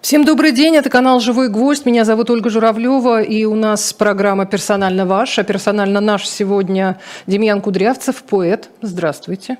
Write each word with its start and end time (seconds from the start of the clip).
Всем 0.00 0.24
добрый 0.24 0.52
день, 0.52 0.76
это 0.76 0.90
канал 0.90 1.18
«Живой 1.18 1.48
гвоздь», 1.48 1.84
меня 1.84 2.04
зовут 2.04 2.30
Ольга 2.30 2.50
Журавлева, 2.50 3.20
и 3.20 3.44
у 3.44 3.56
нас 3.56 3.92
программа 3.92 4.46
«Персонально 4.46 5.06
ваш», 5.06 5.38
а 5.40 5.42
персонально 5.42 6.00
наш 6.00 6.28
сегодня 6.28 6.98
Демьян 7.26 7.60
Кудрявцев, 7.60 8.22
поэт. 8.22 8.70
Здравствуйте. 8.80 9.58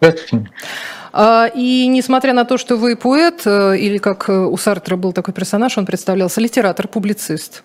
Здравствуйте. 0.00 0.50
А, 1.12 1.50
и 1.54 1.86
несмотря 1.88 2.32
на 2.32 2.44
то, 2.44 2.56
что 2.56 2.76
вы 2.76 2.96
поэт, 2.96 3.42
э, 3.44 3.76
или 3.76 3.98
как 3.98 4.28
у 4.28 4.56
Сартра 4.56 4.96
был 4.96 5.12
такой 5.12 5.34
персонаж, 5.34 5.76
он 5.76 5.84
представлялся 5.84 6.40
литератор-публицист. 6.40 7.62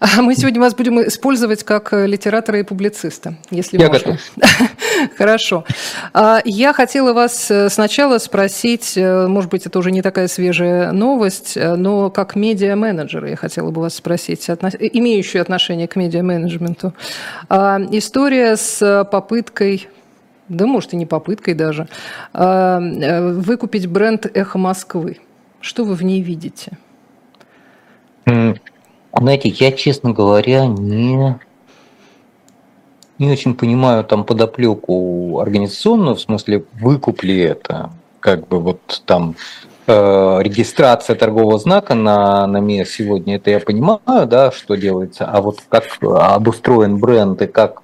А 0.00 0.20
мы 0.20 0.34
сегодня 0.34 0.60
вас 0.60 0.74
будем 0.74 1.00
использовать 1.06 1.64
как 1.64 1.92
литератора 1.92 2.60
и 2.60 2.62
публициста, 2.62 3.36
если 3.50 3.78
Я 3.78 3.88
можно. 3.88 4.12
готов. 4.12 4.20
Хорошо. 5.16 5.64
А, 6.12 6.40
Я 6.44 6.72
хотела 6.72 7.12
вас 7.12 7.50
сначала 7.68 8.18
спросить, 8.18 8.94
может 8.96 9.50
быть, 9.50 9.66
это 9.66 9.78
уже 9.78 9.90
не 9.90 10.02
такая 10.02 10.28
свежая 10.28 10.92
новость, 10.92 11.56
но 11.56 12.10
как 12.10 12.36
медиа-менеджера 12.36 13.28
я 13.28 13.36
хотела 13.36 13.70
бы 13.70 13.80
вас 13.82 13.94
спросить, 13.94 14.48
имеющую 14.48 15.42
отношение 15.42 15.88
к 15.88 15.96
медиа-менеджменту. 15.96 16.92
История 17.50 18.56
с 18.56 19.04
попыткой 19.10 19.88
да, 20.48 20.66
может, 20.66 20.94
и 20.94 20.96
не 20.96 21.06
попыткой 21.06 21.54
даже, 21.54 21.88
а, 22.32 22.80
э, 22.80 23.32
выкупить 23.32 23.86
бренд 23.86 24.26
«Эхо 24.34 24.58
Москвы». 24.58 25.18
Что 25.60 25.84
вы 25.84 25.94
в 25.94 26.02
ней 26.02 26.22
видите? 26.22 26.78
Знаете, 28.24 29.48
я, 29.48 29.72
честно 29.72 30.12
говоря, 30.12 30.66
не, 30.66 31.38
не 33.18 33.30
очень 33.30 33.54
понимаю 33.54 34.04
там 34.04 34.24
подоплеку 34.24 35.40
организационную, 35.40 36.16
в 36.16 36.20
смысле, 36.20 36.64
выкуп 36.80 37.22
ли 37.22 37.38
это, 37.40 37.90
как 38.20 38.46
бы 38.48 38.60
вот 38.60 39.02
там 39.06 39.34
э, 39.86 40.38
регистрация 40.42 41.16
торгового 41.16 41.58
знака 41.58 41.94
на, 41.94 42.46
на 42.46 42.58
МИА 42.58 42.84
сегодня, 42.84 43.36
это 43.36 43.50
я 43.50 43.60
понимаю, 43.60 44.26
да, 44.26 44.52
что 44.52 44.76
делается, 44.76 45.24
а 45.24 45.40
вот 45.40 45.60
как 45.68 45.84
обустроен 46.00 46.98
бренд 46.98 47.42
и 47.42 47.46
как 47.46 47.82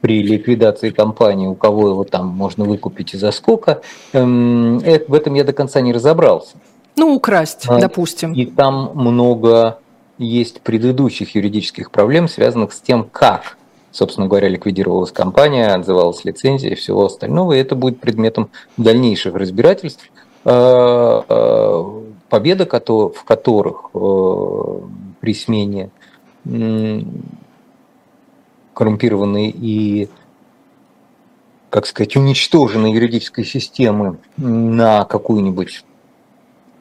при 0.00 0.22
ликвидации 0.22 0.90
компании, 0.90 1.46
у 1.46 1.54
кого 1.54 1.88
его 1.88 2.04
там 2.04 2.28
можно 2.28 2.64
выкупить 2.64 3.14
и 3.14 3.18
за 3.18 3.32
сколько, 3.32 3.80
эм, 4.12 4.78
э, 4.78 5.04
в 5.08 5.14
этом 5.14 5.34
я 5.34 5.44
до 5.44 5.52
конца 5.52 5.80
не 5.80 5.92
разобрался. 5.92 6.56
Ну, 6.96 7.14
украсть, 7.14 7.64
А, 7.68 7.78
допустим. 7.78 8.32
И 8.32 8.46
там 8.46 8.92
много 8.94 9.78
есть 10.18 10.62
предыдущих 10.62 11.34
юридических 11.34 11.90
проблем, 11.90 12.28
связанных 12.28 12.72
с 12.72 12.80
тем, 12.80 13.04
как, 13.04 13.55
собственно 13.96 14.28
говоря, 14.28 14.48
ликвидировалась 14.48 15.10
компания, 15.10 15.68
отзывалась 15.68 16.24
лицензия 16.24 16.70
и 16.70 16.74
всего 16.74 17.06
остального. 17.06 17.54
И 17.54 17.58
это 17.58 17.74
будет 17.74 17.98
предметом 17.98 18.50
дальнейших 18.76 19.34
разбирательств, 19.34 20.10
э, 20.44 21.22
э, 21.28 21.84
победа 22.28 22.66
в 22.66 23.24
которых 23.24 23.90
э, 23.94 24.80
при 25.20 25.34
смене 25.34 25.90
коррумпированной 28.74 29.48
и, 29.48 30.08
как 31.70 31.86
сказать, 31.86 32.16
уничтоженной 32.16 32.92
юридической 32.92 33.44
системы 33.44 34.18
на 34.36 35.04
какую-нибудь 35.04 35.84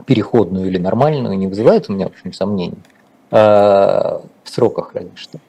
переходную 0.06 0.68
или 0.68 0.78
нормальную 0.78 1.36
не 1.36 1.48
вызывает 1.48 1.90
у 1.90 1.94
меня, 1.94 2.10
в 2.10 2.12
общем, 2.12 2.34
сомнений. 2.34 2.78
В 3.32 4.22
сроках, 4.44 4.94
что. 5.16 5.40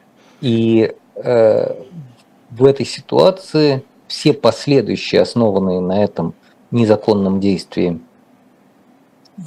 И 0.41 0.95
в 1.17 2.65
этой 2.65 2.87
ситуации 2.87 3.83
все 4.09 4.33
последующие, 4.33 5.21
основанные 5.21 5.81
на 5.81 6.03
этом 6.03 6.35
незаконном 6.71 7.41
действии 7.41 8.01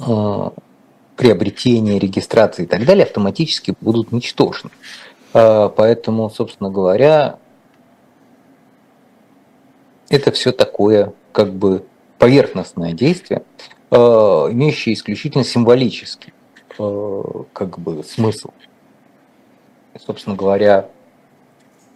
э, 0.06 0.50
приобретения, 1.16 1.98
регистрации 1.98 2.64
и 2.64 2.66
так 2.66 2.84
далее, 2.84 3.04
автоматически 3.04 3.74
будут 3.80 4.12
ничтожны. 4.12 4.70
А, 5.32 5.68
Поэтому, 5.68 6.30
собственно 6.30 6.70
говоря, 6.70 7.38
это 10.08 10.32
все 10.32 10.52
такое 10.52 11.12
как 11.32 11.52
бы 11.52 11.84
поверхностное 12.18 12.92
действие, 12.92 13.44
э, 13.90 13.96
имеющее 13.96 14.94
исключительно 14.94 15.44
символический 15.44 16.32
э, 16.78 17.22
как 17.52 17.78
бы 17.78 18.02
смысл. 18.02 18.50
Собственно 19.98 20.36
говоря, 20.36 20.88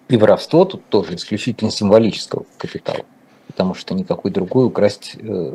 и 0.09 0.17
воровство 0.17 0.65
тут 0.65 0.85
тоже 0.89 1.15
исключительно 1.15 1.71
символического 1.71 2.45
капитала, 2.59 3.05
потому 3.47 3.75
что 3.75 3.95
никакой 3.95 4.31
другой 4.31 4.67
украсть 4.67 5.17
э, 5.19 5.53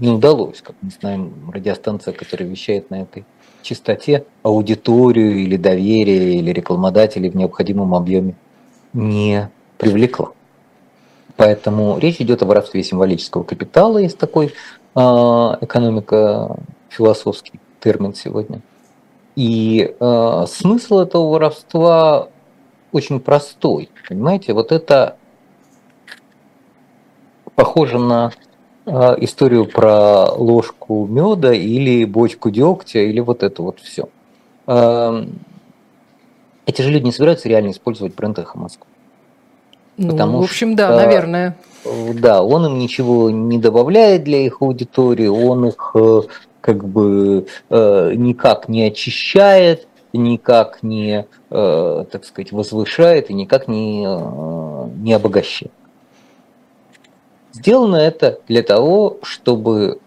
не 0.00 0.08
удалось. 0.08 0.62
Как 0.62 0.74
мы 0.80 0.90
знаем, 0.90 1.50
радиостанция, 1.52 2.14
которая 2.14 2.48
вещает 2.48 2.90
на 2.90 3.02
этой 3.02 3.24
частоте, 3.62 4.24
аудиторию 4.42 5.36
или 5.38 5.56
доверие, 5.56 6.36
или 6.36 6.50
рекламодателей 6.50 7.30
в 7.30 7.36
необходимом 7.36 7.94
объеме 7.94 8.34
не 8.92 9.50
привлекла. 9.78 10.32
Поэтому 11.36 11.98
речь 11.98 12.20
идет 12.20 12.42
о 12.42 12.46
воровстве 12.46 12.82
символического 12.82 13.42
капитала, 13.42 13.98
есть 13.98 14.18
такой 14.18 14.54
а, 14.94 15.58
экономика 15.60 16.56
философский 16.88 17.58
термин 17.80 18.14
сегодня. 18.14 18.60
И 19.34 19.94
а, 19.98 20.46
смысл 20.46 21.00
этого 21.00 21.28
воровства 21.28 22.28
очень 22.94 23.20
простой. 23.20 23.88
Понимаете, 24.08 24.52
вот 24.52 24.70
это 24.72 25.16
похоже 27.54 27.98
на 27.98 28.30
а, 28.86 29.16
историю 29.18 29.66
про 29.66 30.32
ложку 30.32 31.06
меда 31.06 31.52
или 31.52 32.04
бочку 32.04 32.50
дегтя, 32.50 33.00
или 33.00 33.20
вот 33.20 33.42
это 33.42 33.62
вот 33.62 33.80
все. 33.80 34.08
Эти 36.66 36.80
же 36.80 36.90
люди 36.90 37.04
не 37.04 37.12
собираются 37.12 37.48
реально 37.48 37.72
использовать 37.72 38.14
бренд 38.14 38.38
«Эхо 38.38 38.58
Москвы. 38.58 38.86
Ну, 39.96 40.12
потому 40.12 40.40
в 40.40 40.44
общем, 40.44 40.76
да, 40.76 40.88
что- 40.88 40.96
наверное. 40.96 41.56
Да, 42.14 42.42
он 42.42 42.64
им 42.64 42.78
ничего 42.78 43.28
не 43.28 43.58
добавляет 43.58 44.24
для 44.24 44.38
их 44.38 44.62
аудитории, 44.62 45.26
он 45.26 45.66
их 45.66 45.90
э, 45.94 46.22
как 46.62 46.88
бы 46.88 47.46
э, 47.68 48.12
никак 48.14 48.70
не 48.70 48.84
очищает, 48.84 49.86
никак 50.18 50.82
не, 50.82 51.26
э, 51.50 52.04
так 52.10 52.24
сказать, 52.24 52.52
возвышает 52.52 53.30
и 53.30 53.34
никак 53.34 53.68
не, 53.68 54.04
э, 54.06 54.88
не 54.98 55.12
обогащает. 55.12 55.72
Сделано 57.52 57.96
это 57.96 58.40
для 58.48 58.62
того, 58.62 59.18
чтобы 59.22 60.00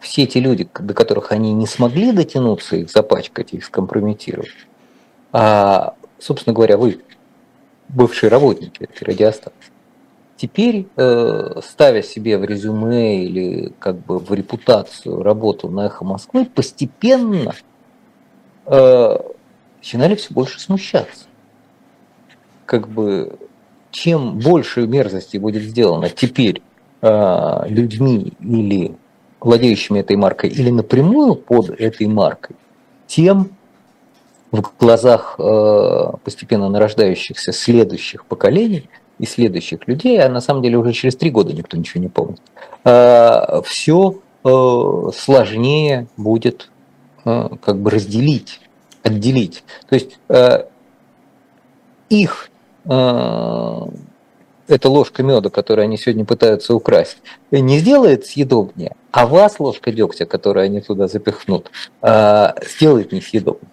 все 0.00 0.24
эти 0.24 0.38
люди, 0.38 0.68
до 0.78 0.94
которых 0.94 1.32
они 1.32 1.52
не 1.52 1.66
смогли 1.66 2.12
дотянуться, 2.12 2.76
их 2.76 2.90
запачкать, 2.90 3.52
их 3.52 3.64
скомпрометировать, 3.64 4.50
а, 5.32 5.94
собственно 6.18 6.54
говоря, 6.54 6.76
вы, 6.76 7.00
бывшие 7.88 8.30
работники 8.30 8.82
этой 8.82 9.04
радиостанции, 9.04 9.72
Теперь, 10.42 10.88
э, 10.96 11.60
ставя 11.62 12.02
себе 12.02 12.36
в 12.36 12.44
резюме 12.44 13.24
или 13.24 13.72
как 13.78 14.04
бы 14.04 14.18
в 14.18 14.34
репутацию 14.34 15.22
работу 15.22 15.68
на 15.68 15.86
«Эхо 15.86 16.04
Москвы», 16.04 16.46
постепенно 16.46 17.54
начинали 18.64 20.14
все 20.14 20.32
больше 20.32 20.60
смущаться. 20.60 21.26
Как 22.66 22.88
бы 22.88 23.38
чем 23.92 24.38
больше 24.38 24.86
мерзости 24.86 25.36
будет 25.36 25.62
сделано 25.62 26.08
теперь 26.08 26.62
э, 27.02 27.62
людьми 27.68 28.32
или 28.40 28.96
владеющими 29.40 30.00
этой 30.00 30.16
маркой, 30.16 30.50
или 30.50 30.70
напрямую 30.70 31.36
под 31.36 31.70
этой 31.70 32.06
маркой, 32.06 32.56
тем 33.06 33.50
в 34.50 34.62
глазах 34.78 35.36
э, 35.38 36.12
постепенно 36.24 36.68
нарождающихся 36.68 37.52
следующих 37.52 38.24
поколений 38.24 38.88
и 39.18 39.26
следующих 39.26 39.86
людей, 39.86 40.20
а 40.20 40.28
на 40.28 40.40
самом 40.40 40.62
деле 40.62 40.78
уже 40.78 40.92
через 40.92 41.16
три 41.16 41.30
года 41.30 41.52
никто 41.52 41.76
ничего 41.76 42.02
не 42.02 42.08
помнит, 42.08 42.40
все 43.64 44.16
сложнее 44.42 46.08
будет 46.16 46.68
э, 46.68 46.71
как 47.24 47.78
бы 47.78 47.90
разделить, 47.90 48.60
отделить. 49.02 49.64
То 49.88 49.94
есть 49.94 50.18
э, 50.28 50.64
их 52.08 52.50
э, 52.84 53.80
эта 54.68 54.88
ложка 54.88 55.22
меда, 55.22 55.50
которую 55.50 55.84
они 55.84 55.98
сегодня 55.98 56.24
пытаются 56.24 56.74
украсть, 56.74 57.18
не 57.50 57.78
сделает 57.78 58.26
съедобнее, 58.26 58.94
а 59.10 59.26
вас 59.26 59.60
ложка 59.60 59.92
дегтя, 59.92 60.24
которую 60.24 60.64
они 60.64 60.80
туда 60.80 61.08
запихнут, 61.08 61.70
э, 62.00 62.48
сделает 62.68 63.12
несъедобнее. 63.12 63.70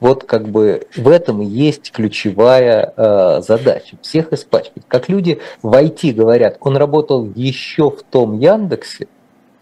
Вот 0.00 0.24
как 0.24 0.48
бы 0.48 0.86
в 0.96 1.08
этом 1.08 1.40
и 1.40 1.46
есть 1.46 1.90
ключевая 1.92 2.92
э, 2.96 3.40
задача. 3.40 3.96
Всех 4.02 4.32
испачкать. 4.32 4.82
Как 4.86 5.08
люди 5.08 5.40
в 5.62 5.72
IT 5.72 6.12
говорят, 6.12 6.58
он 6.60 6.76
работал 6.76 7.26
еще 7.34 7.90
в 7.90 8.02
том 8.02 8.38
Яндексе, 8.38 9.08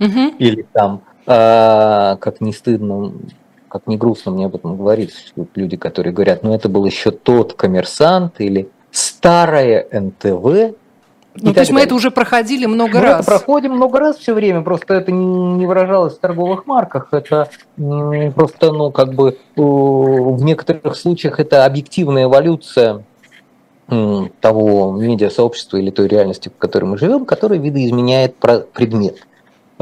Мгм. 0.00 0.35
или 0.38 0.67
там, 0.73 1.02
э, 1.27 2.17
как 2.19 2.41
не 2.41 2.53
стыдно, 2.53 3.13
как 3.69 3.87
не 3.87 3.97
грустно 3.97 4.33
мне 4.33 4.47
об 4.47 4.55
этом 4.55 4.77
говорить, 4.77 5.33
люди, 5.55 5.77
которые 5.77 6.13
говорят, 6.13 6.43
ну 6.43 6.55
это 6.55 6.69
был 6.69 6.85
еще 6.85 7.11
тот 7.11 7.55
коммерсант 7.55 8.41
или 8.41 8.69
старое 8.91 9.87
НТВ, 9.91 10.75
Ну, 11.35 11.55
то 11.55 11.61
есть 11.61 11.73
мы 11.73 11.81
это 11.81 11.95
уже 11.95 12.11
проходили 12.11 12.67
много 12.67 12.99
мы 12.99 13.05
раз. 13.05 13.21
Это 13.21 13.31
проходим 13.31 13.73
много 13.73 13.99
раз 13.99 14.19
все 14.19 14.35
время, 14.35 14.61
просто 14.61 14.95
это 14.95 15.11
не 15.11 15.65
выражалось 15.65 16.15
в 16.15 16.19
торговых 16.19 16.67
марках, 16.67 17.09
это 17.13 17.49
просто, 18.35 18.73
ну, 18.73 18.91
как 18.91 19.15
бы 19.15 19.39
в 19.57 20.45
некоторых 20.45 20.95
случаях 20.97 21.41
это 21.41 21.65
объективная 21.65 22.25
эволюция 22.25 23.05
того 24.41 24.93
медиасообщества 24.93 25.79
или 25.79 25.91
той 25.91 26.09
реальности, 26.09 26.51
в 26.51 26.59
которой 26.59 26.85
мы 26.85 26.99
живем, 26.99 27.25
которая 27.25 27.59
видоизменяет 27.59 28.37
предмет. 28.37 29.27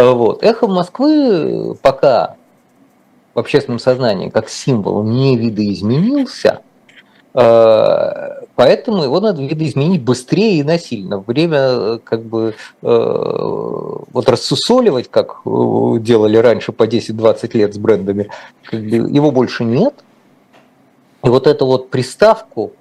Вот. 0.00 0.43
Эхо 0.43 0.67
Москвы 0.67 1.75
пока 1.82 2.37
в 3.35 3.38
общественном 3.38 3.79
сознании 3.79 4.31
как 4.31 4.49
символ 4.49 5.02
не 5.05 5.37
видоизменился, 5.37 6.62
э, 7.35 8.44
поэтому 8.56 9.05
его 9.05 9.20
надо 9.20 9.43
видоизменить 9.43 10.02
быстрее 10.02 10.61
и 10.61 10.62
насильно. 10.62 11.19
Время 11.19 11.58
э, 11.58 11.99
как 12.02 12.23
бы 12.23 12.55
э, 12.82 12.87
вот 12.87 14.29
рассусоливать, 14.29 15.11
как 15.11 15.43
делали 15.44 16.38
раньше 16.38 16.73
по 16.73 16.85
10-20 16.85 17.58
лет 17.58 17.75
с 17.75 17.79
брендами, 17.79 18.31
его 18.73 19.31
больше 19.31 19.64
нет. 19.64 19.94
И 21.23 21.29
вот 21.29 21.46
эту 21.46 21.67
вот 21.67 21.91
приставку 21.91 22.73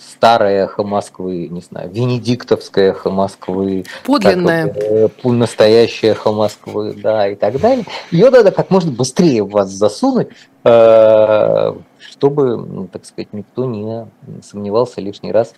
старое 0.00 0.64
эхо 0.64 0.82
Москвы, 0.82 1.48
не 1.48 1.60
знаю, 1.60 1.90
венедиктовское 1.90 2.90
эхо 2.90 3.10
Москвы. 3.10 3.84
Подлинное. 4.04 4.68
Как, 4.68 4.82
э, 4.82 5.08
настоящее 5.24 6.12
эхо 6.12 6.32
Москвы, 6.32 6.94
да, 6.94 7.28
и 7.28 7.34
так 7.34 7.60
далее. 7.60 7.84
Ее 8.10 8.30
надо 8.30 8.50
как 8.50 8.70
можно 8.70 8.90
быстрее 8.90 9.42
в 9.42 9.50
вас 9.50 9.70
засунуть, 9.70 10.28
э, 10.64 11.74
чтобы, 11.98 12.88
так 12.92 13.04
сказать, 13.04 13.32
никто 13.32 13.64
не 13.64 14.06
сомневался 14.42 15.00
лишний 15.00 15.32
раз 15.32 15.54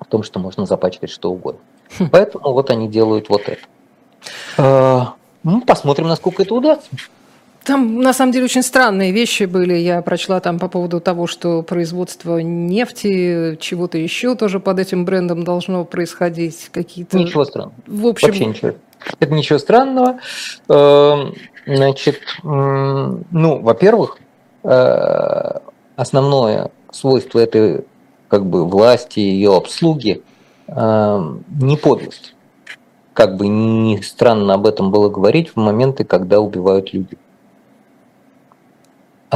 в 0.00 0.06
том, 0.06 0.22
что 0.22 0.38
можно 0.38 0.66
запачкать 0.66 1.10
что 1.10 1.30
угодно. 1.30 1.60
Хм. 1.98 2.08
Поэтому 2.10 2.52
вот 2.52 2.70
они 2.70 2.88
делают 2.88 3.28
вот 3.28 3.42
это. 3.48 3.62
Э, 4.58 5.00
ну, 5.42 5.60
посмотрим, 5.62 6.08
насколько 6.08 6.42
это 6.42 6.54
удастся. 6.54 6.90
Там, 7.66 7.98
на 7.98 8.12
самом 8.12 8.30
деле, 8.30 8.44
очень 8.44 8.62
странные 8.62 9.10
вещи 9.10 9.42
были. 9.42 9.74
Я 9.74 10.00
прочла 10.00 10.38
там 10.38 10.60
по 10.60 10.68
поводу 10.68 11.00
того, 11.00 11.26
что 11.26 11.62
производство 11.62 12.38
нефти, 12.38 13.56
чего-то 13.60 13.98
еще 13.98 14.36
тоже 14.36 14.60
под 14.60 14.78
этим 14.78 15.04
брендом 15.04 15.42
должно 15.42 15.84
происходить. 15.84 16.70
Какие-то... 16.72 17.18
Ничего 17.18 17.44
странного. 17.44 17.74
В 17.88 18.06
общем... 18.06 18.28
Вообще 18.28 18.46
ничего. 18.46 18.72
Это 19.18 19.34
ничего 19.34 19.58
странного. 19.58 20.20
Эм, 20.68 21.34
значит, 21.66 22.20
ну, 22.44 23.60
во-первых, 23.60 24.18
э, 24.62 25.58
основное 25.96 26.70
свойство 26.92 27.40
этой 27.40 27.84
как 28.28 28.46
бы 28.46 28.64
власти, 28.64 29.18
ее 29.18 29.56
обслуги 29.56 30.22
эм, 30.68 31.44
не 31.60 31.76
подлость. 31.76 32.36
Как 33.12 33.36
бы 33.36 33.48
ни 33.48 34.00
странно 34.02 34.54
об 34.54 34.66
этом 34.66 34.92
было 34.92 35.08
говорить 35.08 35.50
в 35.50 35.56
моменты, 35.56 36.04
когда 36.04 36.38
убивают 36.38 36.92
людей 36.92 37.18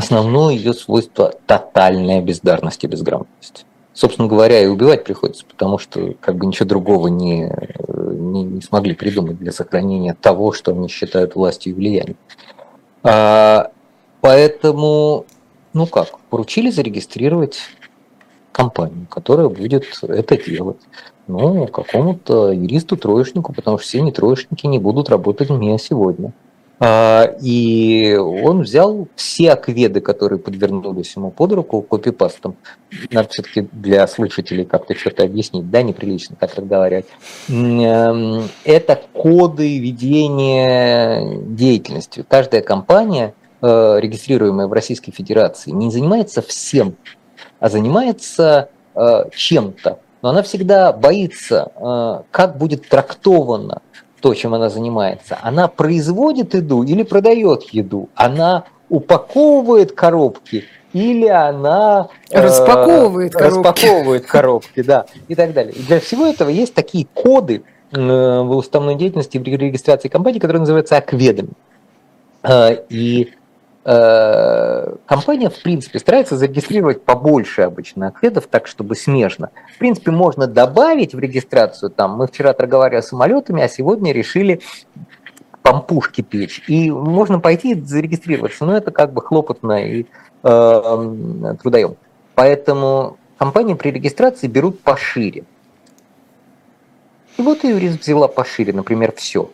основное 0.01 0.55
ее 0.55 0.73
свойство– 0.73 1.35
тотальная 1.47 2.21
бездарность 2.21 2.83
и 2.85 2.87
безграмотность. 2.87 3.67
Собственно 3.93 4.29
говоря, 4.29 4.63
и 4.63 4.67
убивать 4.67 5.05
приходится, 5.05 5.45
потому 5.45 5.79
что 5.79 6.15
как 6.21 6.37
бы 6.37 6.47
ничего 6.47 6.69
другого 6.69 7.09
не, 7.09 7.53
не, 7.89 8.45
не 8.45 8.63
смогли 8.63 8.95
придумать 8.95 9.39
для 9.39 9.53
сохранения 9.53 10.15
того, 10.15 10.53
что 10.53 10.73
они 10.73 10.89
считают 10.89 11.35
властью 11.35 11.73
и 11.73 11.77
влиянием. 11.77 12.17
А, 13.03 13.71
поэтому, 14.21 15.27
ну 15.73 15.87
как, 15.87 16.19
поручили 16.31 16.71
зарегистрировать 16.71 17.59
компанию, 18.53 19.07
которая 19.09 19.49
будет 19.49 19.85
это 20.03 20.37
делать. 20.37 20.81
Ну, 21.27 21.67
какому-то 21.67 22.51
юристу-троечнику, 22.51 23.53
потому 23.53 23.79
что 23.79 23.87
все 23.87 24.01
не 24.01 24.13
троечники 24.13 24.67
не 24.67 24.79
будут 24.79 25.11
работать 25.11 25.51
у 25.51 25.79
сегодня. 25.79 26.33
А, 26.83 27.35
и 27.43 28.17
он 28.17 28.63
взял 28.63 29.07
все 29.15 29.53
акведы, 29.53 30.01
которые 30.01 30.39
подвернулись 30.39 31.15
ему 31.15 31.31
под 31.31 31.53
руку, 31.53 31.83
копипастом. 31.83 32.57
Надо 33.11 33.29
все-таки 33.29 33.69
для 33.71 34.07
слушателей 34.07 34.65
как-то 34.65 34.95
что-то 34.95 35.25
объяснить, 35.25 35.69
да, 35.71 35.83
неприлично 35.83 36.37
так 36.41 36.55
разговаривать. 36.55 37.05
Эм, 37.51 38.49
это 38.65 38.99
коды 39.13 39.79
ведения 39.79 41.39
деятельности. 41.45 42.25
Каждая 42.27 42.63
компания, 42.63 43.35
э, 43.61 43.99
регистрируемая 44.01 44.67
в 44.67 44.73
Российской 44.73 45.13
Федерации, 45.13 45.73
не 45.73 45.91
занимается 45.91 46.41
всем, 46.41 46.97
а 47.59 47.69
занимается 47.69 48.71
э, 48.95 49.25
чем-то. 49.35 49.99
Но 50.23 50.31
она 50.31 50.43
всегда 50.43 50.95
боится, 50.95 51.73
э, 51.77 52.23
как 52.31 52.57
будет 52.57 52.89
трактовано 52.89 53.83
то, 54.21 54.35
чем 54.35 54.55
она 54.55 54.69
занимается, 54.69 55.39
она 55.43 55.69
производит 55.69 56.55
еду 56.55 56.83
или 56.83 57.03
продает 57.03 57.63
еду, 57.73 58.09
она 58.15 58.65
упаковывает 58.89 59.93
коробки 59.93 60.65
или 60.93 61.29
она 61.29 62.09
распаковывает 62.31 63.35
э, 63.35 63.39
коробки. 63.39 63.59
распаковывает 63.59 64.27
коробки, 64.27 64.83
да, 64.83 65.07
и 65.29 65.35
так 65.35 65.53
далее. 65.53 65.73
И 65.73 65.83
для 65.83 66.01
всего 66.01 66.27
этого 66.27 66.49
есть 66.49 66.75
такие 66.75 67.07
коды 67.15 67.63
э, 67.93 67.97
в 67.97 68.57
уставной 68.57 68.97
деятельности 68.97 69.39
в 69.39 69.43
регистрации 69.43 70.09
компании, 70.09 70.41
которые 70.41 70.61
называются 70.61 70.97
акведами. 70.97 71.51
Э, 72.43 72.77
и 72.89 73.31
Э, 73.31 73.40
компания, 73.83 75.49
в 75.49 75.63
принципе, 75.63 75.99
старается 75.99 76.37
зарегистрировать 76.37 77.03
побольше 77.03 77.63
обычно 77.63 78.09
ответов, 78.09 78.47
так, 78.47 78.67
чтобы 78.67 78.95
смежно. 78.95 79.51
В 79.75 79.79
принципе, 79.79 80.11
можно 80.11 80.47
добавить 80.47 81.15
в 81.15 81.19
регистрацию, 81.19 81.91
там, 81.91 82.17
мы 82.17 82.27
вчера 82.27 82.53
торговали 82.53 83.01
самолетами, 83.01 83.63
а 83.63 83.69
сегодня 83.69 84.13
решили 84.13 84.61
помпушки 85.63 86.21
печь. 86.23 86.63
И 86.67 86.91
можно 86.91 87.41
пойти 87.41 87.75
зарегистрироваться, 87.75 88.65
но 88.65 88.77
это 88.77 88.91
как 88.91 89.13
бы 89.13 89.23
хлопотно 89.23 89.85
и 89.85 90.07
э, 90.43 91.55
трудоем. 91.63 91.97
Поэтому 92.35 93.19
компании 93.39 93.75
при 93.75 93.91
регистрации 93.91 94.47
берут 94.47 94.81
пошире. 94.81 95.45
И 97.37 97.43
вот 97.43 97.65
юрист 97.65 98.03
взяла 98.03 98.29
пошире, 98.29 98.73
например, 98.73 99.13
все. 99.17 99.51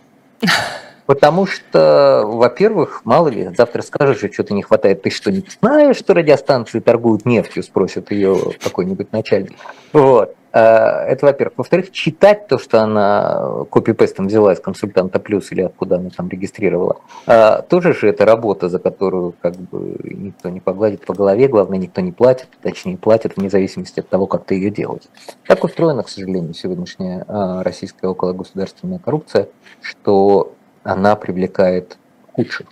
Потому 1.06 1.46
что, 1.46 2.24
во-первых, 2.26 3.02
мало 3.04 3.28
ли, 3.28 3.50
завтра 3.56 3.82
скажешь, 3.82 4.18
что 4.18 4.32
что-то 4.32 4.54
не 4.54 4.62
хватает. 4.62 5.02
Ты 5.02 5.10
что, 5.10 5.30
не 5.30 5.44
знаешь, 5.60 5.96
что 5.96 6.14
радиостанции 6.14 6.80
торгуют 6.80 7.24
нефтью, 7.24 7.62
спросит 7.62 8.10
ее 8.10 8.36
какой-нибудь 8.62 9.12
начальник. 9.12 9.56
Вот. 9.92 10.34
А, 10.52 11.04
это, 11.04 11.26
во-первых. 11.26 11.58
Во-вторых, 11.58 11.92
читать 11.92 12.48
то, 12.48 12.58
что 12.58 12.80
она 12.80 13.64
копипестом 13.70 14.26
взяла 14.26 14.54
из 14.54 14.60
консультанта 14.60 15.20
плюс 15.20 15.52
или 15.52 15.60
откуда 15.60 15.96
она 15.96 16.08
там 16.08 16.30
регистрировала, 16.30 16.96
а, 17.26 17.60
тоже 17.60 17.92
же 17.92 18.08
это 18.08 18.24
работа, 18.24 18.70
за 18.70 18.78
которую 18.78 19.34
как 19.42 19.54
бы 19.54 19.98
никто 20.02 20.48
не 20.48 20.60
погладит 20.60 21.04
по 21.04 21.12
голове, 21.12 21.48
главное, 21.48 21.78
никто 21.78 22.00
не 22.00 22.10
платит, 22.10 22.48
точнее, 22.62 22.96
платит 22.96 23.36
вне 23.36 23.50
зависимости 23.50 24.00
от 24.00 24.08
того, 24.08 24.26
как 24.26 24.44
ты 24.44 24.54
ее 24.54 24.70
делаешь. 24.70 25.02
Так 25.46 25.62
устроена, 25.62 26.02
к 26.02 26.08
сожалению, 26.08 26.54
сегодняшняя 26.54 27.24
а, 27.28 27.62
российская 27.62 28.08
окологосударственная 28.08 28.98
коррупция, 28.98 29.48
что 29.82 30.54
она 30.86 31.16
привлекает 31.16 31.98
худших. 32.32 32.66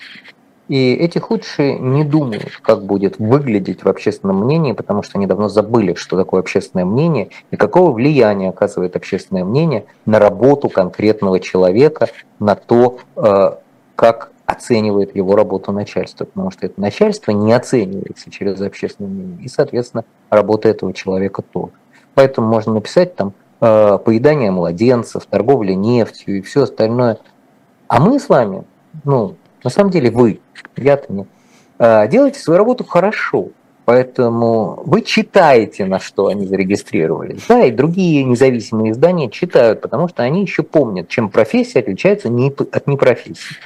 И 0.69 0.95
эти 0.95 1.19
худшие 1.19 1.79
не 1.79 2.05
думают, 2.05 2.59
как 2.63 2.87
будет 2.87 3.19
выглядеть 3.19 3.85
в 3.85 3.89
общественном 3.89 4.45
мнении, 4.45 4.73
потому 4.73 5.03
что 5.03 5.19
они 5.19 5.27
давно 5.27 5.49
забыли, 5.49 5.93
что 5.93 6.17
такое 6.17 6.41
общественное 6.41 6.87
мнение 6.87 7.29
и 7.51 7.57
какого 7.57 7.93
влияния 7.93 8.49
оказывает 8.49 8.97
общественное 8.97 9.45
мнение 9.45 9.85
на 10.07 10.19
работу 10.19 10.71
конкретного 10.71 11.39
человека, 11.39 12.09
на 12.39 12.55
то, 12.55 12.99
э, 13.17 13.57
как 13.95 14.31
оценивает 14.47 15.15
его 15.15 15.37
работу 15.37 15.71
начальство, 15.71 16.25
потому 16.25 16.51
что 16.51 16.65
это 16.65 16.81
начальство 16.81 17.33
не 17.33 17.53
оценивается 17.53 18.31
через 18.31 18.59
общественное 18.63 19.11
мнение, 19.11 19.45
и, 19.45 19.49
соответственно, 19.49 20.05
работа 20.31 20.71
этого 20.71 20.95
человека 20.95 21.43
тоже. 21.43 21.73
Поэтому 22.15 22.49
можно 22.49 22.73
написать 22.73 23.17
там 23.17 23.35
э, 23.61 23.99
поедание 24.03 24.51
младенцев, 24.51 25.27
торговля 25.27 25.75
нефтью 25.75 26.39
и 26.39 26.41
все 26.41 26.63
остальное– 26.63 27.19
а 27.89 28.01
мы 28.01 28.19
с 28.19 28.29
вами, 28.29 28.65
ну, 29.05 29.37
на 29.63 29.71
самом 29.71 29.91
деле 29.91 30.11
вы, 30.11 30.41
я-то 30.77 31.13
нет, 31.13 31.29
а, 31.79 32.07
делаете 32.07 32.41
свою 32.41 32.59
работу 32.59 32.85
хорошо. 32.85 33.49
Поэтому 33.85 34.83
вы 34.87 35.03
читаете, 35.03 35.85
на 35.85 35.99
что 35.99 36.29
они 36.29 36.47
зарегистрировались. 36.47 37.45
Да, 37.47 37.67
и 37.67 37.71
другие 37.71 38.25
независимые 38.25 38.93
издания 38.93 39.29
читают, 39.29 39.83
потому 39.83 40.09
что 40.09 40.23
они 40.23 40.41
еще 40.41 40.63
помнят, 40.63 41.09
чем 41.09 41.29
профессия 41.29 41.81
отличается 41.81 42.29
от 42.29 42.87
непрофессии. 42.87 43.57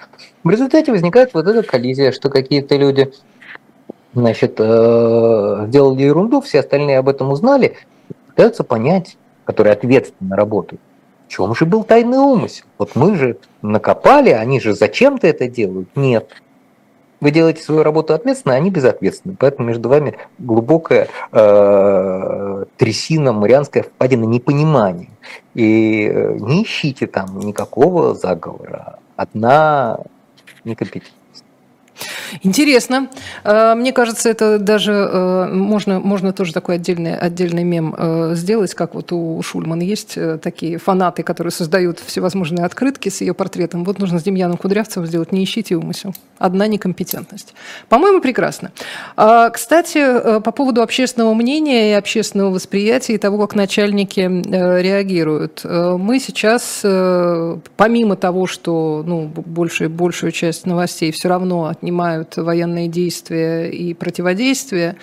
В 0.43 0.51
результате 0.51 0.91
возникает 0.91 1.35
вот 1.35 1.47
эта 1.47 1.63
коллизия, 1.63 2.11
что 2.11 2.31
какие-то 2.31 2.75
люди 2.75 3.13
значит, 4.15 4.57
э, 4.59 5.65
сделали 5.69 6.03
ерунду, 6.03 6.41
все 6.41 6.61
остальные 6.61 6.99
об 6.99 7.09
этом 7.09 7.31
узнали, 7.31 7.77
пытаются 8.29 8.65
понять, 8.65 9.17
которые 9.45 9.73
ответственно 9.73 10.35
работают, 10.35 10.81
чем 11.29 11.55
же 11.55 11.67
был 11.67 11.85
тайный 11.85 12.19
умысел? 12.19 12.65
Вот 12.79 12.97
мы 12.97 13.17
же 13.17 13.39
накопали, 13.63 14.31
они 14.31 14.61
же 14.61 14.73
зачем-то 14.73 15.27
это 15.27 15.49
делают? 15.49 15.89
Нет. 15.97 16.31
Вы 17.21 17.33
делаете 17.33 17.63
свою 17.63 17.83
работу 17.83 18.15
ответственно, 18.15 18.55
а 18.55 18.59
они 18.59 18.71
безответственны. 18.71 19.35
Поэтому 19.39 19.69
между 19.69 19.89
вами 19.89 20.17
глубокая 20.39 21.09
э, 21.33 22.65
трясина, 22.77 23.33
марианская 23.33 23.83
впадина 23.83 24.25
непонимания. 24.25 25.11
И 25.55 26.09
э, 26.09 26.37
не 26.39 26.63
ищите 26.63 27.09
там 27.09 27.41
никакого 27.41 28.15
заговора. 28.15 29.01
Одна 29.17 29.99
некомпетентность. 30.65 31.18
Интересно. 32.43 33.09
Э, 33.45 33.75
мне 33.75 33.93
кажется, 33.93 34.29
это 34.29 34.59
даже 34.59 34.93
э, 34.93 35.53
можно, 35.53 36.01
можно 36.01 36.33
тоже 36.33 36.53
такой 36.53 36.77
отдельный, 36.77 37.17
отдельный 37.17 37.65
мем 37.65 37.95
э, 37.97 38.33
сделать, 38.35 38.75
как 38.75 38.95
вот 38.95 39.13
у 39.13 39.41
Шульман 39.43 39.81
есть 39.81 40.19
такие 40.43 40.79
фанаты, 40.79 41.23
которые 41.23 41.51
создают 41.51 41.99
всевозможные 42.01 42.65
открытки 42.65 43.09
с 43.09 43.21
ее 43.21 43.35
портретом. 43.35 43.85
Вот 43.85 43.99
нужно 43.99 44.19
с 44.19 44.23
Демьяном 44.23 44.57
Кудрявцевым 44.57 45.07
сделать 45.07 45.33
«Не 45.33 45.45
ищите 45.45 45.77
умысел». 45.77 46.15
Одна 46.39 46.67
некомпетентность. 46.67 47.55
По-моему, 47.89 48.21
прекрасно. 48.21 48.71
А, 49.17 49.51
кстати, 49.51 50.41
по 50.41 50.53
поводу 50.53 50.83
общественного 50.83 51.35
мнения 51.35 51.91
и 51.91 51.95
общественного 51.95 52.51
восприятия 52.51 53.15
и 53.15 53.19
того, 53.19 53.39
как 53.39 53.57
начальники 53.57 54.21
реагируют. 54.21 55.63
Мы 55.65 56.21
сейчас, 56.21 56.81
помимо 57.77 58.17
того, 58.17 58.47
что 58.47 59.03
ну, 59.07 59.27
большую, 59.27 59.91
большую 59.91 60.33
часть 60.33 60.67
новостей 60.67 61.11
все 61.13 61.29
равно 61.29 61.67
отнимают 61.89 62.37
военные 62.37 62.89
действия 62.89 63.71
и 63.71 63.95
противодействия, 63.95 64.97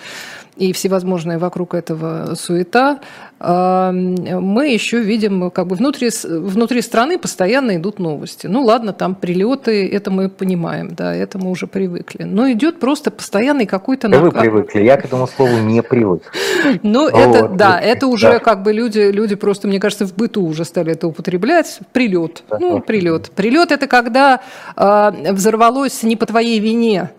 и 0.56 0.72
всевозможная 0.72 1.38
вокруг 1.38 1.74
этого 1.74 2.34
суета, 2.34 3.00
мы 3.38 4.68
еще 4.68 5.00
видим, 5.00 5.50
как 5.50 5.66
бы 5.66 5.76
внутри, 5.76 6.08
внутри 6.24 6.80
страны 6.80 7.18
постоянно 7.18 7.76
идут 7.76 7.98
новости. 7.98 8.46
Ну 8.46 8.62
ладно, 8.62 8.94
там 8.94 9.14
прилеты, 9.14 9.86
это 9.88 10.10
мы 10.10 10.30
понимаем, 10.30 10.94
да, 10.94 11.14
это 11.14 11.38
мы 11.38 11.50
уже 11.50 11.66
привыкли. 11.66 12.22
Но 12.24 12.50
идет 12.50 12.80
просто 12.80 13.10
постоянный 13.10 13.66
какой-то... 13.66 14.08
Вы 14.08 14.32
привыкли, 14.32 14.80
я 14.80 14.96
к 14.96 15.04
этому 15.04 15.26
слову 15.26 15.58
не 15.58 15.82
привык. 15.82 16.22
Ну 16.82 17.08
это, 17.08 17.48
да, 17.48 17.80
это 17.80 18.06
уже 18.06 18.38
как 18.38 18.62
бы 18.62 18.72
люди, 18.72 19.10
люди 19.10 19.34
просто, 19.34 19.68
мне 19.68 19.80
кажется, 19.80 20.06
в 20.06 20.14
быту 20.14 20.44
уже 20.44 20.64
стали 20.64 20.92
это 20.92 21.06
употреблять. 21.06 21.80
Прилет, 21.92 22.42
ну 22.58 22.80
прилет. 22.80 23.30
Прилет 23.30 23.72
это 23.72 23.86
когда 23.86 24.40
а, 24.76 25.10
взорвалось 25.10 26.02
не 26.02 26.16
по 26.16 26.26
твоей 26.26 26.58
вине, 26.58 27.10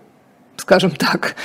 скажем 0.58 0.92
так. 0.92 1.36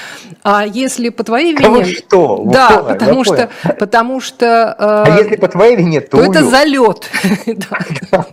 А 0.43 0.67
если 0.67 1.09
по 1.11 1.25
твоей 1.25 1.53
вине... 1.53 1.65
Кого 1.65 1.85
что? 1.85 2.43
Да, 2.47 2.69
понял, 2.71 2.85
потому, 2.87 3.25
что, 3.25 3.51
потому 3.79 4.21
что... 4.21 4.73
А 4.79 5.05
э, 5.09 5.23
если 5.23 5.37
по 5.37 5.49
твоей 5.49 5.77
вине, 5.77 6.01
то, 6.01 6.19
то 6.19 6.25
это 6.25 6.45
залет. 6.45 7.09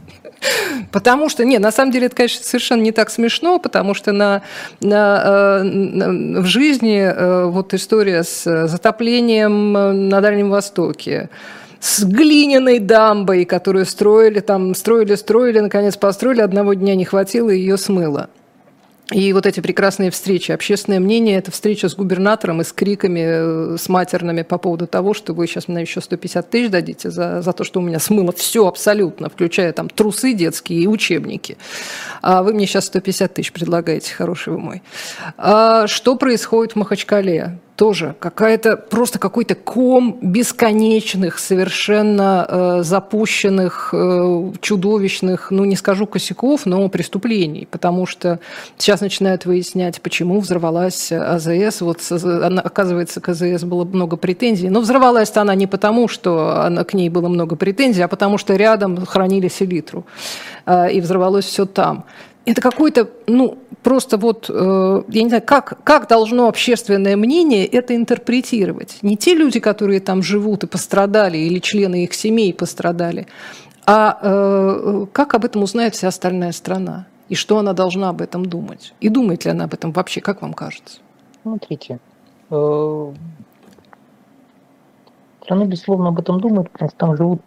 Потому 0.91 1.27
что, 1.27 1.43
нет, 1.43 1.61
на 1.61 1.71
самом 1.71 1.91
деле 1.91 2.05
это, 2.05 2.15
конечно, 2.15 2.43
совершенно 2.45 2.81
не 2.81 2.93
так 2.93 3.09
смешно, 3.09 3.59
потому 3.59 3.93
что 3.93 4.13
на, 4.13 4.41
на, 4.79 5.59
э, 5.59 5.63
на, 5.63 6.41
в 6.41 6.45
жизни 6.45 7.01
э, 7.01 7.45
вот 7.45 7.73
история 7.73 8.23
с 8.23 8.67
затоплением 8.67 9.73
на 9.73 10.21
Дальнем 10.21 10.49
Востоке, 10.49 11.29
с 11.79 12.03
глиняной 12.03 12.79
дамбой, 12.79 13.45
которую 13.45 13.85
строили, 13.85 14.39
там 14.39 14.75
строили, 14.75 15.15
строили, 15.15 15.59
наконец 15.59 15.97
построили, 15.97 16.41
одного 16.41 16.73
дня 16.73 16.95
не 16.95 17.05
хватило, 17.05 17.49
и 17.49 17.59
ее 17.59 17.77
смыло. 17.77 18.29
И 19.11 19.33
вот 19.33 19.47
эти 19.47 19.59
прекрасные 19.59 20.11
встречи. 20.11 20.51
Общественное 20.51 20.99
мнение– 20.99 21.37
это 21.39 21.49
встреча 21.49 21.89
с 21.89 21.95
губернатором 21.95 22.61
и 22.61 22.63
с 22.63 22.71
криками, 22.71 23.73
э, 23.73 23.77
с 23.77 23.89
матерными 23.89 24.43
по 24.43 24.59
поводу 24.59 24.85
того, 24.85 25.15
что 25.15 25.33
вы 25.33 25.47
сейчас 25.47 25.67
мне 25.67 25.81
еще 25.81 25.99
150 25.99 26.49
тысяч 26.49 26.69
дадите 26.69 27.09
за, 27.09 27.41
за 27.41 27.53
то, 27.53 27.63
что 27.63 27.79
у 27.79 27.83
меня 27.83 27.97
смыло 27.97 28.31
все 28.31 28.67
абсолютно, 28.67 29.29
включая 29.29 29.73
там 29.73 29.89
трусы 29.89 30.33
детские 30.33 30.81
и 30.81 30.87
учебники. 30.87 31.57
А 32.21 32.43
вы 32.43 32.53
мне 32.53 32.67
сейчас 32.67 32.85
150 32.85 33.33
тысяч 33.33 33.51
предлагаете, 33.51 34.13
хороший 34.13 34.53
вы 34.53 34.59
мой. 34.59 34.83
А 35.37 35.87
что 35.87 36.15
происходит 36.15 36.73
в 36.73 36.75
Махачкале? 36.75 37.57
Тоже 37.79 38.13
какая-то 38.19 38.75
просто 38.75 39.19
какой-то 39.19 39.55
ком 39.55 40.19
бесконечных, 40.21 41.39
совершенно 41.39 42.45
э, 42.49 42.83
запущенных, 42.83 43.91
э, 43.93 44.51
чудовищных, 44.59 45.49
ну 45.49 45.63
не 45.63 45.77
скажу 45.77 46.05
косяков, 46.05 46.65
но 46.65 46.89
преступлений, 46.89 47.69
потому 47.71 48.05
что 48.05 48.39
сейчас 48.77 48.99
начинают 48.99 49.45
выяснять, 49.45 50.01
почему 50.01 50.41
взорвалась 50.41 51.09
АЗС. 51.13 51.79
Вот 51.79 52.01
она, 52.11 52.61
оказывается, 52.61 53.21
к 53.21 53.29
АЗС 53.29 53.63
было 53.63 53.85
много 53.85 54.17
претензий, 54.17 54.69
но 54.69 54.81
взорвалась-то 54.81 55.39
она 55.39 55.55
не 55.55 55.65
потому, 55.65 56.09
что 56.09 56.61
она, 56.61 56.83
к 56.83 56.93
ней 56.93 57.09
было 57.09 57.29
много 57.29 57.55
претензий, 57.55 58.01
а 58.01 58.09
потому 58.09 58.37
что 58.37 58.57
рядом 58.57 59.05
хранили 59.05 59.47
селитру, 59.47 60.05
э, 60.65 60.91
и 60.91 60.99
взорвалось 60.99 61.45
все 61.45 61.65
там 61.65 62.03
это 62.45 62.61
какой-то, 62.61 63.09
ну, 63.27 63.57
просто 63.83 64.17
вот, 64.17 64.49
э, 64.49 65.03
я 65.07 65.23
не 65.23 65.29
знаю, 65.29 65.43
как, 65.45 65.83
как 65.83 66.07
должно 66.07 66.47
общественное 66.47 67.15
мнение 67.15 67.65
это 67.65 67.95
интерпретировать? 67.95 68.97
Не 69.01 69.17
те 69.17 69.35
люди, 69.35 69.59
которые 69.59 69.99
там 69.99 70.23
живут 70.23 70.63
и 70.63 70.67
пострадали, 70.67 71.37
или 71.37 71.59
члены 71.59 72.03
их 72.03 72.13
семей 72.13 72.53
пострадали, 72.53 73.27
а 73.85 74.19
э, 74.21 75.05
как 75.11 75.33
об 75.33 75.45
этом 75.45 75.63
узнает 75.63 75.95
вся 75.95 76.07
остальная 76.07 76.51
страна? 76.51 77.07
И 77.27 77.35
что 77.35 77.59
она 77.59 77.73
должна 77.73 78.09
об 78.09 78.21
этом 78.21 78.45
думать? 78.45 78.93
И 78.99 79.09
думает 79.09 79.45
ли 79.45 79.51
она 79.51 79.65
об 79.65 79.73
этом 79.73 79.91
вообще, 79.91 80.21
как 80.21 80.41
вам 80.41 80.53
кажется? 80.53 80.99
Смотрите, 81.43 81.99
э, 82.49 83.13
страна, 85.43 85.65
безусловно, 85.65 86.09
об 86.09 86.19
этом 86.19 86.39
думает, 86.39 86.71
потому 86.71 86.89
что 86.89 86.97
там 86.97 87.17
живут 87.17 87.41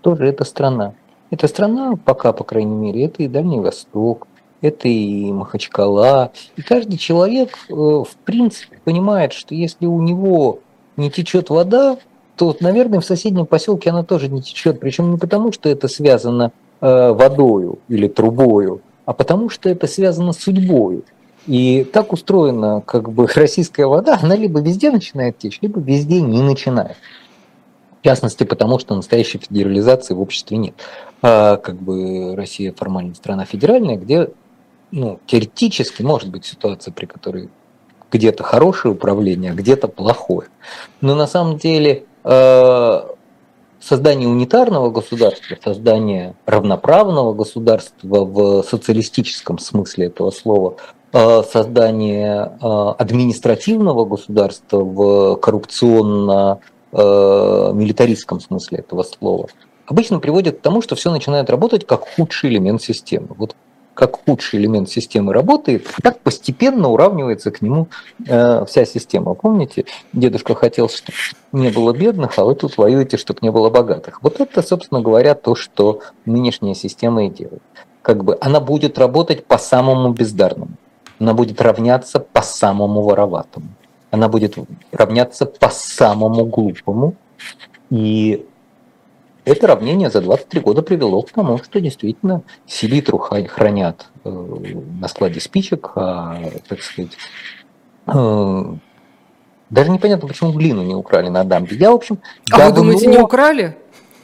тоже 0.00 0.26
эта 0.26 0.44
страна. 0.44 0.94
Эта 1.30 1.46
страна, 1.46 1.94
пока, 2.04 2.32
по 2.32 2.44
крайней 2.44 2.74
мере, 2.74 3.04
это 3.04 3.22
и 3.22 3.28
Дальний 3.28 3.60
Восток, 3.60 4.26
это 4.60 4.88
и 4.88 5.32
Махачкала. 5.32 6.32
И 6.56 6.62
каждый 6.62 6.98
человек, 6.98 7.50
э, 7.68 7.72
в 7.72 8.14
принципе, 8.24 8.78
понимает, 8.84 9.32
что 9.32 9.54
если 9.54 9.86
у 9.86 10.02
него 10.02 10.58
не 10.96 11.10
течет 11.10 11.50
вода, 11.50 11.98
то, 12.36 12.56
наверное, 12.60 13.00
в 13.00 13.04
соседнем 13.04 13.46
поселке 13.46 13.90
она 13.90 14.02
тоже 14.02 14.28
не 14.28 14.42
течет. 14.42 14.80
Причем 14.80 15.10
не 15.12 15.18
потому, 15.18 15.52
что 15.52 15.68
это 15.68 15.88
связано 15.88 16.52
э, 16.80 17.12
водою 17.12 17.78
или 17.88 18.08
трубою, 18.08 18.80
а 19.04 19.12
потому 19.12 19.50
что 19.50 19.68
это 19.68 19.86
связано 19.86 20.32
с 20.32 20.38
судьбой. 20.38 21.04
И 21.46 21.84
так 21.84 22.12
устроена 22.12 22.82
как 22.84 23.10
бы 23.10 23.26
российская 23.34 23.86
вода, 23.86 24.18
она 24.20 24.36
либо 24.36 24.60
везде 24.60 24.90
начинает 24.90 25.38
течь, 25.38 25.58
либо 25.62 25.80
везде 25.80 26.20
не 26.20 26.42
начинает. 26.42 26.96
В 28.00 28.04
частности, 28.04 28.44
потому 28.44 28.78
что 28.78 28.94
настоящей 28.94 29.38
федерализации 29.38 30.14
в 30.14 30.20
обществе 30.20 30.56
нет. 30.56 30.74
А, 31.22 31.56
как 31.56 31.76
бы 31.76 32.34
Россия 32.34 32.72
формально 32.72 33.14
страна 33.14 33.44
федеральная, 33.44 33.96
где 33.96 34.30
ну, 34.90 35.20
теоретически 35.26 36.02
может 36.02 36.30
быть 36.30 36.46
ситуация, 36.46 36.92
при 36.92 37.06
которой 37.06 37.50
где-то 38.10 38.42
хорошее 38.42 38.94
управление, 38.94 39.52
а 39.52 39.54
где-то 39.54 39.86
плохое. 39.88 40.48
Но 41.00 41.14
на 41.14 41.26
самом 41.26 41.58
деле 41.58 42.04
э, 42.24 43.00
создание 43.80 44.28
унитарного 44.28 44.90
государства, 44.90 45.56
создание 45.62 46.34
равноправного 46.46 47.34
государства 47.34 48.24
в 48.24 48.62
социалистическом 48.62 49.58
смысле 49.58 50.06
этого 50.06 50.30
слова, 50.30 50.76
э, 51.12 51.42
создание 51.50 52.52
э, 52.60 52.94
административного 52.98 54.04
государства 54.04 54.78
в 54.78 55.36
коррупционно-милитаристском 56.92 58.40
смысле 58.40 58.78
этого 58.78 59.02
слова– 59.02 59.48
обычно 59.90 60.20
приводит 60.20 60.58
к 60.58 60.60
тому, 60.62 60.82
что 60.82 60.94
все 60.94 61.10
начинает 61.10 61.50
работать 61.50 61.86
как 61.86 62.08
худший 62.16 62.50
элемент 62.50 62.80
системы. 62.80 63.28
Вот 63.36 63.56
как 63.92 64.24
худший 64.24 64.60
элемент 64.60 64.88
системы 64.88 65.34
работает, 65.34 65.86
так 66.02 66.20
постепенно 66.20 66.88
уравнивается 66.88 67.50
к 67.50 67.60
нему 67.60 67.88
э, 68.26 68.64
вся 68.66 68.84
система. 68.86 69.34
Помните, 69.34 69.84
дедушка 70.12 70.54
хотел, 70.54 70.88
чтобы 70.88 71.18
не 71.52 71.70
было 71.70 71.92
бедных, 71.92 72.38
а 72.38 72.44
вы 72.44 72.54
тут 72.54 72.78
воюете, 72.78 73.16
чтобы 73.16 73.40
не 73.42 73.50
было 73.50 73.68
богатых. 73.68 74.22
Вот 74.22 74.40
это, 74.40 74.62
собственно 74.62 75.02
говоря, 75.02 75.34
то, 75.34 75.54
что 75.54 76.00
нынешняя 76.24 76.74
система 76.74 77.26
и 77.26 77.28
делает. 77.28 77.62
Как 78.00 78.24
бы 78.24 78.38
она 78.40 78.60
будет 78.60 78.96
работать 78.96 79.44
по 79.44 79.58
самому 79.58 80.12
бездарному, 80.12 80.76
она 81.18 81.34
будет 81.34 81.60
равняться 81.60 82.20
по 82.20 82.40
самому 82.40 83.02
вороватому, 83.02 83.66
она 84.10 84.28
будет 84.28 84.56
равняться 84.92 85.46
по 85.46 85.70
самому 85.70 86.44
глупому, 86.46 87.14
и 87.90 88.46
это 89.44 89.66
равнение 89.66 90.10
за 90.10 90.20
23 90.20 90.60
года 90.60 90.82
привело 90.82 91.22
к 91.22 91.30
тому, 91.30 91.58
что 91.58 91.80
действительно 91.80 92.42
селитру 92.66 93.18
хранят 93.18 94.08
э, 94.24 94.30
на 94.30 95.08
складе 95.08 95.40
спичек, 95.40 95.92
а, 95.94 96.38
так 96.68 96.82
сказать, 96.82 97.12
э, 98.06 98.64
даже 99.70 99.90
непонятно, 99.90 100.28
почему 100.28 100.52
глину 100.52 100.82
не 100.82 100.94
украли 100.94 101.28
на 101.28 101.44
дамбе. 101.44 101.76
Я, 101.76 101.92
в 101.92 101.94
общем, 101.94 102.18
А 102.50 102.58
давно... 102.58 102.70
вы 102.70 102.76
думаете, 102.76 103.06
не 103.06 103.18
украли? 103.18 103.76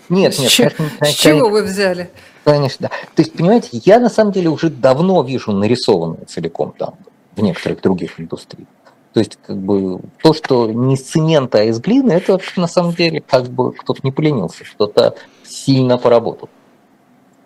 Нет, 0.09 0.38
нет. 0.38 0.50
С, 0.50 0.57
конечно, 0.57 0.90
с 1.02 1.11
чего 1.11 1.49
вы 1.49 1.62
взяли? 1.62 2.11
Конечно, 2.45 2.88
да. 2.88 2.88
То 3.14 3.23
есть, 3.23 3.33
понимаете, 3.33 3.69
я 3.73 3.99
на 3.99 4.09
самом 4.09 4.33
деле 4.33 4.50
уже 4.50 4.71
давно 4.71 5.23
вижу 5.23 5.52
нарисованное 5.52 6.25
целиком 6.26 6.75
там 6.78 6.95
в 7.35 7.43
некоторых 7.43 7.81
других 7.81 8.21
индустриях. 8.21 8.69
То 9.16 9.20
есть, 9.20 9.38
как 9.46 9.56
бы, 9.56 10.00
то, 10.23 10.35
что 10.35 10.70
не 10.70 10.92
из 10.92 11.00
цемента, 11.00 11.56
а 11.56 11.62
из 11.62 11.80
глины, 11.80 12.12
это 12.12 12.38
на 12.56 12.66
самом 12.66 12.92
деле 12.92 13.23
как 13.23 13.46
бы 13.49 13.73
кто-то 13.73 14.00
не 14.02 14.12
поленился, 14.12 14.62
кто-то 14.64 15.16
сильно 15.42 15.96
поработал. 15.96 16.50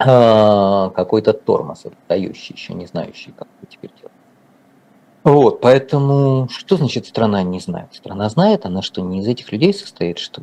А, 0.00 0.90
какой-то 0.90 1.32
тормоз 1.32 1.86
отдающий, 1.86 2.56
еще 2.56 2.74
не 2.74 2.86
знающий, 2.86 3.30
как 3.38 3.46
это 3.62 3.70
теперь 3.70 3.92
делать. 3.96 4.12
Вот, 5.22 5.60
поэтому 5.60 6.48
что 6.50 6.76
значит 6.76 7.06
страна 7.06 7.44
не 7.44 7.60
знает? 7.60 7.94
Страна 7.94 8.28
знает, 8.30 8.66
она 8.66 8.82
что, 8.82 9.02
не 9.02 9.20
из 9.20 9.28
этих 9.28 9.52
людей 9.52 9.72
состоит, 9.72 10.18
что 10.18 10.42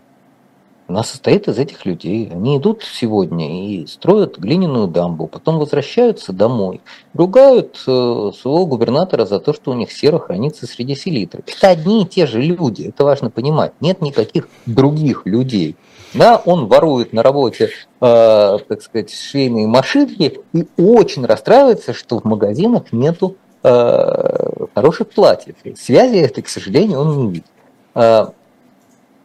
она 0.88 1.04
состоит 1.04 1.48
из 1.48 1.60
этих 1.60 1.86
людей. 1.86 2.30
Они 2.32 2.58
идут 2.58 2.82
сегодня 2.84 3.68
и 3.68 3.86
строят 3.88 4.38
глиняную 4.38 4.88
дамбу, 4.88 5.28
потом 5.28 5.60
возвращаются 5.60 6.32
домой, 6.32 6.82
ругают 7.14 7.76
э, 7.86 8.32
своего 8.40 8.66
губернатора 8.66 9.26
за 9.26 9.40
то, 9.40 9.54
что 9.54 9.72
у 9.72 9.74
них 9.74 9.92
сера 9.92 10.18
хранится 10.18 10.66
среди 10.66 10.96
селитры. 10.96 11.44
Это 11.46 11.70
одни 11.70 12.04
и 12.04 12.06
те 12.06 12.26
же 12.26 12.42
люди, 12.42 12.84
это 12.84 13.04
важно 13.04 13.30
понимать. 13.30 13.74
Нет 13.82 14.02
никаких 14.02 14.48
других 14.66 15.26
людей. 15.26 15.76
Да, 16.14 16.42
он 16.46 16.68
ворует 16.68 17.12
на 17.12 17.22
работе, 17.22 17.66
э, 17.66 17.70
так 18.00 18.82
сказать, 18.82 19.14
швейные 19.14 19.68
машинки 19.68 20.40
и 20.54 20.66
очень 20.78 21.26
расстраивается, 21.26 21.94
что 21.94 22.20
в 22.20 22.24
магазинах 22.24 22.94
нету 22.94 23.36
э, 23.62 24.66
хороших 24.74 25.10
платьев. 25.10 25.56
Связи 25.78 26.16
этой, 26.16 26.44
к 26.44 26.48
сожалению, 26.48 27.02
он 27.02 27.18
не 27.18 27.28
видит. 27.34 27.46
Э, 27.94 28.28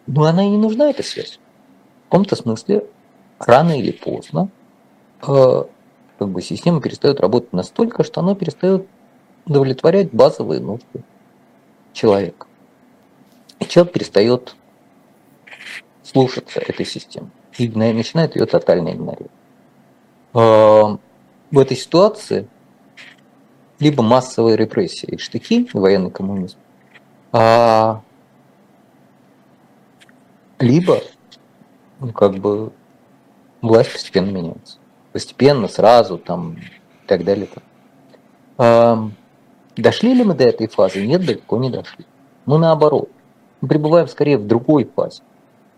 но 0.09 0.25
она 0.25 0.43
и 0.45 0.49
не 0.49 0.59
нужна, 0.59 0.91
эта 0.91 1.05
связь 1.05 1.39
каком-то 2.13 2.37
смысле 2.37 2.85
рано 3.39 3.79
или 3.79 3.91
поздно 3.91 4.51
э, 5.27 5.65
как 6.19 6.29
бы 6.29 6.43
система 6.43 6.83
перестает 6.83 7.21
работать 7.21 7.55
настолько, 7.55 8.05
что 8.05 8.21
она 8.21 8.35
перестает 8.35 8.87
удовлетворять 9.47 10.13
базовые 10.13 10.61
нужды 10.61 11.03
человека. 11.95 12.47
И 13.61 13.65
человек 13.65 13.95
перестает 13.95 14.55
слушаться 16.03 16.61
этой 16.61 16.85
системы 16.85 17.31
и 17.57 17.67
начинает 17.69 18.37
ее 18.37 18.45
тотально 18.45 18.91
игнорировать. 18.91 19.31
Э, 20.35 20.99
в 21.51 21.59
этой 21.59 21.79
ситуации 21.79 22.47
либо 23.79 24.03
массовые 24.03 24.59
репрессии 24.59 25.07
и 25.07 25.17
штыки, 25.17 25.67
военный 25.73 26.11
коммунизм, 26.11 26.59
а, 27.33 28.03
либо 30.59 31.01
ну, 32.03 32.13
как 32.13 32.35
бы 32.35 32.73
власть 33.61 33.93
постепенно 33.93 34.31
меняется. 34.31 34.79
Постепенно, 35.13 35.69
сразу, 35.69 36.19
там, 36.19 36.55
и 36.55 37.07
так 37.07 37.25
далее. 37.25 37.49
А, 38.59 39.09
дошли 39.77 40.15
ли 40.15 40.25
мы 40.25 40.35
до 40.35 40.45
этой 40.45 40.67
фазы? 40.67 41.07
Нет, 41.07 41.25
далеко 41.25 41.59
не 41.59 41.71
дошли. 41.71 42.05
Мы 42.47 42.59
наоборот. 42.59 43.09
Мы 43.61 43.69
пребываем 43.69 44.09
скорее 44.09 44.39
в 44.39 44.47
другой 44.47 44.85
фазе. 44.85 45.23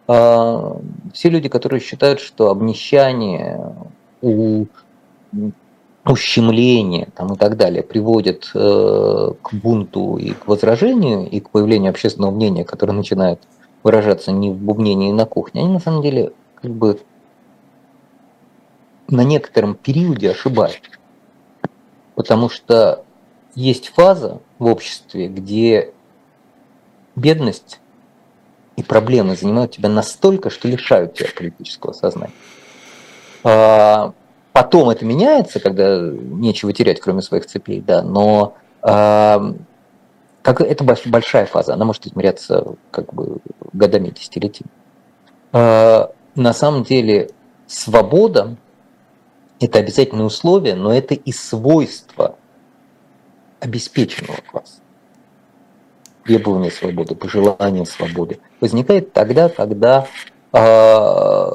А, 0.06 0.80
все 1.12 1.28
люди, 1.28 1.48
которые 1.48 1.80
считают, 1.80 2.20
что 2.20 2.50
обнищание, 2.50 3.74
у, 4.22 4.66
ущемление 6.06 7.08
там, 7.14 7.32
и 7.32 7.36
так 7.36 7.56
далее 7.56 7.82
приводит 7.82 8.50
э, 8.54 9.32
к 9.42 9.54
бунту 9.54 10.16
и 10.16 10.32
к 10.32 10.46
возражению, 10.46 11.28
и 11.28 11.40
к 11.40 11.50
появлению 11.50 11.90
общественного 11.90 12.30
мнения, 12.30 12.64
которое 12.64 12.92
начинает 12.92 13.40
выражаться 13.84 14.32
не 14.32 14.50
в 14.50 14.56
бубнении 14.56 15.12
на 15.12 15.26
кухне, 15.26 15.60
они 15.60 15.74
на 15.74 15.78
самом 15.78 16.02
деле 16.02 16.32
как 16.60 16.72
бы 16.72 17.00
на 19.08 19.22
некотором 19.22 19.74
периоде 19.74 20.30
ошибаются. 20.30 20.80
Потому 22.14 22.48
что 22.48 23.04
есть 23.54 23.88
фаза 23.88 24.40
в 24.58 24.66
обществе, 24.66 25.28
где 25.28 25.92
бедность 27.14 27.80
и 28.76 28.82
проблемы 28.82 29.36
занимают 29.36 29.72
тебя 29.72 29.88
настолько, 29.88 30.50
что 30.50 30.66
лишают 30.66 31.14
тебя 31.14 31.28
политического 31.36 31.92
сознания. 31.92 32.32
А, 33.44 34.14
потом 34.52 34.90
это 34.90 35.04
меняется, 35.04 35.60
когда 35.60 36.00
нечего 36.00 36.72
терять, 36.72 37.00
кроме 37.00 37.22
своих 37.22 37.46
цепей, 37.46 37.80
да, 37.80 38.02
но 38.02 38.54
а, 38.82 39.54
как, 40.44 40.60
это 40.60 40.84
большая 40.84 41.46
фаза, 41.46 41.72
она 41.72 41.86
может 41.86 42.06
измеряться 42.06 42.74
как 42.90 43.12
бы 43.14 43.38
годами, 43.72 44.10
десятилетиями. 44.10 44.70
А, 45.52 46.12
на 46.34 46.52
самом 46.52 46.82
деле 46.82 47.30
свобода– 47.66 48.56
это 49.60 49.78
обязательное 49.78 50.26
условие, 50.26 50.74
но 50.74 50.92
это 50.92 51.14
и 51.14 51.32
свойство 51.32 52.36
обеспеченного 53.58 54.36
класса. 54.50 54.82
Требование 56.24 56.70
свободы, 56.70 57.14
пожелание 57.14 57.86
свободы 57.86 58.38
возникает 58.60 59.14
тогда, 59.14 59.48
когда 59.48 60.06
э, 60.52 61.50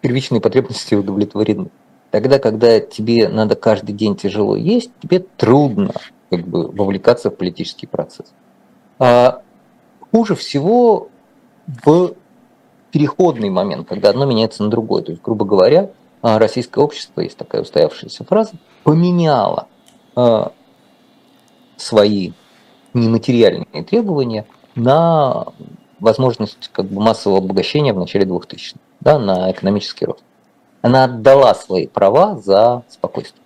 первичные 0.00 0.40
потребности 0.40 0.94
удовлетворены. 0.94 1.70
Тогда, 2.12 2.38
когда 2.38 2.78
тебе 2.78 3.28
надо 3.28 3.56
каждый 3.56 3.94
день 3.94 4.14
тяжело 4.14 4.54
есть, 4.54 4.92
тебе 5.00 5.20
трудно 5.20 5.92
как 6.32 6.48
бы 6.48 6.68
вовлекаться 6.68 7.30
в 7.30 7.36
политический 7.36 7.86
процесс. 7.86 8.32
А 8.98 9.42
хуже 10.10 10.34
всего 10.34 11.08
в 11.84 12.14
переходный 12.90 13.50
момент, 13.50 13.86
когда 13.86 14.08
одно 14.08 14.24
меняется 14.24 14.62
на 14.62 14.70
другое. 14.70 15.02
То 15.02 15.12
есть, 15.12 15.22
грубо 15.22 15.44
говоря, 15.44 15.90
а, 16.22 16.38
российское 16.38 16.82
общество, 16.82 17.20
есть 17.20 17.36
такая 17.36 17.60
устоявшаяся 17.60 18.24
фраза, 18.24 18.52
поменяло 18.82 19.66
а, 20.16 20.52
свои 21.76 22.32
нематериальные 22.94 23.84
требования 23.84 24.46
на 24.74 25.48
возможность 26.00 26.70
как 26.72 26.86
бы 26.86 27.02
массового 27.02 27.40
обогащения 27.40 27.92
в 27.92 27.98
начале 27.98 28.24
2000-х, 28.24 28.78
да, 29.00 29.18
на 29.18 29.50
экономический 29.52 30.06
рост. 30.06 30.24
Она 30.80 31.04
отдала 31.04 31.54
свои 31.54 31.86
права 31.86 32.38
за 32.38 32.84
спокойствие. 32.88 33.41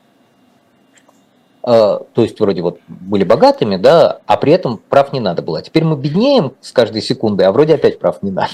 Э, 1.66 1.98
то 2.12 2.22
есть 2.22 2.38
вроде 2.38 2.62
вот 2.62 2.78
были 2.86 3.24
богатыми, 3.24 3.76
да, 3.76 4.20
а 4.26 4.36
при 4.36 4.52
этом 4.52 4.78
прав 4.78 5.12
не 5.12 5.18
надо 5.18 5.42
было. 5.42 5.58
А 5.58 5.62
теперь 5.62 5.82
мы 5.82 5.96
беднеем 5.96 6.52
с 6.60 6.70
каждой 6.70 7.02
секундой, 7.02 7.46
а 7.46 7.52
вроде 7.52 7.74
опять 7.74 7.98
прав 7.98 8.22
не 8.22 8.30
надо. 8.30 8.52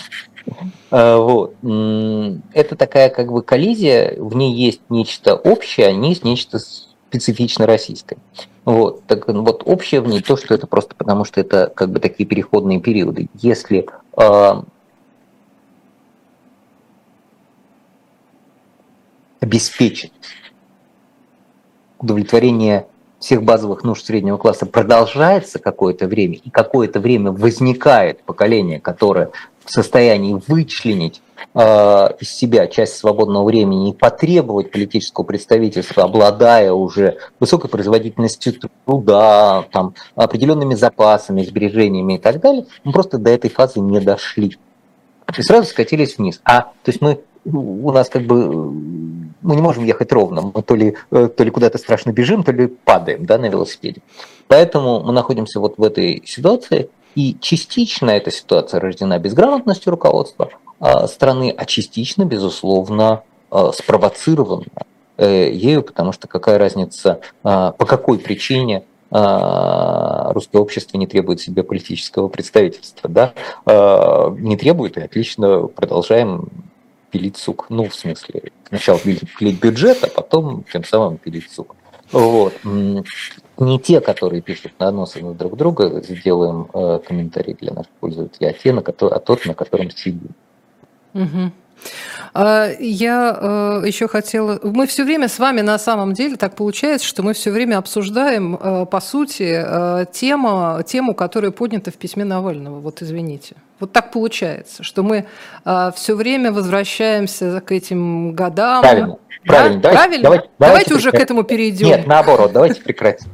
Э, 0.91 1.17
вот. 1.17 1.55
Это 2.55 2.75
такая 2.77 3.11
как 3.11 3.31
бы 3.31 3.43
коллизия, 3.43 4.17
в 4.19 4.35
ней 4.35 4.55
есть 4.55 4.81
нечто 4.89 5.35
общее, 5.35 5.89
а 5.89 5.93
не 5.93 6.09
есть 6.09 6.25
нечто 6.25 6.59
специфично 6.59 7.67
российское. 7.67 8.17
Вот. 8.65 9.05
Так 9.05 9.29
вот, 9.29 9.63
общее 9.67 10.01
в 10.01 10.09
ней 10.09 10.23
то, 10.23 10.39
что 10.39 10.55
это 10.55 10.67
просто 10.67 10.95
потому, 10.95 11.27
что 11.27 11.41
это 11.41 11.71
как 11.75 11.91
бы 11.91 12.01
такие 12.01 12.27
переходные 12.27 12.81
периоды. 12.81 13.29
Если 13.35 13.87
обеспечить 19.41 20.13
удовлетворение 21.99 22.87
всех 23.23 23.43
базовых 23.45 23.85
нужд 23.85 24.05
среднего 24.05 24.37
класса 24.37 24.67
продолжается 24.67 25.59
какое-то 25.59 26.07
время, 26.09 26.39
и 26.43 26.51
какое-то 26.51 27.01
время 27.01 27.31
возникает 27.31 28.23
поколение, 28.25 28.81
которое 28.81 29.31
в 29.65 29.71
состоянии 29.71 30.41
вычленить 30.49 31.23
э, 31.55 31.61
из 32.19 32.31
себя 32.31 32.67
часть 32.67 32.97
свободного 32.97 33.45
времени 33.45 33.91
и 33.91 33.93
потребовать 33.95 34.73
политического 34.73 35.25
представительства, 35.25 36.03
обладая 36.03 36.73
уже 36.73 37.19
высокой 37.39 37.71
производительностью 37.71 38.55
труда, 38.85 39.67
там, 39.71 39.95
определенными 40.17 40.75
запасами, 40.75 41.45
сбережениями 41.45 42.15
и 42.15 42.19
так 42.19 42.41
далее, 42.41 42.67
мы 42.83 42.93
просто 42.93 43.19
до 43.19 43.31
этой 43.31 43.51
фазы 43.51 43.79
не 43.79 44.01
дошли. 44.01 44.59
И 45.39 45.43
сразу 45.43 45.69
скатились 45.69 46.19
вниз. 46.19 46.41
А, 46.45 46.63
то 46.63 46.91
есть 46.91 47.01
мы 47.01 47.21
у 47.45 47.91
нас 47.93 48.09
как 48.09 48.23
бы 48.23 48.73
мы 49.43 49.57
не 49.57 49.63
можем 49.63 49.85
ехать 49.85 50.13
ровно, 50.13 50.53
мы 50.55 50.63
то 50.63 50.75
ли, 50.75 50.97
э, 51.11 51.29
то 51.29 51.45
ли 51.45 51.51
куда-то 51.51 51.79
страшно 51.79 52.13
бежим, 52.13 52.45
то 52.45 52.53
ли 52.53 52.69
падаем 52.69 53.27
да, 53.27 53.39
на 53.39 53.47
велосипеде. 53.47 54.01
Поэтому 54.49 55.03
мы 55.03 55.13
находимся 55.13 55.61
вот 55.61 55.79
в 55.79 55.83
этой 55.83 56.23
ситуации, 56.25 56.89
и 57.15 57.37
частично 57.41 58.11
эта 58.11 58.31
ситуация 58.31 58.81
рождена 58.81 59.19
безграмотностью 59.19 59.91
руководства 59.91 60.51
а, 60.81 61.07
страны, 61.07 61.55
а 61.57 61.65
частично, 61.65 62.25
безусловно, 62.25 63.23
а, 63.51 63.73
спровоцирована 63.73 64.65
э, 65.19 65.51
ею, 65.53 65.83
потому 65.83 66.13
что 66.13 66.27
какая 66.27 66.59
разница, 66.59 67.21
а, 67.43 67.73
по 67.73 67.85
какой 67.87 68.19
причине 68.19 68.85
русское 69.15 70.57
общество 70.57 70.97
не 70.97 71.07
требует 71.07 71.39
себе 71.39 71.63
политического 71.63 72.29
представительства, 72.29 73.11
да, 73.11 73.35
не 74.39 74.57
требует, 74.57 74.97
и 74.97 75.03
отлично 75.03 75.67
продолжаем 75.67 76.49
пилить 77.13 77.37
сук. 77.37 77.67
Ну, 77.69 77.89
в 77.89 77.95
смысле, 77.95 78.51
сначала 78.69 78.99
пилить 78.99 79.61
бюджет, 79.61 80.03
а 80.03 80.09
потом 80.09 80.65
тем 80.73 80.83
самым 80.83 81.19
пилить 81.19 81.51
сук. 81.51 81.77
Вот. 82.11 82.53
Не 82.65 83.79
те, 83.79 84.01
которые 84.01 84.43
пишут 84.43 84.73
наносы 84.79 85.23
на 85.23 85.35
друг 85.35 85.57
друга, 85.57 86.03
сделаем 86.03 86.69
э, 86.75 87.01
комментарий 87.07 87.55
для 87.55 87.73
наших 87.73 87.93
пользователей, 88.01 88.49
а, 88.51 88.53
те, 88.53 88.73
на 88.73 88.83
ко- 88.83 89.07
а 89.07 89.19
тот, 89.21 89.47
на 89.47 89.55
котором 89.55 89.91
сидим. 89.91 90.31
Угу. 91.15 91.53
Я 92.35 93.39
э, 93.39 93.87
еще 93.87 94.09
хотела... 94.09 94.59
Мы 94.63 94.87
все 94.87 95.05
время 95.05 95.29
с 95.29 95.39
вами 95.39 95.61
на 95.61 95.79
самом 95.79 96.15
деле 96.15 96.37
так 96.37 96.55
получается, 96.55 97.07
что 97.07 97.23
мы 97.23 97.35
все 97.35 97.51
время 97.51 97.77
обсуждаем, 97.77 98.57
э, 98.57 98.87
по 98.87 99.01
сути, 99.01 99.63
э, 99.63 100.07
тему, 100.11 100.83
тему, 100.87 101.15
которая 101.15 101.51
поднята 101.51 101.91
в 101.91 101.97
письме 101.97 102.25
Навального. 102.25 102.81
Вот 102.81 103.03
извините. 103.03 103.57
Вот 103.81 103.93
так 103.93 104.13
получается, 104.13 104.85
что 104.85 105.03
мы 105.03 105.27
все 105.65 106.15
время 106.15 106.53
возвращаемся 106.53 107.61
к 107.61 107.73
этим 107.73 108.33
годам. 108.33 108.81
Правильно. 108.81 109.17
Правильно, 109.45 109.81
да? 109.81 109.91
давайте, 109.91 109.99
Правильно? 109.99 110.23
Давайте, 110.23 110.23
давайте, 110.23 110.49
давайте 110.59 110.95
уже 110.95 111.11
к 111.11 111.15
этому 111.15 111.43
перейдем. 111.43 111.89
Нет, 111.89 112.07
наоборот, 112.07 112.53
давайте 112.53 112.81
прекратим. 112.85 113.27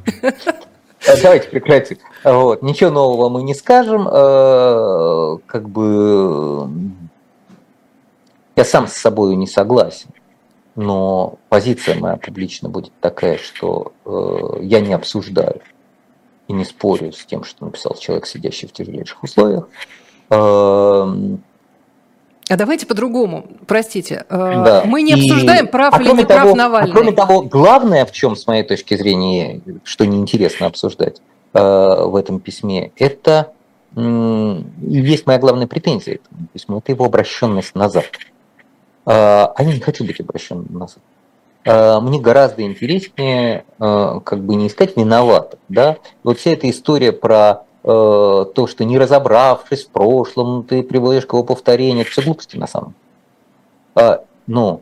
Давайте 1.21 1.49
прекратим. 1.49 1.97
Вот. 2.23 2.63
Ничего 2.63 2.89
нового 2.89 3.29
мы 3.29 3.43
не 3.43 3.53
скажем. 3.53 4.05
Как 5.45 5.69
бы 5.69 6.67
я 8.59 8.65
сам 8.65 8.87
с 8.87 8.93
собой 8.93 9.35
не 9.35 9.47
согласен 9.47 10.09
но 10.79 11.39
позиция 11.49 11.99
моя 11.99 12.15
публично 12.15 12.69
будет 12.69 12.93
такая, 13.01 13.37
что 13.37 13.91
э, 14.05 14.61
я 14.61 14.79
не 14.79 14.93
обсуждаю 14.93 15.61
и 16.47 16.53
не 16.53 16.63
спорю 16.63 17.11
с 17.11 17.25
тем, 17.25 17.43
что 17.43 17.65
написал 17.65 17.95
человек, 17.95 18.25
сидящий 18.25 18.67
в 18.67 18.71
тяжелейших 18.71 19.21
условиях. 19.21 19.67
Эм, 20.29 21.43
а 22.49 22.55
давайте 22.55 22.85
по-другому. 22.85 23.45
Простите, 23.67 24.25
э, 24.29 24.37
да. 24.63 24.83
мы 24.85 25.01
не 25.01 25.13
обсуждаем, 25.13 25.65
и, 25.65 25.69
прав 25.69 25.93
а 25.93 26.01
или 26.01 26.11
не 26.13 26.23
того, 26.23 26.53
прав 26.53 26.55
Навальный. 26.55 26.91
А 26.91 26.93
кроме 26.95 27.11
того, 27.11 27.41
главное, 27.41 28.05
в 28.05 28.13
чем, 28.13 28.37
с 28.37 28.47
моей 28.47 28.63
точки 28.63 28.95
зрения, 28.95 29.59
что 29.83 30.05
неинтересно 30.05 30.67
обсуждать 30.67 31.21
э, 31.53 31.59
в 31.59 32.15
этом 32.15 32.39
письме, 32.39 32.93
это 32.95 33.51
э, 33.97 34.61
есть 34.79 35.27
моя 35.27 35.39
главная 35.39 35.67
претензия 35.67 36.15
этому 36.15 36.47
письму, 36.53 36.77
это 36.77 36.93
его 36.93 37.03
обращенность 37.03 37.75
назад. 37.75 38.05
А, 39.05 39.53
а 39.55 39.63
я 39.63 39.73
не 39.73 39.79
хочу 39.79 40.05
быть 40.05 40.19
обращенным 40.19 40.67
назад. 40.69 40.99
А, 41.65 41.99
мне 41.99 42.19
гораздо 42.19 42.61
интереснее 42.63 43.65
а, 43.79 44.19
как 44.19 44.43
бы 44.43 44.55
не 44.55 44.67
искать 44.67 44.97
виноватых. 44.97 45.59
Да? 45.69 45.97
Вот 46.23 46.39
вся 46.39 46.51
эта 46.51 46.69
история 46.69 47.11
про 47.11 47.63
то, 47.81 48.67
что 48.67 48.83
не 48.83 48.99
разобравшись 48.99 49.85
в 49.85 49.89
прошлом, 49.89 50.63
ты 50.63 50.83
приводишь 50.83 51.25
к 51.25 51.31
его 51.31 51.45
повторению, 51.45 52.01
это 52.01 52.11
все 52.11 52.21
глупости 52.21 52.57
на 52.57 52.67
самом 52.67 52.93
деле. 53.95 54.19
Но 54.47 54.81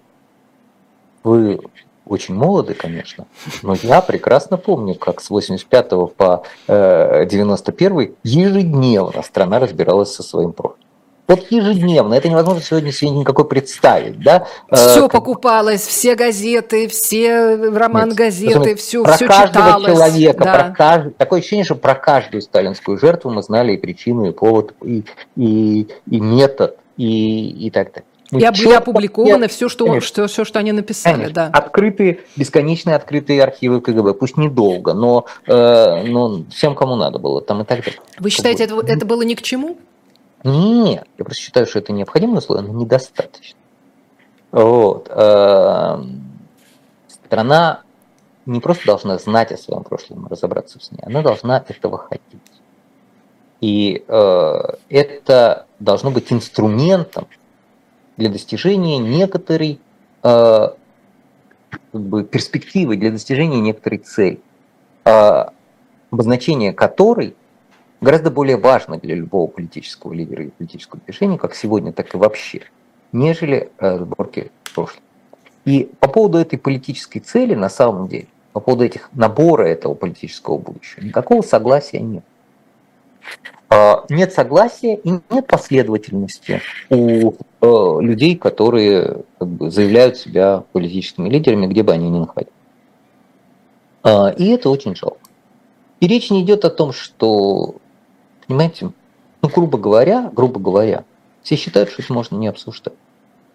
вы 1.23 1.59
очень 2.07 2.33
молоды, 2.33 2.73
конечно, 2.73 3.27
но 3.61 3.75
я 3.83 4.01
прекрасно 4.01 4.57
помню, 4.57 4.95
как 4.95 5.21
с 5.21 5.29
85 5.29 5.89
по 6.15 6.43
91 6.67 8.15
ежедневно 8.23 9.21
страна 9.21 9.59
разбиралась 9.59 10.15
со 10.15 10.23
своим 10.23 10.51
прошлым. 10.51 10.86
Вот 11.27 11.51
ежедневно, 11.51 12.13
это 12.13 12.29
невозможно 12.29 12.61
сегодня 12.61 12.93
себе 12.93 13.09
никакой 13.09 13.45
представить, 13.45 14.19
да? 14.21 14.47
Все 14.71 15.07
э, 15.07 15.09
покупалось, 15.09 15.81
все 15.81 16.15
газеты, 16.15 16.87
все 16.87 17.55
роман 17.55 18.13
газеты, 18.13 18.75
все, 18.75 19.03
про 19.03 19.13
все 19.13 19.27
каждого 19.27 19.65
читалось. 19.65 19.93
человека, 19.93 20.43
да. 20.43 20.53
про 20.53 20.69
каждый, 20.71 21.13
такое 21.13 21.39
ощущение, 21.39 21.65
что 21.65 21.75
про 21.75 21.95
каждую 21.95 22.41
сталинскую 22.41 22.97
жертву 22.97 23.29
мы 23.29 23.43
знали 23.43 23.73
и 23.73 23.77
причину, 23.77 24.29
и 24.29 24.31
повод, 24.31 24.73
и, 24.81 25.03
и, 25.35 25.87
и 26.09 26.19
метод, 26.21 26.77
и, 26.95 27.67
и 27.67 27.71
так 27.71 27.91
далее. 27.91 28.05
Ну, 28.31 28.39
и 28.39 28.49
были 28.49 28.73
опубликованы 28.73 29.47
все, 29.49 29.67
что, 29.67 29.99
что, 30.01 30.27
все, 30.27 30.45
что 30.45 30.59
они 30.59 30.71
написали. 30.71 31.13
Конечно. 31.15 31.33
Да. 31.33 31.49
Открытые, 31.51 32.19
бесконечные 32.37 32.95
открытые 32.95 33.43
архивы 33.43 33.81
КГБ, 33.81 34.13
пусть 34.13 34.37
недолго, 34.37 34.93
но, 34.93 35.25
э, 35.45 36.03
но 36.05 36.43
всем, 36.51 36.75
кому 36.75 36.95
надо 36.95 37.19
было, 37.19 37.41
там 37.41 37.61
и 37.61 37.65
так 37.65 37.79
далее. 37.79 37.99
Вы 38.19 38.29
считаете, 38.29 38.63
это, 38.65 38.79
это 38.85 39.05
было 39.05 39.23
ни 39.23 39.33
к 39.33 39.41
чему? 39.41 39.77
Нет, 40.43 41.07
я 41.17 41.25
просто 41.25 41.41
считаю, 41.41 41.65
что 41.65 41.79
это 41.79 41.93
необходимое 41.93 42.37
условие, 42.37 42.67
но 42.67 42.79
недостаточно. 42.79 43.57
Вот. 44.51 45.09
Эм, 45.09 46.21
страна 47.07 47.81
не 48.45 48.59
просто 48.59 48.85
должна 48.85 49.17
знать 49.17 49.51
о 49.51 49.57
своем 49.57 49.83
прошлом, 49.83 50.27
разобраться 50.27 50.79
с 50.79 50.91
ней, 50.91 50.99
она 51.03 51.21
должна 51.21 51.63
этого 51.67 51.97
хотеть. 51.97 52.41
И 53.59 54.05
э, 54.07 54.61
это 54.89 55.65
должно 55.79 56.11
быть 56.11 56.31
инструментом 56.31 57.27
для 58.15 58.29
достижения 58.29 58.99
некоторой 58.99 59.79
э, 60.23 60.69
как 61.69 61.81
бы 61.91 62.23
перспективы, 62.23 62.95
для 62.95 63.11
достижения 63.11 63.59
некоторой 63.59 63.97
цели, 63.97 64.39
э, 65.03 65.45
обозначение 66.11 66.73
которой– 66.73 67.35
гораздо 68.01 68.31
более 68.31 68.57
важно 68.57 68.97
для 68.97 69.15
любого 69.15 69.47
политического 69.47 70.13
лидера 70.13 70.43
и 70.43 70.49
политического 70.49 71.01
движения, 71.05 71.37
как 71.37 71.55
сегодня, 71.55 71.93
так 71.93 72.13
и 72.13 72.17
вообще, 72.17 72.61
нежели 73.11 73.69
э, 73.79 73.97
сборки 73.97 74.51
прошлого. 74.73 75.01
И 75.65 75.89
по 75.99 76.07
поводу 76.07 76.37
этой 76.37 76.57
политической 76.57 77.19
цели, 77.19 77.53
на 77.53 77.69
самом 77.69 78.07
деле, 78.07 78.27
по 78.53 78.59
поводу 78.59 78.85
этих 78.85 79.09
набора 79.13 79.65
этого 79.65 79.93
политического 79.93 80.57
будущего, 80.57 81.03
никакого 81.03 81.41
согласия 81.41 81.99
нет. 81.99 82.23
А, 83.69 84.05
нет 84.09 84.31
согласия 84.31 84.95
и 84.95 85.09
нет 85.29 85.47
последовательности 85.47 86.61
у 86.89 87.33
э, 87.33 88.01
людей, 88.01 88.37
которые 88.37 89.23
как 89.37 89.47
бы, 89.49 89.69
заявляют 89.69 90.15
себя 90.15 90.63
политическими 90.71 91.27
лидерами, 91.27 91.67
где 91.67 91.83
бы 91.83 91.91
они 91.91 92.09
ни 92.09 92.19
находились. 92.19 92.53
А, 94.03 94.29
и 94.29 94.47
это 94.47 94.69
очень 94.69 94.95
жалко. 94.95 95.19
И 95.99 96.07
речь 96.07 96.29
не 96.29 96.43
идет 96.43 96.63
о 96.63 96.69
том, 96.69 96.93
что 96.93 97.75
Понимаете? 98.47 98.91
Ну, 99.41 99.49
грубо 99.49 99.77
говоря, 99.77 100.31
грубо 100.33 100.59
говоря, 100.59 101.03
все 101.43 101.55
считают, 101.55 101.89
что 101.89 102.01
это 102.01 102.13
можно 102.13 102.35
не 102.37 102.47
обсуждать. 102.47 102.95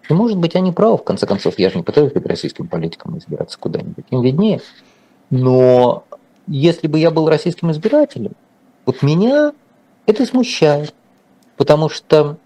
И, 0.09 0.12
может 0.12 0.38
быть, 0.38 0.55
они 0.55 0.72
правы, 0.72 0.98
в 0.98 1.05
конце 1.05 1.26
концов, 1.26 1.59
я 1.59 1.70
же 1.70 1.76
не 1.76 1.83
пытаюсь 1.83 2.12
быть 2.12 2.26
российским 2.26 2.68
политиком 2.68 3.18
избираться 3.18 3.59
куда-нибудь, 3.59 4.05
им 4.11 4.22
виднее. 4.22 4.61
Но 5.31 6.05
если 6.46 6.87
бы 6.87 6.98
я 6.98 7.11
был 7.11 7.28
российским 7.28 7.70
избирателем, 7.70 8.33
вот 8.85 9.02
меня 9.02 9.52
это 10.07 10.26
смущает, 10.26 10.94
потому 11.57 11.88
что, 11.88 12.37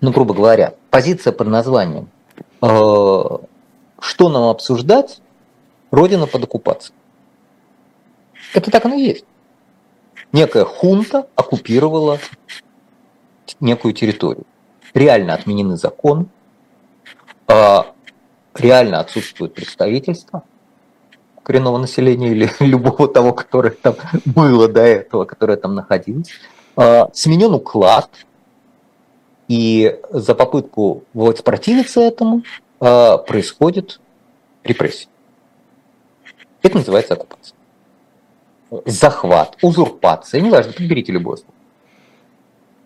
ну, 0.00 0.12
грубо 0.12 0.34
говоря, 0.34 0.74
позиция 0.90 1.32
под 1.32 1.48
названием 1.48 2.08
э, 2.62 2.66
«Что 3.98 4.28
нам 4.28 4.44
обсуждать? 4.44 5.20
Родина 5.90 6.26
под 6.26 6.44
оккупацией». 6.44 6.94
Это 8.52 8.70
так 8.70 8.84
оно 8.84 8.94
и 8.94 9.02
есть 9.02 9.24
некая 10.32 10.64
хунта 10.64 11.26
оккупировала 11.34 12.18
некую 13.60 13.94
территорию. 13.94 14.44
Реально 14.94 15.34
отменены 15.34 15.76
законы, 15.76 16.26
а, 17.48 17.86
реально 18.54 19.00
отсутствует 19.00 19.54
представительство 19.54 20.42
коренного 21.42 21.78
населения 21.78 22.30
или 22.30 22.50
любого 22.60 23.08
того, 23.08 23.32
которое 23.32 23.70
там 23.70 23.94
было 24.24 24.68
до 24.68 24.82
этого, 24.82 25.24
которое 25.24 25.56
там 25.56 25.74
находилось. 25.74 26.30
А, 26.76 27.08
сменен 27.12 27.54
уклад, 27.54 28.10
и 29.48 30.00
за 30.10 30.34
попытку 30.34 31.04
вот 31.14 31.44
противиться 31.44 32.00
этому 32.00 32.42
а, 32.80 33.18
происходит 33.18 34.00
репрессия. 34.64 35.08
Это 36.62 36.78
называется 36.78 37.14
оккупация 37.14 37.55
захват, 38.84 39.56
узурпация, 39.62 40.40
неважно, 40.40 40.72
подберите 40.72 41.12
любое 41.12 41.36
слово. 41.36 41.52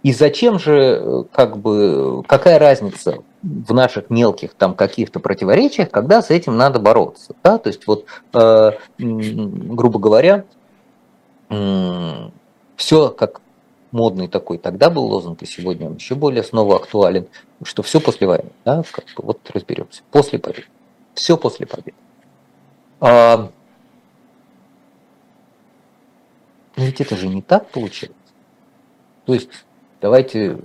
И 0.03 0.13
зачем 0.13 0.59
же, 0.59 1.27
как 1.33 1.59
бы, 1.59 2.23
какая 2.27 2.59
разница 2.59 3.23
в 3.43 3.75
наших 3.75 4.09
мелких 4.09 4.55
там 4.55 4.75
каких-то 4.75 5.21
противоречиях, 5.21 5.91
когда 5.91 6.23
с 6.23 6.31
этим 6.31 6.57
надо 6.57 6.79
бороться, 6.79 7.35
да? 7.43 7.59
То 7.59 7.69
есть 7.69 7.87
вот, 7.87 8.07
э, 8.33 8.73
грубо 8.99 9.99
говоря, 9.99 10.45
э, 11.51 12.31
все 12.77 13.11
как 13.11 13.43
модный 13.93 14.29
такой 14.29 14.57
тогда 14.59 14.89
был 14.89 15.05
лозунг, 15.05 15.43
и 15.43 15.47
сегодня 15.47 15.89
он 15.89 15.97
еще 15.97 16.15
более 16.15 16.45
снова 16.45 16.77
актуален, 16.77 17.27
что 17.63 17.83
все 17.83 18.01
после 18.01 18.27
войны, 18.27 18.51
да, 18.65 18.83
как 18.91 19.05
бы, 19.17 19.25
вот 19.25 19.51
разберемся, 19.53 20.03
после 20.11 20.39
победы, 20.39 20.67
все 21.15 21.37
после 21.37 21.67
победы. 21.67 21.95
А, 23.01 23.51
Но 26.81 26.87
ведь 26.87 26.99
это 27.03 27.15
же 27.15 27.29
не 27.29 27.43
так 27.43 27.69
получается. 27.69 28.17
То 29.27 29.35
есть 29.35 29.51
давайте 30.01 30.57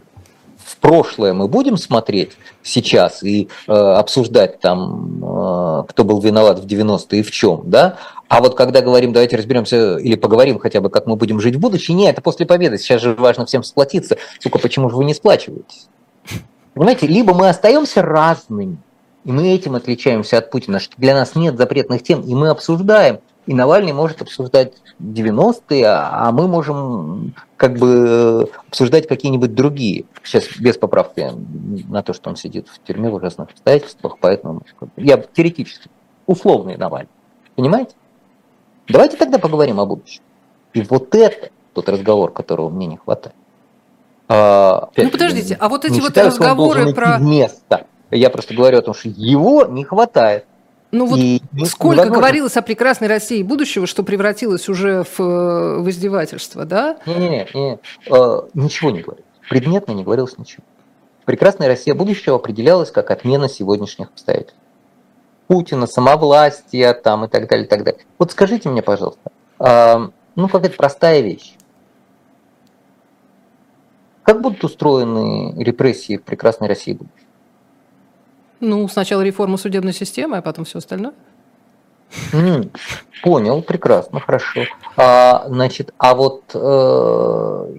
в 0.58 0.78
прошлое 0.78 1.34
мы 1.34 1.50
будем 1.50 1.76
смотреть 1.76 2.38
сейчас 2.64 3.22
и 3.22 3.50
э, 3.68 3.74
обсуждать 3.74 4.62
там, 4.62 5.18
э, 5.22 5.84
кто 5.90 6.06
был 6.06 6.22
виноват 6.22 6.60
в 6.60 6.66
90-е 6.66 7.20
и 7.20 7.22
в 7.22 7.32
чем, 7.32 7.64
да? 7.66 7.98
А 8.30 8.40
вот 8.40 8.56
когда 8.56 8.80
говорим, 8.80 9.12
давайте 9.12 9.36
разберемся 9.36 9.98
или 9.98 10.16
поговорим 10.16 10.58
хотя 10.58 10.80
бы, 10.80 10.90
как 10.90 11.06
мы 11.06 11.18
будем 11.18 11.42
жить 11.42 11.58
в 11.58 11.60
будущем, 11.60 11.98
нет, 11.98 12.14
это 12.14 12.22
после 12.22 12.46
победы, 12.46 12.78
сейчас 12.78 13.02
же 13.02 13.14
важно 13.14 13.46
всем 13.46 13.62
сплотиться. 13.64 14.16
Сука, 14.40 14.58
почему 14.58 14.90
же 14.90 14.96
вы 14.96 15.04
не 15.04 15.14
сплачиваетесь? 15.14 15.90
Понимаете, 16.76 17.08
либо 17.08 17.34
мы 17.34 17.50
остаемся 17.50 18.02
разными, 18.02 18.78
и 19.26 19.34
мы 19.34 19.50
этим 19.50 19.76
отличаемся 19.76 20.38
от 20.38 20.50
Путина, 20.50 20.80
что 20.80 20.94
для 20.96 21.14
нас 21.14 21.36
нет 21.36 21.58
запретных 21.58 22.04
тем, 22.04 22.22
и 22.22 22.34
мы 22.34 22.48
обсуждаем, 22.48 23.20
и 23.48 23.54
Навальный 23.54 23.92
может 23.92 24.22
обсуждать 24.22 24.72
90-е, 25.00 25.86
а 25.88 26.32
мы 26.32 26.48
можем 26.48 27.34
как 27.58 27.78
бы 27.78 28.50
обсуждать 28.68 29.08
какие-нибудь 29.08 29.54
другие. 29.54 30.06
Сейчас 30.24 30.46
без 30.58 30.78
поправки 30.78 31.32
на 31.90 32.02
то, 32.04 32.14
что 32.14 32.30
он 32.30 32.36
сидит 32.36 32.68
в 32.68 32.80
тюрьме 32.86 33.10
в 33.10 33.16
ужасных 33.16 33.52
обстоятельствах, 33.52 34.18
поэтому 34.20 34.64
я 34.98 35.18
теоретически 35.18 35.90
условный 36.26 36.78
Навальный. 36.78 37.10
Понимаете? 37.56 37.96
Давайте 38.88 39.18
тогда 39.18 39.38
поговорим 39.38 39.80
о 39.80 39.86
будущем. 39.86 40.22
И 40.74 40.82
вот 40.82 41.16
это 41.16 41.50
тот 41.74 41.90
разговор, 41.90 42.32
которого 42.32 42.70
мне 42.70 42.86
не 42.88 42.98
хватает. 42.98 43.36
А, 44.28 44.90
ну 44.96 45.10
подождите, 45.10 45.56
а 45.60 45.70
вот 45.70 45.86
эти 45.86 46.00
вот 46.00 46.10
считаю, 46.10 46.28
разговоры 46.28 46.94
про... 46.94 47.18
Место. 47.20 47.88
Я 48.12 48.30
просто 48.30 48.54
говорю 48.54 48.80
о 48.80 48.82
том, 48.82 48.94
что 48.94 49.10
его 49.10 49.66
не 49.66 49.84
хватает. 49.84 50.46
Ну 50.96 51.08
вот 51.08 51.20
и 51.20 51.42
сколько 51.66 51.96
невозможно... 51.96 52.14
говорилось 52.14 52.56
о 52.56 52.62
прекрасной 52.62 53.10
России 53.10 53.44
будущего, 53.44 53.86
что 53.86 54.02
превратилось 54.02 54.70
уже 54.70 55.04
в, 55.04 55.20
э, 55.20 55.80
в 55.80 55.90
издевательство, 55.90 56.64
да? 56.64 56.98
Не-не-не, 57.06 57.48
не, 57.54 57.80
э, 58.10 58.42
ничего 58.54 58.92
не 58.92 59.02
говорилось. 59.02 59.26
Предметно 59.50 59.92
не 59.92 60.04
говорилось 60.06 60.38
ничего. 60.38 60.64
Прекрасная 61.26 61.68
Россия 61.68 61.94
будущего 61.96 62.38
определялась 62.38 62.92
как 62.92 63.12
отмена 63.12 63.50
сегодняшних 63.50 64.08
обстоятельств. 64.08 64.58
Путина, 65.48 65.86
самовластия 65.86 66.94
там 66.94 67.26
и 67.26 67.28
так 67.28 67.50
далее, 67.50 67.66
и 67.66 67.70
так 67.70 67.84
далее. 67.84 68.06
Вот 68.18 68.32
скажите 68.32 68.70
мне, 68.70 68.82
пожалуйста, 68.82 69.32
э, 69.60 70.08
ну 70.36 70.48
какая-то 70.48 70.78
простая 70.78 71.20
вещь. 71.20 71.56
Как 74.24 74.42
будут 74.42 74.64
устроены 74.64 75.62
репрессии 75.62 76.16
в 76.16 76.24
прекрасной 76.24 76.70
России 76.70 76.94
будущего? 76.94 77.25
Ну, 78.60 78.88
сначала 78.88 79.22
реформа 79.22 79.58
судебной 79.58 79.94
системы, 79.94 80.38
а 80.38 80.42
потом 80.42 80.66
все 80.66 80.80
остальное. 80.80 81.14
Понял, 83.24 83.62
прекрасно, 83.62 84.20
хорошо. 84.20 84.62
А, 84.96 85.46
значит, 85.48 85.94
а 85.98 86.14
вот 86.16 86.44
э, 86.54 87.76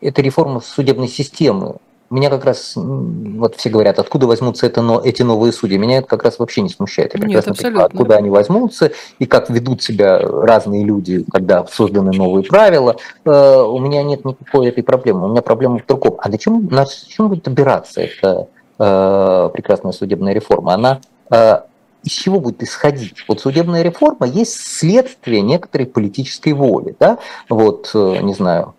эта 0.00 0.22
реформа 0.22 0.60
судебной 0.60 1.08
системы, 1.08 1.76
меня 2.10 2.30
как 2.30 2.44
раз, 2.44 2.72
вот 2.76 3.56
все 3.56 3.68
говорят, 3.68 3.98
откуда 3.98 4.26
возьмутся 4.26 4.66
это, 4.66 4.80
но, 4.80 5.00
эти 5.00 5.22
новые 5.22 5.52
судьи, 5.52 5.76
меня 5.76 5.98
это 5.98 6.08
как 6.08 6.24
раз 6.24 6.38
вообще 6.38 6.62
не 6.62 6.70
смущает. 6.70 7.14
Я 7.14 7.20
прекрасно 7.20 7.50
Нет, 7.50 7.62
понимаю, 7.62 7.86
откуда 7.86 8.16
они 8.16 8.30
возьмутся 8.30 8.92
и 9.18 9.26
как 9.26 9.50
ведут 9.50 9.82
себя 9.82 10.18
разные 10.18 10.84
люди, 10.84 11.24
когда 11.30 11.66
созданы 11.66 12.12
новые 12.12 12.44
правила. 12.44 12.96
Э, 13.24 13.62
у 13.62 13.78
меня 13.78 14.02
нет 14.02 14.24
никакой 14.24 14.68
этой 14.68 14.82
проблемы. 14.82 15.26
У 15.26 15.30
меня 15.30 15.42
проблема 15.42 15.78
в 15.78 15.86
другом. 15.86 16.16
А 16.18 16.28
на 16.28 16.38
чем, 16.38 16.66
на 16.66 16.86
чем 16.86 17.28
будет 17.28 17.46
опираться 17.46 18.00
эта 18.00 18.28
э, 18.28 18.57
прекрасная 18.78 19.92
судебная 19.92 20.32
реформа? 20.32 20.74
Она 20.74 21.00
э, 21.30 21.60
из 22.04 22.12
чего 22.12 22.40
будет 22.40 22.62
исходить? 22.62 23.24
Вот 23.28 23.40
судебная 23.40 23.82
реформа 23.82 24.26
есть 24.26 24.60
следствие 24.60 25.40
некоторой 25.42 25.86
политической 25.86 26.52
воли, 26.52 26.96
да? 26.98 27.18
Вот, 27.48 27.90
э, 27.94 28.18
не 28.22 28.34
знаю, 28.34 28.74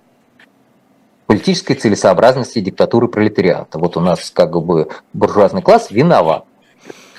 политической 1.27 1.75
целесообразности 1.75 2.59
диктатуры 2.59 3.07
пролетариата. 3.07 3.77
Вот 3.77 3.97
у 3.97 3.99
нас 3.99 4.31
как 4.31 4.59
бы 4.63 4.87
буржуазный 5.13 5.61
класс 5.61 5.91
виноват. 5.91 6.45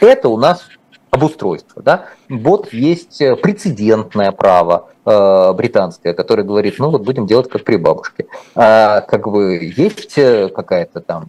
Это 0.01 0.29
у 0.29 0.37
нас 0.37 0.65
обустройство. 1.11 1.83
Да? 1.83 2.07
Вот 2.29 2.73
есть 2.73 3.21
э, 3.21 3.37
прецедентное 3.37 4.33
право 4.33 4.89
э, 5.05 5.53
британское, 5.53 6.15
которое 6.15 6.43
говорит, 6.43 6.77
ну 6.79 6.91
вот 6.91 7.03
будем 7.03 7.27
делать 7.27 7.49
как 7.49 7.63
при 7.65 7.77
бабушке. 7.77 8.27
А, 8.55 9.03
как 9.03 9.29
бы 9.29 9.73
есть 9.77 10.17
э, 10.17 10.49
какая-то 10.49 11.01
там 11.01 11.29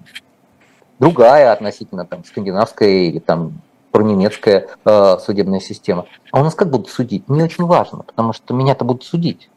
другая 1.01 1.51
относительно 1.51 2.05
там 2.05 2.23
скандинавская 2.23 3.07
или 3.09 3.19
там 3.19 3.61
пронемецкая 3.91 4.67
э, 4.85 5.17
судебная 5.19 5.59
система. 5.59 6.05
А 6.31 6.39
у 6.39 6.43
нас 6.43 6.55
как 6.55 6.69
будут 6.69 6.89
судить? 6.89 7.27
Мне 7.27 7.43
очень 7.43 7.65
важно, 7.65 8.03
потому 8.03 8.31
что 8.31 8.53
меня-то 8.53 8.85
будут 8.85 9.03
судить. 9.03 9.49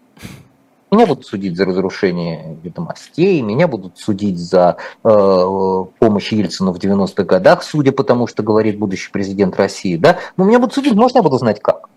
Меня 0.90 1.06
будут 1.06 1.26
судить 1.26 1.56
за 1.56 1.66
разрушение 1.66 2.56
ведомостей, 2.62 3.42
меня 3.42 3.68
будут 3.68 3.98
судить 3.98 4.38
за 4.38 4.76
э, 5.04 5.84
помощь 5.98 6.32
Ельцину 6.32 6.72
в 6.72 6.78
90-х 6.78 7.24
годах, 7.24 7.62
судя 7.62 7.92
по 7.92 8.04
тому, 8.04 8.26
что 8.26 8.42
говорит 8.42 8.78
будущий 8.78 9.10
президент 9.12 9.56
России. 9.56 9.96
Да? 9.96 10.18
Но 10.36 10.44
меня 10.44 10.58
будут 10.58 10.74
судить, 10.74 10.94
можно 10.94 11.18
я 11.18 11.22
буду 11.22 11.38
знать 11.38 11.60
как. 11.60 11.88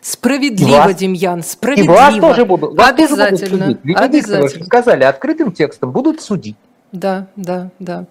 Справедливо, 0.00 0.78
вас, 0.78 0.94
Демьян, 0.96 1.42
справедливо. 1.42 1.92
И 1.92 1.96
вас 1.96 2.14
тоже 2.16 2.44
будут. 2.44 2.76
Вас 2.76 2.90
Обязательно. 2.90 3.38
Тоже 3.38 3.66
будут 3.66 3.80
судить. 3.82 3.96
Обязательно. 3.96 4.66
сказали, 4.66 5.04
открытым 5.04 5.52
текстом 5.52 5.92
будут 5.92 6.20
судить. 6.20 6.56
Да, 6.94 7.26
да, 7.34 7.70
да. 7.80 8.04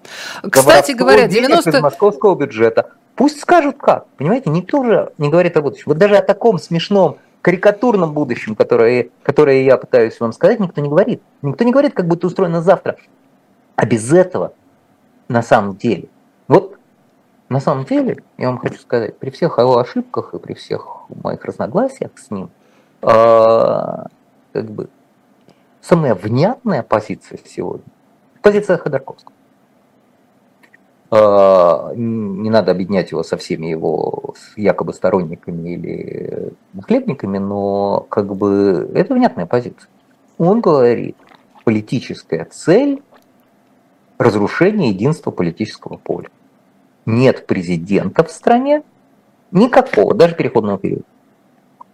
Кстати 0.51 0.91
говоря, 0.91 1.27
90... 1.27 1.69
из 1.69 1.81
московского 1.81 2.35
бюджета. 2.35 2.91
Пусть 3.15 3.39
скажут 3.39 3.77
как. 3.77 4.07
Понимаете, 4.17 4.49
никто 4.49 4.83
же 4.83 5.13
не 5.17 5.29
говорит 5.29 5.55
о 5.55 5.61
будущем. 5.61 5.85
Вот 5.85 5.97
даже 5.97 6.17
о 6.17 6.21
таком 6.21 6.59
смешном 6.59 7.17
карикатурном 7.41 8.13
будущем, 8.13 8.55
которое, 8.55 9.09
которое 9.23 9.63
я 9.63 9.77
пытаюсь 9.77 10.19
вам 10.19 10.33
сказать, 10.33 10.59
никто 10.59 10.81
не 10.81 10.89
говорит. 10.89 11.21
Никто 11.41 11.63
не 11.63 11.71
говорит, 11.71 11.93
как 11.93 12.07
будет 12.07 12.25
устроено 12.25 12.61
завтра. 12.61 12.97
А 13.77 13.85
без 13.85 14.11
этого, 14.11 14.53
на 15.29 15.41
самом 15.41 15.77
деле, 15.77 16.09
вот 16.49 16.77
на 17.47 17.61
самом 17.61 17.85
деле, 17.85 18.21
я 18.37 18.49
вам 18.49 18.57
хочу 18.57 18.79
сказать, 18.79 19.17
при 19.17 19.29
всех 19.29 19.59
его 19.59 19.77
ошибках 19.77 20.33
и 20.33 20.39
при 20.39 20.55
всех 20.55 21.05
моих 21.23 21.45
разногласиях 21.45 22.11
с 22.17 22.31
ним, 22.31 22.49
э, 23.01 23.07
как 23.07 24.71
бы 24.71 24.89
самая 25.79 26.15
внятная 26.15 26.83
позиция 26.83 27.39
сегодня, 27.45 27.85
позиция 28.43 28.77
Ходорковского. 28.77 29.34
А, 31.10 31.93
не 31.95 32.49
надо 32.49 32.71
объединять 32.71 33.12
его 33.12 33.23
со 33.23 33.38
всеми 33.38 33.67
его 33.67 34.36
якобы 34.56 34.93
сторонниками 34.93 35.69
или 35.69 36.53
нахлебниками, 36.73 37.39
но 37.39 38.06
как 38.10 38.36
бы 38.36 38.91
это 38.93 39.15
внятная 39.15 39.45
позиция. 39.45 39.89
Он 40.38 40.62
говорит, 40.62 41.15
политическая 41.63 42.45
цель– 42.45 43.01
разрушение 44.17 44.89
единства 44.89 45.32
политического 45.32 45.97
поля. 45.97 46.29
Нет 47.06 47.47
президента 47.47 48.23
в 48.23 48.32
стране, 48.32 48.84
никакого, 49.51 50.13
даже 50.13 50.36
переходного 50.36 50.79
периода. 50.79 51.03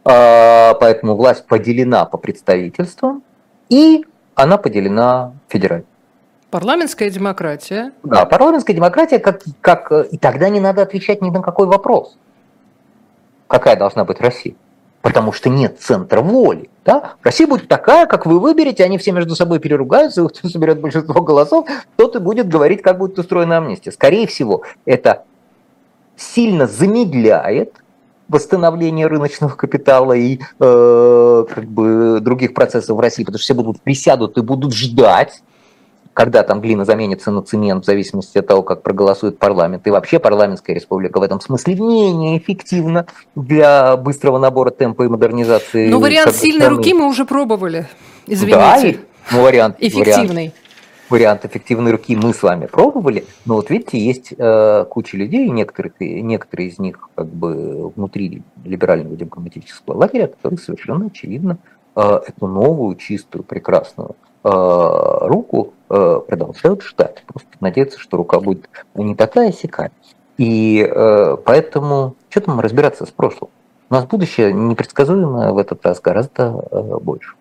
А, 0.05 0.73
поэтому 0.75 1.15
власть 1.15 1.45
поделена 1.45 2.05
по 2.05 2.17
представительствам, 2.17 3.21
и 3.69 4.05
она 4.33 4.57
поделена 4.57 5.33
федерально. 5.49 5.85
Парламентская 6.51 7.11
демократия. 7.11 7.91
Да, 8.03 8.25
парламентская 8.25 8.75
демократия, 8.75 9.19
как, 9.19 9.43
как, 9.61 9.91
и 10.11 10.17
тогда 10.17 10.49
не 10.49 10.59
надо 10.59 10.81
отвечать 10.81 11.21
ни 11.21 11.29
на 11.29 11.41
какой 11.41 11.67
вопрос. 11.67 12.17
Какая 13.47 13.75
должна 13.75 14.03
быть 14.03 14.19
Россия? 14.19 14.55
Потому 15.01 15.31
что 15.31 15.49
нет 15.49 15.79
центра 15.79 16.21
воли. 16.21 16.69
Да? 16.85 17.13
Россия 17.21 17.47
будет 17.47 17.67
такая, 17.67 18.07
как 18.07 18.25
вы 18.25 18.39
выберете, 18.39 18.83
они 18.83 18.97
все 18.97 19.11
между 19.11 19.35
собой 19.35 19.59
переругаются, 19.59 20.27
кто 20.27 20.49
соберет 20.49 20.81
большинство 20.81 21.21
голосов, 21.21 21.67
тот 21.95 22.15
и 22.15 22.19
будет 22.19 22.49
говорить, 22.49 22.81
как 22.81 22.97
будет 22.97 23.17
устроена 23.19 23.57
амнистия. 23.57 23.91
Скорее 23.91 24.25
всего, 24.25 24.63
это 24.85 25.23
сильно 26.17 26.65
замедляет 26.67 27.75
восстановление 28.27 29.07
рыночного 29.07 29.51
капитала 29.51 30.13
и 30.13 30.39
э, 30.59 31.45
как 31.49 31.65
бы 31.65 32.19
других 32.21 32.53
процессов 32.53 32.97
в 32.97 32.99
России, 32.99 33.23
потому 33.23 33.39
что 33.39 33.45
все 33.45 33.53
будут 33.53 33.81
присядут 33.81 34.37
и 34.37 34.41
будут 34.41 34.73
ждать, 34.73 35.41
когда 36.13 36.43
там 36.43 36.61
глина 36.61 36.85
заменится 36.85 37.31
на 37.31 37.41
цемент 37.41 37.83
в 37.83 37.85
зависимости 37.85 38.37
от 38.37 38.47
того, 38.47 38.61
как 38.61 38.81
проголосует 38.83 39.37
парламент. 39.39 39.87
И 39.87 39.89
вообще 39.89 40.19
парламентская 40.19 40.75
республика 40.75 41.19
в 41.19 41.23
этом 41.23 41.39
смысле 41.39 41.75
менее 41.75 42.37
эффективна 42.37 43.05
для 43.35 43.95
быстрого 43.97 44.37
набора 44.37 44.71
темпа 44.71 45.03
и 45.03 45.07
модернизации. 45.07 45.89
Но 45.89 45.99
вариант 45.99 46.35
сильной 46.35 46.61
страны. 46.61 46.77
руки 46.77 46.93
мы 46.93 47.07
уже 47.07 47.25
пробовали. 47.25 47.87
Извините. 48.27 48.57
Да, 48.57 48.77
и, 48.77 48.97
ну, 49.31 49.43
вариант, 49.43 49.77
эффективный. 49.79 50.33
Вариант, 50.33 50.53
вариант 51.09 51.45
эффективной 51.45 51.91
руки 51.91 52.15
мы 52.15 52.33
с 52.33 52.43
вами 52.43 52.65
пробовали, 52.65 53.25
но 53.45 53.55
вот 53.55 53.69
видите, 53.69 53.97
есть 53.97 54.33
э, 54.37 54.85
куча 54.89 55.17
людей, 55.17 55.49
некоторые, 55.49 56.21
некоторые 56.21 56.69
из 56.69 56.79
них 56.79 57.09
как 57.15 57.27
бы 57.27 57.89
внутри 57.95 58.43
либерального 58.63 59.15
демократического 59.15 59.95
лагеря, 59.95 60.27
которые 60.27 60.59
совершенно 60.59 61.07
очевидно 61.07 61.57
э, 61.95 62.19
эту 62.27 62.47
новую, 62.47 62.95
чистую, 62.95 63.43
прекрасную 63.43 64.15
Э, 64.41 65.27
руку 65.27 65.73
э, 65.89 66.21
продолжают 66.27 66.83
ждать. 66.83 67.23
Просто 67.27 67.49
надеяться, 67.59 67.99
что 67.99 68.17
рука 68.17 68.39
будет 68.39 68.69
не 68.95 69.15
такая 69.15 69.51
сякая. 69.51 69.91
И 70.37 70.87
э, 70.89 71.37
поэтому 71.43 72.15
что 72.29 72.41
там 72.41 72.59
разбираться 72.59 73.05
с 73.05 73.09
прошлым? 73.09 73.49
У 73.89 73.93
нас 73.93 74.05
будущее 74.05 74.53
непредсказуемое 74.53 75.51
в 75.51 75.57
этот 75.57 75.85
раз 75.85 75.99
гораздо 75.99 76.51
больше. 77.01 77.33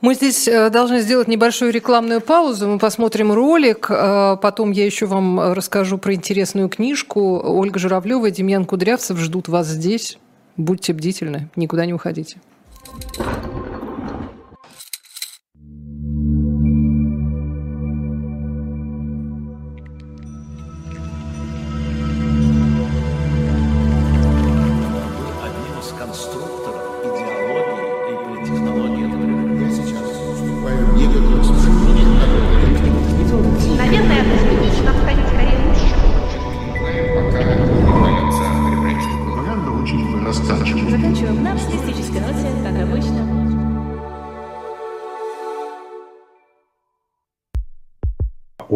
Мы 0.00 0.14
здесь 0.14 0.48
должны 0.70 1.00
сделать 1.00 1.28
небольшую 1.28 1.72
рекламную 1.72 2.20
паузу. 2.20 2.68
Мы 2.68 2.78
посмотрим 2.78 3.32
ролик. 3.32 3.88
Потом 3.88 4.70
я 4.70 4.86
еще 4.86 5.06
вам 5.06 5.52
расскажу 5.52 5.98
про 5.98 6.14
интересную 6.14 6.68
книжку. 6.68 7.42
Ольга 7.44 7.78
Журавлева 7.78 8.26
и 8.26 8.30
Демьян 8.30 8.64
Кудрявцев 8.64 9.18
ждут 9.18 9.48
вас 9.48 9.66
здесь. 9.66 10.18
Будьте 10.56 10.92
бдительны, 10.92 11.50
никуда 11.56 11.84
не 11.84 11.94
уходите. 11.94 12.38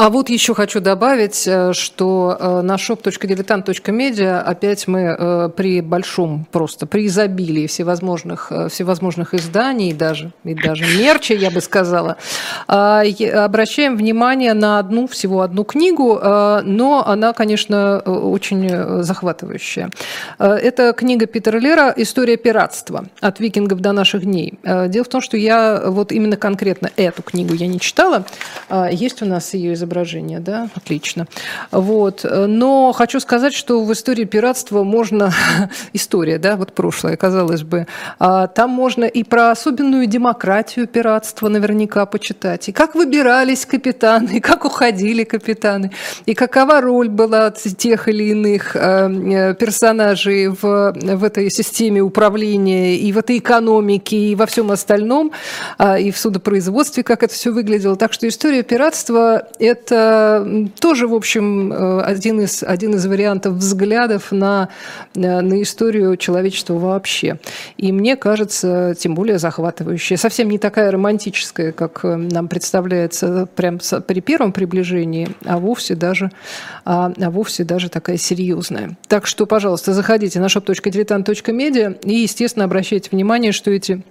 А 0.00 0.10
вот 0.10 0.28
еще 0.28 0.54
хочу 0.54 0.78
добавить, 0.78 1.42
э, 1.48 1.72
что 1.72 2.36
э, 2.38 2.60
на 2.62 2.76
shop.diletant.media 2.76 4.38
опять 4.38 4.86
мы 4.86 5.00
э, 5.18 5.50
при 5.56 5.80
большом, 5.80 6.46
просто 6.52 6.86
при 6.86 7.08
изобилии 7.08 7.66
всевозможных, 7.66 8.52
всевозможных 8.70 9.34
изданий, 9.34 9.92
даже, 9.92 10.30
и 10.44 10.54
даже 10.54 10.84
мерча, 10.84 11.34
я 11.34 11.50
бы 11.50 11.60
сказала, 11.60 12.16
обращаем 12.68 13.96
внимание 13.96 14.54
на 14.54 14.78
одну, 14.78 15.08
всего 15.08 15.40
одну 15.40 15.64
книгу, 15.64 16.20
но 16.22 17.04
она, 17.04 17.32
конечно, 17.32 17.98
очень 17.98 19.02
захватывающая. 19.02 19.90
Это 20.38 20.92
книга 20.92 21.26
Питера 21.26 21.58
Лера 21.58 21.92
«История 21.96 22.36
пиратства. 22.36 23.06
От 23.20 23.40
викингов 23.40 23.80
до 23.80 23.92
наших 23.92 24.22
дней». 24.22 24.58
Дело 24.62 25.04
в 25.04 25.08
том, 25.08 25.20
что 25.20 25.36
я 25.36 25.82
вот 25.86 26.12
именно 26.12 26.36
конкретно 26.36 26.90
эту 26.96 27.22
книгу 27.22 27.54
я 27.54 27.66
не 27.66 27.80
читала. 27.80 28.24
Есть 28.90 29.22
у 29.22 29.26
нас 29.26 29.54
ее 29.54 29.74
изображение 29.74 29.87
изображение, 29.88 30.40
да, 30.40 30.68
отлично. 30.74 31.26
Вот. 31.70 32.24
Но 32.24 32.92
хочу 32.92 33.20
сказать, 33.20 33.54
что 33.54 33.82
в 33.84 33.92
истории 33.92 34.24
пиратства 34.24 34.82
можно... 34.84 35.32
История, 35.92 36.38
да, 36.38 36.56
вот 36.56 36.72
прошлое, 36.72 37.16
казалось 37.16 37.62
бы. 37.62 37.86
А 38.18 38.46
там 38.46 38.70
можно 38.70 39.04
и 39.04 39.24
про 39.24 39.50
особенную 39.50 40.06
демократию 40.06 40.86
пиратства 40.86 41.48
наверняка 41.48 42.06
почитать. 42.06 42.68
И 42.68 42.72
как 42.72 42.94
выбирались 42.94 43.64
капитаны, 43.66 44.36
и 44.36 44.40
как 44.48 44.64
уходили 44.64 45.24
капитаны, 45.24 45.90
и 46.26 46.34
какова 46.34 46.80
роль 46.80 47.08
была 47.08 47.50
тех 47.50 48.08
или 48.08 48.24
иных 48.30 48.76
э, 48.76 49.54
персонажей 49.58 50.48
в, 50.48 50.92
в 50.92 51.24
этой 51.24 51.50
системе 51.50 52.00
управления, 52.00 52.96
и 52.96 53.12
в 53.12 53.18
этой 53.18 53.38
экономике, 53.38 54.16
и 54.16 54.34
во 54.34 54.46
всем 54.46 54.70
остальном, 54.70 55.32
а, 55.78 55.98
и 55.98 56.10
в 56.10 56.18
судопроизводстве, 56.18 57.02
как 57.02 57.22
это 57.22 57.32
все 57.32 57.50
выглядело. 57.50 57.96
Так 57.96 58.12
что 58.12 58.28
история 58.28 58.62
пиратства– 58.62 59.48
это 59.58 59.77
это 59.78 60.68
тоже, 60.80 61.06
в 61.06 61.14
общем, 61.14 61.72
э, 61.72 62.00
один 62.02 62.40
из, 62.40 62.62
один 62.62 62.94
из 62.94 63.06
вариантов 63.06 63.54
взглядов 63.54 64.32
на, 64.32 64.68
э, 65.14 65.40
на 65.40 65.62
историю 65.62 66.16
человечества 66.16 66.74
вообще. 66.74 67.38
И 67.76 67.92
мне 67.92 68.16
кажется, 68.16 68.94
тем 68.98 69.14
более 69.14 69.38
захватывающая. 69.38 70.16
Совсем 70.16 70.50
не 70.50 70.58
такая 70.58 70.90
романтическая, 70.90 71.72
как 71.72 72.04
э, 72.04 72.16
нам 72.16 72.48
представляется 72.48 73.48
прям 73.54 73.78
при 74.06 74.20
первом 74.20 74.52
приближении, 74.52 75.28
а 75.44 75.58
вовсе 75.58 75.94
даже, 75.94 76.30
а, 76.84 77.12
а 77.16 77.30
вовсе 77.30 77.64
даже 77.64 77.88
такая 77.88 78.16
серьезная. 78.16 78.96
Так 79.08 79.26
что, 79.26 79.46
пожалуйста, 79.46 79.92
заходите 79.92 80.40
на 80.40 80.46
shop.diletant.media 80.46 82.00
и, 82.02 82.14
естественно, 82.14 82.64
обращайте 82.64 83.10
внимание, 83.10 83.52
что 83.52 83.70
эти 83.70 84.02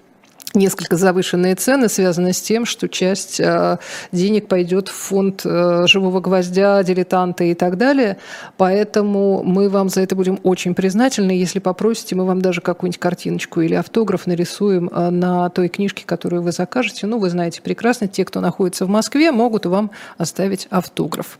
несколько 0.57 0.97
завышенные 0.97 1.55
цены 1.55 1.89
связаны 1.89 2.33
с 2.33 2.41
тем, 2.41 2.65
что 2.65 2.89
часть 2.89 3.39
э, 3.39 3.77
денег 4.11 4.47
пойдет 4.47 4.89
в 4.89 4.93
фонд 4.93 5.41
э, 5.45 5.85
живого 5.87 6.19
гвоздя, 6.19 6.83
дилетанта 6.83 7.43
и 7.45 7.53
так 7.53 7.77
далее. 7.77 8.17
Поэтому 8.57 9.43
мы 9.43 9.69
вам 9.69 9.89
за 9.89 10.01
это 10.01 10.15
будем 10.15 10.39
очень 10.43 10.75
признательны. 10.75 11.31
Если 11.31 11.59
попросите, 11.59 12.15
мы 12.15 12.25
вам 12.25 12.41
даже 12.41 12.61
какую-нибудь 12.61 12.99
картиночку 12.99 13.61
или 13.61 13.75
автограф 13.75 14.27
нарисуем 14.27 14.89
э, 14.89 15.09
на 15.09 15.49
той 15.49 15.69
книжке, 15.69 16.03
которую 16.05 16.41
вы 16.41 16.51
закажете. 16.51 17.07
Ну, 17.07 17.19
вы 17.19 17.29
знаете 17.29 17.61
прекрасно, 17.61 18.07
те, 18.07 18.25
кто 18.25 18.41
находится 18.41 18.85
в 18.85 18.89
Москве, 18.89 19.31
могут 19.31 19.65
вам 19.65 19.91
оставить 20.17 20.67
автограф. 20.69 21.39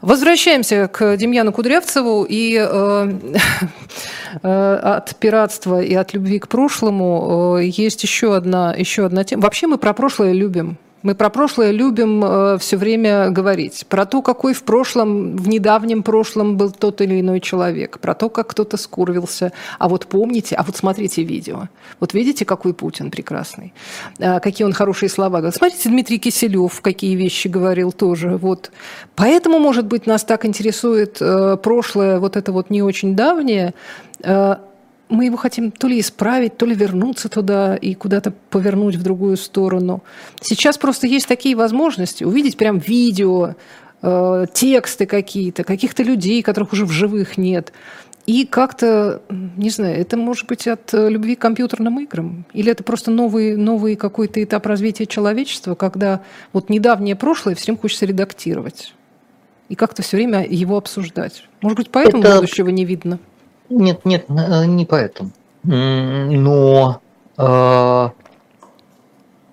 Возвращаемся 0.00 0.88
к 0.88 1.16
Демьяну 1.16 1.52
Кудрявцеву 1.52 2.26
и 2.28 2.56
от 4.42 5.16
пиратства 5.16 5.82
и 5.82 5.94
от 5.94 6.14
любви 6.14 6.38
к 6.38 6.48
прошлому 6.48 7.58
есть 7.60 8.02
еще 8.02 8.34
одна 8.36 8.53
одна, 8.54 8.74
еще 8.74 9.06
одна 9.06 9.24
тема. 9.24 9.42
Вообще 9.42 9.66
мы 9.66 9.78
про 9.78 9.92
прошлое 9.92 10.32
любим. 10.32 10.76
Мы 11.02 11.14
про 11.14 11.28
прошлое 11.28 11.70
любим 11.70 12.24
э, 12.24 12.56
все 12.58 12.78
время 12.78 13.28
говорить. 13.28 13.84
Про 13.90 14.06
то, 14.06 14.22
какой 14.22 14.54
в 14.54 14.62
прошлом, 14.62 15.36
в 15.36 15.48
недавнем 15.48 16.02
прошлом 16.02 16.56
был 16.56 16.70
тот 16.70 17.02
или 17.02 17.20
иной 17.20 17.40
человек. 17.40 17.98
Про 17.98 18.14
то, 18.14 18.30
как 18.30 18.48
кто-то 18.48 18.78
скурвился. 18.78 19.52
А 19.78 19.90
вот 19.90 20.06
помните, 20.06 20.56
а 20.56 20.62
вот 20.62 20.76
смотрите 20.76 21.22
видео. 21.22 21.68
Вот 22.00 22.14
видите, 22.14 22.46
какой 22.46 22.72
Путин 22.72 23.10
прекрасный. 23.10 23.74
А, 24.18 24.40
какие 24.40 24.64
он 24.64 24.72
хорошие 24.72 25.10
слова 25.10 25.40
говорит. 25.40 25.56
Смотрите, 25.56 25.90
Дмитрий 25.90 26.18
Киселев, 26.18 26.80
какие 26.80 27.16
вещи 27.16 27.48
говорил 27.48 27.92
тоже. 27.92 28.38
Вот. 28.38 28.70
Поэтому, 29.14 29.58
может 29.58 29.84
быть, 29.84 30.06
нас 30.06 30.24
так 30.24 30.46
интересует 30.46 31.18
э, 31.20 31.58
прошлое, 31.62 32.18
вот 32.18 32.36
это 32.38 32.50
вот 32.50 32.70
не 32.70 32.82
очень 32.82 33.14
давнее, 33.14 33.74
э, 34.22 34.56
мы 35.08 35.26
его 35.26 35.36
хотим 35.36 35.70
то 35.70 35.86
ли 35.86 36.00
исправить, 36.00 36.56
то 36.56 36.66
ли 36.66 36.74
вернуться 36.74 37.28
туда 37.28 37.76
и 37.76 37.94
куда-то 37.94 38.32
повернуть 38.50 38.96
в 38.96 39.02
другую 39.02 39.36
сторону. 39.36 40.02
Сейчас 40.40 40.78
просто 40.78 41.06
есть 41.06 41.28
такие 41.28 41.56
возможности 41.56 42.24
увидеть 42.24 42.56
прям 42.56 42.78
видео, 42.78 43.54
э, 44.02 44.46
тексты 44.52 45.06
какие-то, 45.06 45.64
каких-то 45.64 46.02
людей, 46.02 46.42
которых 46.42 46.72
уже 46.72 46.84
в 46.86 46.90
живых 46.90 47.36
нет. 47.36 47.72
И 48.26 48.46
как-то, 48.46 49.20
не 49.28 49.68
знаю, 49.68 50.00
это 50.00 50.16
может 50.16 50.46
быть 50.46 50.66
от 50.66 50.94
э, 50.94 51.10
любви 51.10 51.36
к 51.36 51.40
компьютерным 51.40 52.00
играм? 52.00 52.46
Или 52.54 52.72
это 52.72 52.82
просто 52.82 53.10
новый, 53.10 53.54
новый 53.56 53.96
какой-то 53.96 54.42
этап 54.42 54.64
развития 54.66 55.04
человечества, 55.04 55.74
когда 55.74 56.22
вот 56.54 56.70
недавнее 56.70 57.16
прошлое 57.16 57.54
все 57.54 57.66
время 57.66 57.80
хочется 57.80 58.06
редактировать? 58.06 58.94
И 59.68 59.74
как-то 59.74 60.02
все 60.02 60.16
время 60.16 60.46
его 60.46 60.78
обсуждать. 60.78 61.44
Может 61.60 61.76
быть, 61.76 61.90
поэтому 61.90 62.22
это... 62.22 62.36
будущего 62.36 62.68
не 62.70 62.86
видно? 62.86 63.18
Нет, 63.70 64.04
нет, 64.04 64.26
э, 64.28 64.66
не 64.66 64.84
поэтому. 64.84 65.30
Но 65.62 67.00
э, 67.38 68.08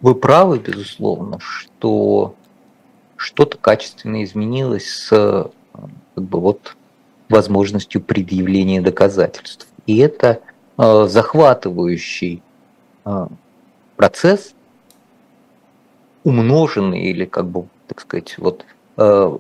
вы 0.02 0.16
правы, 0.16 0.60
безусловно, 0.60 1.40
что 1.40 2.36
что-то 3.16 3.58
качественно 3.58 4.24
изменилось 4.24 4.90
с 4.90 5.52
как 6.16 6.24
бы, 6.24 6.40
вот, 6.40 6.76
возможностью 7.30 8.02
предъявления 8.02 8.82
доказательств. 8.82 9.68
И 9.86 10.00
это 10.00 10.42
э, 10.78 11.06
захватывающий 11.08 12.44
э, 13.06 13.28
процесс, 13.96 14.54
умноженный 16.26 17.04
или, 17.04 17.24
как 17.24 17.48
бы, 17.48 17.68
так 17.88 18.02
сказать, 18.02 18.38
вот, 18.38 18.66
э, 18.98 19.38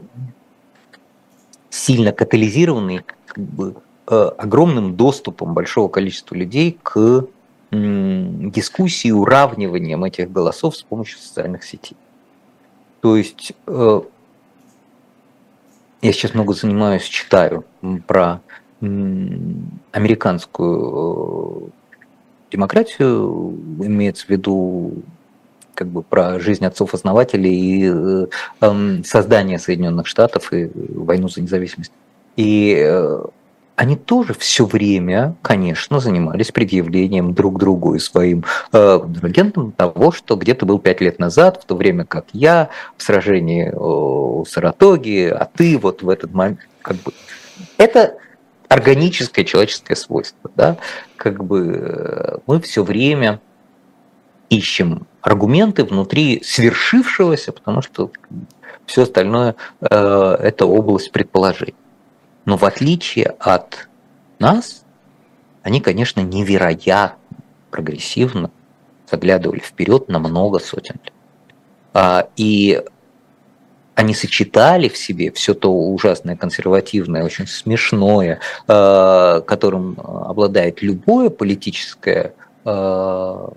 сильно 1.69 2.13
катализированный 2.13 3.01
как 3.25 3.37
бы, 3.37 3.75
Э, 3.75 3.90
огромным 4.11 4.95
доступом 4.95 5.53
большого 5.53 5.87
количества 5.87 6.35
людей 6.35 6.77
к 6.83 7.25
дискуссии 7.71 9.11
уравниванием 9.11 10.03
этих 10.03 10.29
голосов 10.31 10.75
с 10.75 10.83
помощью 10.83 11.19
социальных 11.19 11.63
сетей. 11.63 11.95
То 12.99 13.15
есть 13.15 13.53
э, 13.65 14.01
я 16.01 16.11
сейчас 16.11 16.33
много 16.33 16.53
занимаюсь, 16.53 17.03
читаю 17.03 17.63
про 18.07 18.41
американскую 19.91 21.67
э, 21.67 21.69
демократию, 22.51 23.57
имеется 23.79 24.25
в 24.25 24.29
виду 24.29 25.03
как 25.73 25.87
бы 25.87 26.03
про 26.03 26.39
жизнь 26.39 26.65
отцов-основателей 26.65 27.55
и 27.55 27.85
эм, 28.59 29.03
создание 29.05 29.57
Соединенных 29.59 30.07
Штатов 30.07 30.51
и 30.51 30.69
войну 30.75 31.29
за 31.29 31.41
независимость. 31.41 31.93
И 32.35 32.75
они 33.81 33.95
тоже 33.95 34.35
все 34.35 34.67
время, 34.67 35.33
конечно, 35.41 35.99
занимались 35.99 36.51
предъявлением 36.51 37.33
друг 37.33 37.57
другу 37.57 37.95
и 37.95 37.99
своим 37.99 38.45
э, 38.71 38.99
того, 39.75 40.11
что 40.11 40.35
где-то 40.35 40.67
был 40.67 40.77
пять 40.77 41.01
лет 41.01 41.17
назад, 41.17 41.63
в 41.63 41.65
то 41.65 41.75
время 41.75 42.05
как 42.05 42.25
я 42.31 42.69
в 42.95 43.01
сражении 43.01 43.71
у 43.71 44.45
Саратоги, 44.45 45.33
а 45.35 45.49
ты 45.51 45.79
вот 45.79 46.03
в 46.03 46.09
этот 46.09 46.31
момент, 46.31 46.59
как 46.83 46.97
бы, 46.97 47.11
это 47.77 48.17
органическое 48.67 49.45
человеческое 49.45 49.95
свойство, 49.95 50.51
да, 50.55 50.77
как 51.17 51.43
бы 51.43 51.81
э, 51.83 52.37
мы 52.45 52.61
все 52.61 52.83
время 52.83 53.41
ищем 54.51 55.07
аргументы 55.21 55.85
внутри 55.85 56.43
свершившегося, 56.45 57.51
потому 57.51 57.81
что 57.81 58.11
все 58.85 59.01
остальное 59.01 59.55
э, 59.81 59.85
это 59.89 60.67
область 60.67 61.11
предположений. 61.11 61.73
Но 62.45 62.57
в 62.57 62.63
отличие 62.63 63.35
от 63.39 63.87
нас, 64.39 64.83
они, 65.63 65.81
конечно, 65.81 66.21
невероятно 66.21 67.17
прогрессивно 67.69 68.51
заглядывали 69.09 69.59
вперед 69.59 70.09
на 70.09 70.19
много 70.19 70.59
сотен 70.59 70.95
лет. 71.03 71.13
А, 71.93 72.27
и 72.35 72.81
они 73.95 74.13
сочетали 74.13 74.89
в 74.89 74.97
себе 74.97 75.31
все 75.31 75.53
то 75.53 75.71
ужасное, 75.71 76.35
консервативное, 76.35 77.23
очень 77.23 77.45
смешное, 77.45 78.39
э, 78.67 79.41
которым 79.45 79.99
обладает 79.99 80.81
любое 80.81 81.29
политическое 81.29 82.33
э, 82.65 83.47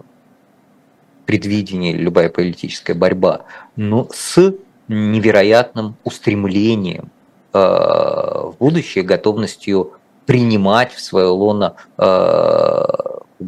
предвидение, 1.25 1.95
любая 1.95 2.29
политическая 2.29 2.95
борьба, 2.95 3.45
но 3.77 4.09
с 4.13 4.55
невероятным 4.89 5.97
устремлением 6.05 7.11
в 7.55 8.55
будущее, 8.59 9.05
готовностью 9.05 9.93
принимать 10.27 10.93
в 10.93 11.01
свое 11.01 11.29
лоно 11.29 11.77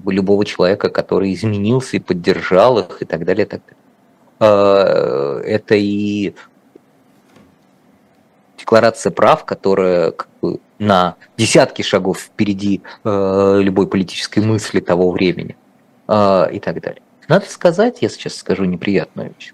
любого 0.07 0.45
человека, 0.45 0.89
который 0.89 1.35
изменился 1.35 1.97
и 1.97 2.01
поддержал 2.01 2.79
их 2.79 3.03
и 3.03 3.05
так 3.05 3.25
далее. 3.25 3.47
Так 3.47 3.63
далее. 3.67 5.43
Это 5.45 5.75
и 5.75 6.35
декларация 8.67 9.13
прав, 9.13 9.45
которая 9.45 10.11
как 10.11 10.29
бы, 10.43 10.59
на 10.79 11.15
десятки 11.37 11.83
шагов 11.83 12.19
впереди 12.19 12.83
э, 13.05 13.59
любой 13.63 13.87
политической 13.87 14.41
мысли 14.41 14.81
того 14.81 15.11
времени 15.13 15.57
э, 16.09 16.49
и 16.53 16.59
так 16.59 16.81
далее. 16.81 17.01
Надо 17.29 17.47
сказать, 17.49 17.99
я 18.03 18.09
сейчас 18.09 18.35
скажу 18.35 18.65
неприятную 18.65 19.33
вещь, 19.39 19.53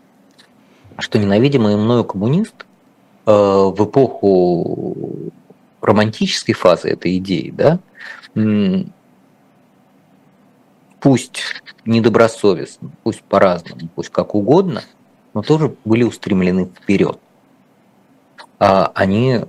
что 0.98 1.18
ненавидимый 1.18 1.76
мною 1.76 2.04
коммунист 2.04 2.54
э, 2.60 2.64
в 3.24 3.84
эпоху 3.84 5.30
романтической 5.80 6.54
фазы 6.54 6.88
этой 6.90 7.18
идеи, 7.18 7.50
да, 7.50 7.78
пусть 11.00 11.42
недобросовестно, 11.84 12.90
пусть 13.02 13.22
по-разному, 13.22 13.88
пусть 13.94 14.10
как 14.10 14.34
угодно, 14.34 14.82
но 15.34 15.42
тоже 15.42 15.74
были 15.84 16.04
устремлены 16.04 16.66
вперед. 16.66 17.18
А 18.58 18.92
они 18.94 19.40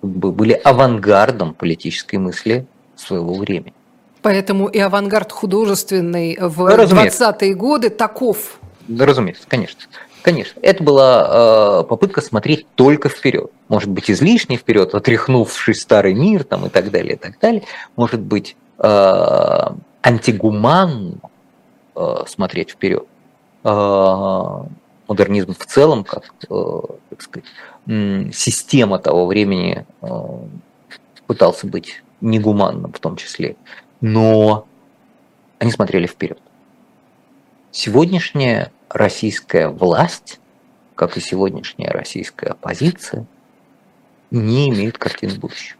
как 0.00 0.10
бы 0.10 0.32
были 0.32 0.52
авангардом 0.52 1.54
политической 1.54 2.16
мысли 2.16 2.66
своего 2.96 3.34
времени. 3.34 3.74
Поэтому 4.22 4.68
и 4.68 4.78
авангард 4.78 5.32
художественный 5.32 6.36
в 6.38 6.58
ну, 6.58 6.84
20-е 6.84 7.54
годы 7.54 7.88
таков. 7.88 8.58
Да, 8.86 9.06
разумеется, 9.06 9.44
конечно. 9.48 9.80
Конечно, 10.22 10.60
это 10.62 10.82
была 10.82 11.80
э, 11.80 11.84
попытка 11.88 12.20
смотреть 12.20 12.66
только 12.74 13.08
вперед. 13.08 13.50
Может 13.68 13.90
быть, 13.90 14.10
излишне 14.10 14.56
вперед, 14.56 14.94
отряхнувший 14.94 15.74
старый 15.74 16.14
мир 16.14 16.44
там, 16.44 16.66
и 16.66 16.68
так 16.68 16.90
далее, 16.90 17.14
и 17.14 17.18
так 17.18 17.38
далее. 17.38 17.62
Может 17.96 18.20
быть, 18.20 18.56
э, 18.78 19.66
антигуманно 20.02 21.14
э, 21.94 22.16
смотреть 22.26 22.70
вперед. 22.70 23.06
Э, 23.64 24.64
модернизм 25.08 25.54
в 25.54 25.66
целом, 25.66 26.04
как, 26.04 26.32
э, 26.48 26.80
так 27.10 27.22
сказать, 27.22 27.48
система 28.34 28.98
того 28.98 29.26
времени 29.26 29.86
э, 30.02 30.08
пытался 31.26 31.66
быть 31.66 32.02
негуманным 32.20 32.92
в 32.92 32.98
том 33.00 33.16
числе, 33.16 33.56
но 34.00 34.66
они 35.58 35.72
смотрели 35.72 36.06
вперед. 36.06 36.38
Сегодняшняя 37.72 38.70
российская 38.90 39.68
власть, 39.68 40.40
как 40.94 41.16
и 41.16 41.20
сегодняшняя 41.20 41.90
российская 41.90 42.50
оппозиция, 42.50 43.26
не 44.30 44.68
имеют 44.68 44.98
картины 44.98 45.34
будущего. 45.34 45.78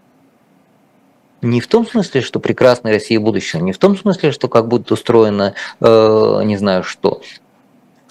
Не 1.42 1.60
в 1.60 1.66
том 1.66 1.86
смысле, 1.86 2.20
что 2.20 2.38
прекрасная 2.38 2.92
Россия 2.92 3.18
будущего, 3.18 3.60
не 3.60 3.72
в 3.72 3.78
том 3.78 3.96
смысле, 3.96 4.30
что 4.30 4.48
как 4.48 4.68
будет 4.68 4.90
устроено, 4.92 5.54
э, 5.80 6.40
не 6.44 6.56
знаю 6.58 6.84
что, 6.84 7.22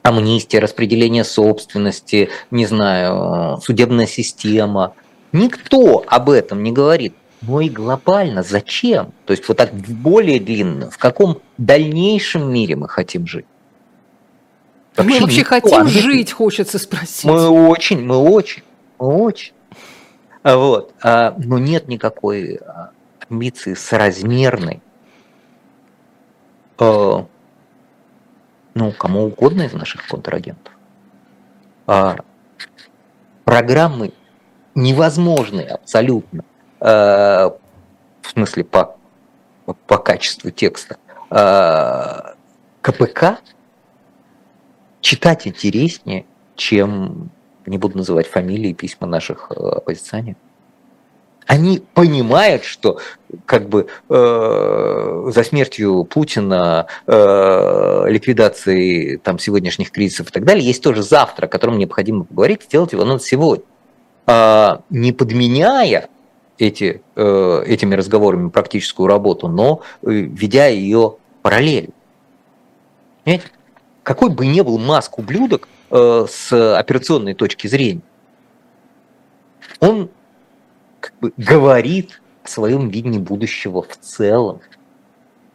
амнистия, 0.01 0.59
распределение 0.59 1.23
собственности, 1.23 2.29
не 2.49 2.65
знаю, 2.65 3.59
судебная 3.61 4.07
система. 4.07 4.93
Никто 5.31 6.03
об 6.07 6.29
этом 6.29 6.63
не 6.63 6.71
говорит. 6.71 7.13
Но 7.41 7.61
и 7.61 7.69
глобально 7.69 8.43
зачем? 8.43 9.13
То 9.25 9.31
есть 9.31 9.47
вот 9.47 9.57
так 9.57 9.73
более 9.73 10.39
длинно, 10.39 10.89
в 10.89 10.97
каком 10.97 11.41
дальнейшем 11.57 12.51
мире 12.51 12.75
мы 12.75 12.89
хотим 12.89 13.27
жить? 13.27 13.45
Вообще 15.03 15.19
мы 15.19 15.21
вообще 15.21 15.43
хотим 15.43 15.87
жить, 15.87 16.31
хочется 16.31 16.77
спросить. 16.77 17.25
Мы 17.25 17.47
очень, 17.47 18.01
мы 18.03 18.17
очень, 18.17 18.63
мы 18.97 19.07
очень. 19.07 19.53
Вот. 20.43 20.93
А, 21.01 21.33
но 21.37 21.57
нет 21.57 21.87
никакой 21.87 22.55
а, 22.55 22.91
амбиции 23.29 23.73
соразмерной 23.73 24.81
а, 26.77 27.25
ну, 28.73 28.91
кому 28.91 29.25
угодно 29.25 29.63
из 29.63 29.73
наших 29.73 30.07
контрагентов. 30.07 30.73
А, 31.87 32.17
программы 33.43 34.13
невозможны 34.75 35.61
абсолютно, 35.61 36.43
а, 36.79 37.57
в 38.21 38.29
смысле 38.29 38.63
по, 38.63 38.95
по 39.65 39.97
качеству 39.97 40.51
текста. 40.51 40.97
А, 41.29 42.35
КПК 42.81 43.39
читать 45.01 45.47
интереснее, 45.47 46.25
чем, 46.55 47.29
не 47.65 47.77
буду 47.77 47.97
называть 47.97 48.27
фамилии, 48.27 48.73
письма 48.73 49.07
наших 49.07 49.51
э, 49.51 49.53
оппозиционеров 49.53 50.37
они 51.49 51.81
понимают, 51.95 52.63
что 52.63 52.99
как 53.47 53.69
бы 53.69 53.87
э, 54.07 55.31
за 55.33 55.43
смертью 55.43 56.03
Путина, 56.03 56.85
э, 57.07 58.03
ликвидацией 58.07 59.17
там 59.17 59.39
сегодняшних 59.39 59.89
кризисов 59.89 60.29
и 60.29 60.31
так 60.31 60.45
далее, 60.45 60.63
есть 60.63 60.83
тоже 60.83 61.01
завтра, 61.01 61.47
о 61.47 61.49
котором 61.49 61.79
необходимо 61.79 62.23
поговорить, 62.23 62.65
сделать 62.65 62.91
его 62.91 63.03
надо 63.03 63.23
сегодня. 63.23 63.65
А, 64.27 64.83
не 64.91 65.11
подменяя 65.11 66.09
эти, 66.59 67.01
э, 67.15 67.63
этими 67.65 67.95
разговорами 67.95 68.49
практическую 68.49 69.07
работу, 69.07 69.47
но 69.47 69.81
э, 70.03 70.11
ведя 70.11 70.67
ее 70.67 71.15
параллельно. 71.41 71.93
Понимаете? 73.23 73.47
Какой 74.09 74.31
бы 74.31 74.47
ни 74.47 74.61
был 74.61 74.79
Маск 74.79 75.19
ублюдок 75.19 75.67
э, 75.91 76.25
с 76.27 76.75
операционной 76.75 77.35
точки 77.35 77.67
зрения, 77.67 78.01
он 79.79 80.09
как 80.99 81.13
бы 81.21 81.31
говорит 81.37 82.19
о 82.43 82.47
своем 82.47 82.89
видении 82.89 83.19
будущего 83.19 83.83
в 83.83 83.95
целом. 83.99 84.61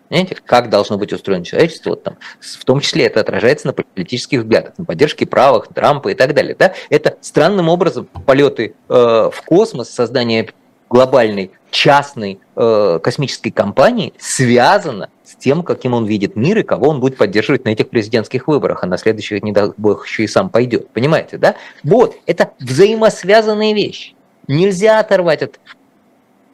Понимаете, 0.08 0.36
как 0.36 0.70
должно 0.70 0.98
быть 0.98 1.12
устроено 1.12 1.44
человечество, 1.44 1.90
вот 1.90 2.04
там, 2.04 2.16
в 2.38 2.64
том 2.64 2.78
числе 2.78 3.06
это 3.06 3.18
отражается 3.18 3.66
на 3.66 3.72
политических 3.72 4.42
взглядах, 4.42 4.78
на 4.78 4.84
поддержке 4.84 5.26
правых 5.26 5.66
Трампа 5.74 6.10
и 6.10 6.14
так 6.14 6.32
далее. 6.32 6.54
Да? 6.56 6.74
Это 6.90 7.18
странным 7.22 7.68
образом 7.68 8.04
полеты 8.24 8.76
э, 8.88 8.94
в 8.94 9.42
космос, 9.44 9.90
создание 9.90 10.50
глобальной 10.88 11.50
частной 11.72 12.38
э, 12.54 13.00
космической 13.02 13.50
компании 13.50 14.14
связано 14.16 15.10
с 15.24 15.34
тем, 15.36 15.62
каким 15.62 15.94
он 15.94 16.04
видит 16.04 16.36
мир 16.36 16.58
и 16.58 16.62
кого 16.62 16.88
он 16.88 17.00
будет 17.00 17.16
поддерживать 17.16 17.64
на 17.64 17.70
этих 17.70 17.88
президентских 17.88 18.46
выборах, 18.46 18.84
а 18.84 18.86
на 18.86 18.98
следующих, 18.98 19.42
не 19.42 19.52
дай 19.52 19.70
бог, 19.76 20.06
еще 20.06 20.24
и 20.24 20.26
сам 20.26 20.50
пойдет. 20.50 20.90
Понимаете, 20.90 21.38
да? 21.38 21.56
Вот, 21.82 22.16
это 22.26 22.52
взаимосвязанные 22.60 23.74
вещи. 23.74 24.14
Нельзя 24.46 25.00
оторвать 25.00 25.42
от 25.42 25.60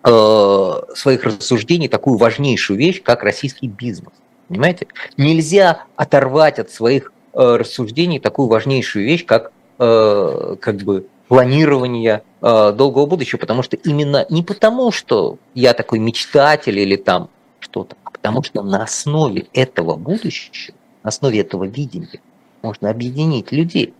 э, 0.04 0.94
своих 0.94 1.24
рассуждений 1.24 1.88
такую 1.88 2.16
важнейшую 2.16 2.78
вещь, 2.78 3.02
как 3.02 3.24
российский 3.24 3.66
бизнес. 3.66 4.12
Понимаете? 4.48 4.86
Нельзя 5.16 5.84
оторвать 5.96 6.58
от 6.58 6.70
своих 6.70 7.12
э, 7.32 7.56
рассуждений 7.56 8.20
такую 8.20 8.48
важнейшую 8.48 9.04
вещь, 9.04 9.24
как 9.24 9.52
э, 9.78 10.56
как 10.60 10.76
бы 10.76 11.06
планирование 11.26 12.22
э, 12.42 12.72
долгого 12.72 13.06
будущего, 13.06 13.38
потому 13.38 13.62
что 13.62 13.76
именно 13.76 14.26
не 14.30 14.42
потому, 14.42 14.90
что 14.90 15.38
я 15.54 15.74
такой 15.74 16.00
мечтатель 16.00 16.76
или 16.78 16.96
там 16.96 17.28
что-то, 17.60 17.94
потому 18.20 18.42
что 18.42 18.62
на 18.62 18.82
основе 18.82 19.46
этого 19.54 19.96
будущего, 19.96 20.74
на 21.02 21.08
основе 21.08 21.40
этого 21.40 21.64
видения 21.64 22.20
можно 22.62 22.90
объединить 22.90 23.50
людей. 23.50 23.94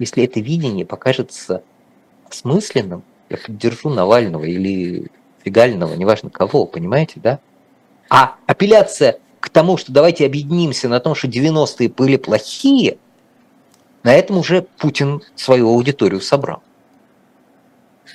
Если 0.00 0.24
это 0.24 0.40
видение 0.40 0.84
покажется 0.84 1.62
осмысленным, 2.28 3.04
я 3.30 3.36
поддержу 3.38 3.88
Навального 3.88 4.44
или 4.44 5.10
Фигального, 5.44 5.94
неважно 5.94 6.28
кого, 6.28 6.66
понимаете, 6.66 7.20
да? 7.20 7.38
А 8.10 8.34
апелляция 8.46 9.18
к 9.38 9.48
тому, 9.48 9.76
что 9.76 9.92
давайте 9.92 10.26
объединимся 10.26 10.88
на 10.88 10.98
том, 10.98 11.14
что 11.14 11.28
90-е 11.28 11.88
были 11.88 12.16
плохие, 12.16 12.98
на 14.02 14.12
этом 14.12 14.38
уже 14.38 14.62
Путин 14.62 15.22
свою 15.36 15.68
аудиторию 15.68 16.20
собрал. 16.20 16.62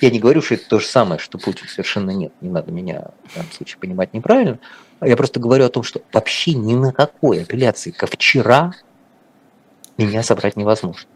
Я 0.00 0.10
не 0.10 0.18
говорю, 0.18 0.42
что 0.42 0.54
это 0.54 0.68
то 0.68 0.78
же 0.78 0.86
самое, 0.86 1.18
что 1.18 1.38
Путин 1.38 1.68
совершенно 1.68 2.10
нет. 2.10 2.32
Не 2.40 2.50
надо 2.50 2.70
меня 2.70 3.10
в 3.24 3.34
данном 3.34 3.52
случае 3.52 3.78
понимать 3.78 4.12
неправильно. 4.12 4.58
Я 5.04 5.16
просто 5.16 5.40
говорю 5.40 5.64
о 5.64 5.68
том, 5.68 5.82
что 5.82 6.00
вообще 6.12 6.54
ни 6.54 6.74
на 6.74 6.92
какой 6.92 7.42
апелляции 7.42 7.90
ко 7.90 8.06
вчера 8.06 8.72
меня 9.96 10.22
собрать 10.22 10.56
невозможно. 10.56 11.08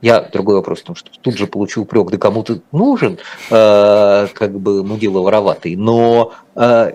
Я 0.00 0.20
другой 0.20 0.56
вопрос 0.56 0.80
в 0.80 0.84
том, 0.84 0.96
что 0.96 1.10
тут 1.18 1.36
же 1.36 1.46
получу 1.46 1.82
упрек, 1.82 2.10
да 2.10 2.18
кому 2.18 2.42
ты 2.42 2.60
нужен, 2.72 3.18
э, 3.50 4.26
как 4.34 4.58
бы 4.60 4.84
мудила 4.84 5.20
вороватый, 5.20 5.76
но 5.76 6.34
э, 6.56 6.92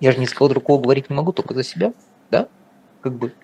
я 0.00 0.12
же 0.12 0.18
ни 0.18 0.24
с 0.24 0.32
кого 0.32 0.48
другого 0.48 0.80
говорить 0.80 1.10
не 1.10 1.16
могу, 1.16 1.32
только 1.32 1.52
за 1.52 1.62
себя, 1.62 1.92
да, 2.30 2.48
как 3.02 3.12
бы. 3.14 3.34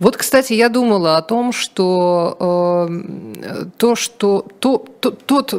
Вот, 0.00 0.16
кстати, 0.16 0.52
я 0.52 0.68
думала 0.68 1.16
о 1.16 1.22
том, 1.22 1.52
что 1.52 2.88
э, 2.90 3.64
то, 3.76 3.94
что 3.94 4.44
то, 4.58 4.84
то, 5.00 5.10
тот, 5.10 5.54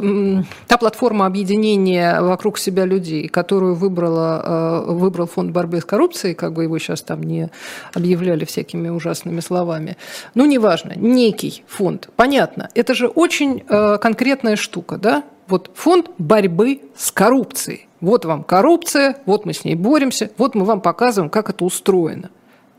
та 0.66 0.76
платформа 0.76 1.26
объединения 1.26 2.20
вокруг 2.20 2.58
себя 2.58 2.84
людей, 2.84 3.28
которую 3.28 3.74
выбрала, 3.74 4.84
э, 4.86 4.92
выбрал 4.92 5.26
фонд 5.26 5.52
борьбы 5.52 5.80
с 5.80 5.84
коррупцией, 5.84 6.34
как 6.34 6.52
бы 6.52 6.64
его 6.64 6.78
сейчас 6.78 7.02
там 7.02 7.22
не 7.22 7.50
объявляли 7.94 8.44
всякими 8.44 8.88
ужасными 8.88 9.40
словами, 9.40 9.96
ну, 10.34 10.44
неважно, 10.44 10.92
некий 10.96 11.64
фонд, 11.66 12.10
понятно, 12.16 12.68
это 12.74 12.94
же 12.94 13.08
очень 13.08 13.64
э, 13.68 13.98
конкретная 13.98 14.56
штука, 14.56 14.98
да? 14.98 15.24
Вот 15.48 15.70
фонд 15.74 16.10
борьбы 16.18 16.80
с 16.96 17.12
коррупцией. 17.12 17.86
Вот 18.00 18.24
вам 18.24 18.42
коррупция, 18.42 19.16
вот 19.26 19.46
мы 19.46 19.54
с 19.54 19.64
ней 19.64 19.74
боремся, 19.74 20.30
вот 20.36 20.54
мы 20.54 20.64
вам 20.64 20.80
показываем, 20.80 21.30
как 21.30 21.48
это 21.50 21.64
устроено. 21.64 22.30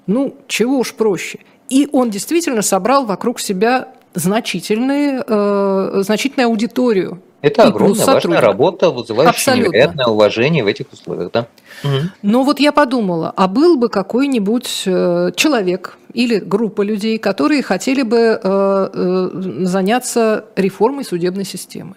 Ну, 0.08 0.36
чего 0.48 0.80
уж 0.80 0.94
проще. 0.94 1.40
И 1.70 1.88
он 1.92 2.10
действительно 2.10 2.62
собрал 2.62 3.06
вокруг 3.06 3.40
себя 3.40 3.90
значительные, 4.14 5.24
э, 5.28 6.02
значительную 6.04 6.48
аудиторию. 6.48 7.22
Это 7.42 7.64
огромная 7.66 8.06
важная 8.06 8.42
работа, 8.42 8.90
вызывающая 8.90 9.30
Абсолютно. 9.30 9.70
невероятное 9.70 10.06
уважение 10.08 10.64
в 10.64 10.68
этих 10.68 10.92
условиях. 10.92 11.32
Да? 11.32 11.48
Угу. 11.84 11.92
Но 12.24 12.44
вот 12.44 12.60
я 12.60 12.72
подумала, 12.72 13.32
а 13.36 13.48
был 13.48 13.78
бы 13.78 13.90
какой-нибудь 13.90 14.84
э, 14.86 15.32
человек 15.36 15.98
или 16.14 16.40
группа 16.40 16.82
людей, 16.82 17.20
которые 17.20 17.62
хотели 17.62 18.02
бы 18.02 18.18
э, 18.18 18.40
э, 18.44 19.30
заняться 19.66 20.46
реформой 20.56 21.06
судебной 21.06 21.46
системы. 21.46 21.96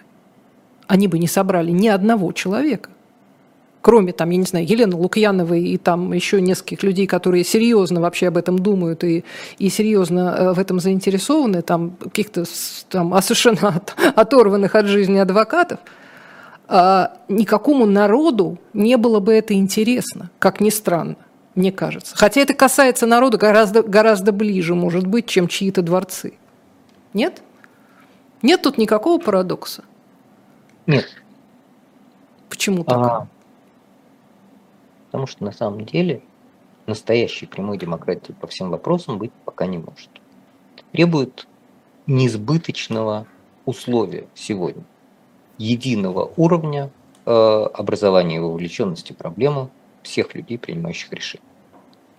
Они 0.87 1.07
бы 1.07 1.17
не 1.17 1.27
собрали 1.27 1.71
ни 1.71 1.87
одного 1.87 2.31
человека 2.33 2.91
кроме 3.81 4.13
там, 4.13 4.29
я 4.29 4.37
не 4.37 4.45
знаю, 4.45 4.67
Елены 4.67 4.95
Лукьяновой 4.95 5.63
и 5.63 5.77
там 5.77 6.13
еще 6.13 6.39
нескольких 6.39 6.83
людей, 6.83 7.07
которые 7.07 7.43
серьезно 7.43 8.01
вообще 8.01 8.27
об 8.27 8.37
этом 8.37 8.59
думают 8.59 9.03
и, 9.03 9.23
и 9.57 9.69
серьезно 9.69 10.35
э, 10.37 10.53
в 10.53 10.59
этом 10.59 10.79
заинтересованы, 10.79 11.61
там 11.61 11.91
каких-то 12.01 12.45
там 12.89 13.19
совершенно 13.21 13.81
оторванных 14.15 14.75
от 14.75 14.85
жизни 14.85 15.17
адвокатов, 15.17 15.79
а, 16.67 17.17
никакому 17.27 17.85
народу 17.85 18.57
не 18.73 18.95
было 18.97 19.19
бы 19.19 19.33
это 19.33 19.53
интересно, 19.53 20.29
как 20.39 20.61
ни 20.61 20.69
странно, 20.69 21.17
мне 21.55 21.71
кажется. 21.71 22.15
Хотя 22.15 22.41
это 22.41 22.53
касается 22.53 23.05
народа 23.05 23.37
гораздо, 23.37 23.83
гораздо 23.83 24.31
ближе, 24.31 24.75
может 24.75 25.05
быть, 25.05 25.25
чем 25.25 25.47
чьи-то 25.47 25.81
дворцы. 25.81 26.33
Нет? 27.13 27.41
Нет 28.41 28.61
тут 28.61 28.77
никакого 28.77 29.19
парадокса? 29.19 29.83
Нет. 30.87 31.07
Почему 32.49 32.83
так? 32.83 32.97
А, 32.97 33.27
Потому 35.11 35.27
что 35.27 35.43
на 35.43 35.51
самом 35.51 35.85
деле 35.85 36.21
настоящей 36.87 37.45
прямой 37.45 37.77
демократии 37.77 38.31
по 38.31 38.47
всем 38.47 38.69
вопросам 38.69 39.17
быть 39.17 39.31
пока 39.43 39.65
не 39.65 39.77
может. 39.77 40.09
Требует 40.93 41.47
неизбыточного 42.07 43.27
условия 43.65 44.27
сегодня, 44.33 44.83
единого 45.57 46.31
уровня 46.37 46.89
э, 47.25 47.31
образования 47.31 48.37
и 48.37 48.39
вовлеченности 48.39 49.11
в 49.11 49.17
проблему 49.17 49.69
всех 50.01 50.33
людей, 50.33 50.57
принимающих 50.57 51.11
решения. 51.11 51.43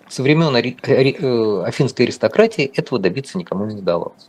Со 0.08 0.22
времен 0.22 0.54
ари, 0.54 0.76
ари, 0.82 1.16
э, 1.18 1.64
афинской 1.64 2.04
аристократии 2.04 2.64
этого 2.64 3.00
добиться 3.00 3.38
никому 3.38 3.64
не 3.64 3.76
удавалось. 3.76 4.28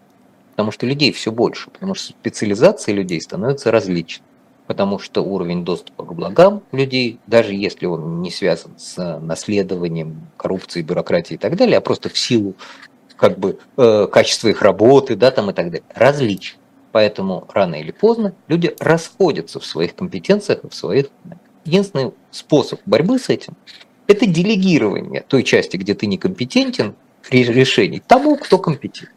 Потому 0.51 0.71
что 0.71 0.85
людей 0.85 1.11
все 1.11 1.31
больше, 1.31 1.69
потому 1.69 1.95
что 1.95 2.11
специализация 2.11 2.95
людей 2.95 3.19
становится 3.19 3.71
различной 3.71 4.25
потому 4.67 4.99
что 4.99 5.21
уровень 5.21 5.65
доступа 5.65 6.03
к 6.03 6.13
благам 6.13 6.63
людей, 6.71 7.19
даже 7.27 7.53
если 7.53 7.85
он 7.85 8.21
не 8.21 8.31
связан 8.31 8.71
с 8.77 9.19
наследованием 9.19 10.27
коррупции, 10.37 10.81
бюрократии 10.81 11.35
и 11.35 11.37
так 11.37 11.55
далее, 11.55 11.77
а 11.77 11.81
просто 11.81 12.09
в 12.09 12.17
силу 12.17 12.55
как 13.15 13.37
бы 13.37 13.59
э, 13.77 14.07
качества 14.11 14.49
их 14.49 14.61
работы, 14.61 15.15
да, 15.15 15.31
там 15.31 15.49
и 15.49 15.53
так 15.53 15.67
далее, 15.67 15.83
различен. 15.93 16.57
Поэтому 16.91 17.47
рано 17.53 17.75
или 17.75 17.91
поздно 17.91 18.35
люди 18.47 18.75
расходятся 18.79 19.59
в 19.59 19.65
своих 19.65 19.95
компетенциях, 19.95 20.59
в 20.63 20.73
своих... 20.73 21.07
Единственный 21.65 22.11
способ 22.29 22.81
борьбы 22.85 23.17
с 23.17 23.29
этим– 23.29 23.53
это 24.07 24.25
делегирование 24.25 25.23
той 25.25 25.43
части, 25.43 25.77
где 25.77 25.93
ты 25.93 26.07
некомпетентен, 26.07 26.95
решений 27.29 28.01
тому, 28.05 28.35
кто 28.35 28.57
компетентен 28.57 29.13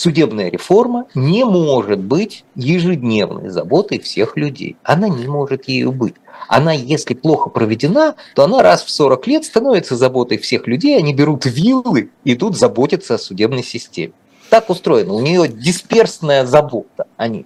судебная 0.00 0.50
реформа 0.50 1.04
не 1.14 1.44
может 1.44 1.98
быть 1.98 2.44
ежедневной 2.54 3.50
заботой 3.50 4.00
всех 4.00 4.34
людей. 4.36 4.76
Она 4.82 5.10
не 5.10 5.28
может 5.28 5.68
ею 5.68 5.92
быть. 5.92 6.14
Она, 6.48 6.72
если 6.72 7.12
плохо 7.12 7.50
проведена, 7.50 8.14
то 8.34 8.44
она 8.44 8.62
раз 8.62 8.82
в 8.82 8.90
40 8.90 9.26
лет 9.26 9.44
становится 9.44 9.96
заботой 9.96 10.38
всех 10.38 10.66
людей, 10.66 10.96
они 10.96 11.12
берут 11.12 11.44
виллы, 11.44 12.10
идут 12.24 12.56
заботиться 12.56 13.16
о 13.16 13.18
судебной 13.18 13.62
системе. 13.62 14.14
Так 14.48 14.70
устроено. 14.70 15.12
У 15.12 15.20
нее 15.20 15.46
дисперсная 15.48 16.46
забота 16.46 17.06
они. 17.18 17.44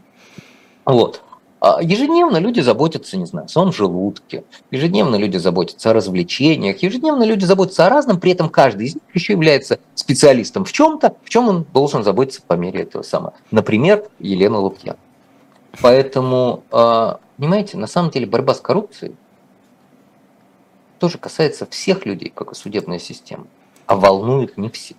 Вот. 0.84 1.22
А 1.66 1.82
ежедневно 1.82 2.36
люди 2.36 2.60
заботятся, 2.60 3.16
не 3.16 3.24
знаю, 3.24 3.46
о 3.46 3.48
своем 3.48 3.72
желудке, 3.72 4.44
ежедневно 4.70 5.16
люди 5.16 5.38
заботятся 5.38 5.88
о 5.88 5.92
развлечениях, 5.94 6.82
ежедневно 6.82 7.22
люди 7.22 7.46
заботятся 7.46 7.86
о 7.86 7.88
разном, 7.88 8.20
при 8.20 8.32
этом 8.32 8.50
каждый 8.50 8.88
из 8.88 8.96
них 8.96 9.02
еще 9.14 9.32
является 9.32 9.78
специалистом 9.94 10.66
в 10.66 10.72
чем-то, 10.72 11.16
в 11.24 11.30
чем 11.30 11.48
он 11.48 11.64
должен 11.72 12.04
заботиться 12.04 12.42
по 12.46 12.52
мере 12.52 12.82
этого 12.82 13.00
самого. 13.00 13.32
Например, 13.50 14.04
Елена 14.18 14.58
Лукьян. 14.58 14.98
Поэтому, 15.80 16.64
а, 16.70 17.18
понимаете, 17.38 17.78
на 17.78 17.86
самом 17.86 18.10
деле 18.10 18.26
борьба 18.26 18.52
с 18.52 18.60
коррупцией 18.60 19.16
тоже 20.98 21.16
касается 21.16 21.64
всех 21.64 22.04
людей, 22.04 22.30
как 22.34 22.52
и 22.52 22.54
судебная 22.54 22.98
система, 22.98 23.46
а 23.86 23.96
волнует 23.96 24.58
не 24.58 24.68
всех 24.68 24.98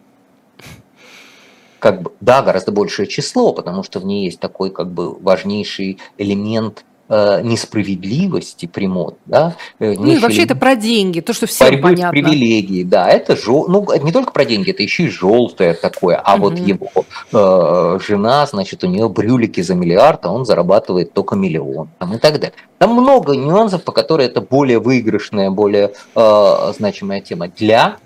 как 1.85 2.01
бы, 2.01 2.11
да, 2.19 2.41
гораздо 2.41 2.71
большее 2.71 3.05
число, 3.05 3.53
потому 3.53 3.83
что 3.83 3.99
в 3.99 4.05
ней 4.05 4.25
есть 4.25 4.39
такой 4.39 4.71
как 4.71 4.91
бы 4.91 5.13
важнейший 5.19 5.99
элемент 6.17 6.83
э, 7.09 7.41
несправедливости 7.43 8.65
прямой, 8.65 9.13
да. 9.27 9.55
Э, 9.77 9.93
ну 9.95 10.11
и 10.11 10.17
вообще 10.17 10.45
это 10.45 10.55
про 10.55 10.75
деньги, 10.75 11.19
то, 11.19 11.31
что 11.31 11.45
борьбы 11.59 11.89
понятно. 11.89 12.09
привилегии, 12.09 12.81
да, 12.81 13.07
это 13.07 13.35
жел... 13.35 13.67
ну, 13.67 13.83
это 13.83 14.03
не 14.03 14.11
только 14.11 14.31
про 14.31 14.45
деньги, 14.45 14.71
это 14.71 14.81
еще 14.81 15.03
и 15.03 15.09
желтое 15.09 15.75
такое, 15.75 16.15
а 16.15 16.33
угу. 16.33 16.49
вот 16.49 16.57
его 16.57 16.89
э, 17.31 17.99
жена, 18.03 18.47
значит, 18.47 18.83
у 18.83 18.87
нее 18.87 19.07
брюлики 19.07 19.61
за 19.61 19.75
миллиард, 19.75 20.25
а 20.25 20.31
он 20.31 20.43
зарабатывает 20.43 21.13
только 21.13 21.35
миллион, 21.35 21.89
там, 21.99 22.15
и 22.15 22.17
так 22.17 22.39
далее. 22.39 22.55
Там 22.79 22.93
много 22.93 23.35
нюансов, 23.35 23.83
по 23.83 23.91
которым 23.91 24.25
это 24.25 24.41
более 24.41 24.79
выигрышная, 24.79 25.51
более 25.51 25.91
э, 26.15 26.73
значимая 26.75 27.21
тема 27.21 27.47
для 27.47 27.97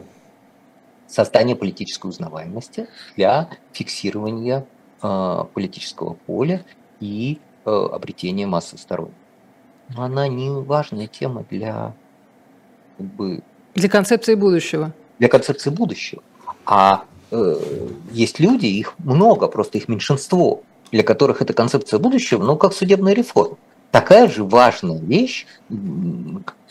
создание 1.10 1.56
политической 1.56 2.08
узнаваемости 2.08 2.88
для 3.16 3.50
фиксирования 3.74 4.66
э, 5.02 5.44
политического 5.54 6.14
поля 6.14 6.64
и 7.00 7.40
э, 7.66 7.70
обретения 7.70 8.46
массы 8.46 8.78
сторонников. 8.78 9.18
Но 9.90 10.04
она 10.04 10.28
не 10.28 10.50
важная 10.50 11.08
тема 11.08 11.44
для 11.50 11.94
как 12.98 13.08
бы, 13.08 13.42
для 13.76 13.90
концепции 13.90 14.36
будущего. 14.36 14.94
Для 15.18 15.28
концепции 15.28 15.70
будущего. 15.70 16.22
А 16.66 17.06
э, 17.32 17.56
есть 18.12 18.40
люди, 18.40 18.68
их 18.68 18.94
много, 19.00 19.48
просто 19.48 19.78
их 19.78 19.88
меньшинство, 19.88 20.62
для 20.92 21.04
которых 21.04 21.42
эта 21.42 21.54
концепция 21.54 22.00
будущего, 22.00 22.44
ну, 22.44 22.56
как 22.58 22.74
судебная 22.74 23.14
реформа. 23.14 23.58
Такая 23.92 24.28
же 24.28 24.44
важная 24.44 25.00
вещь, 25.00 25.48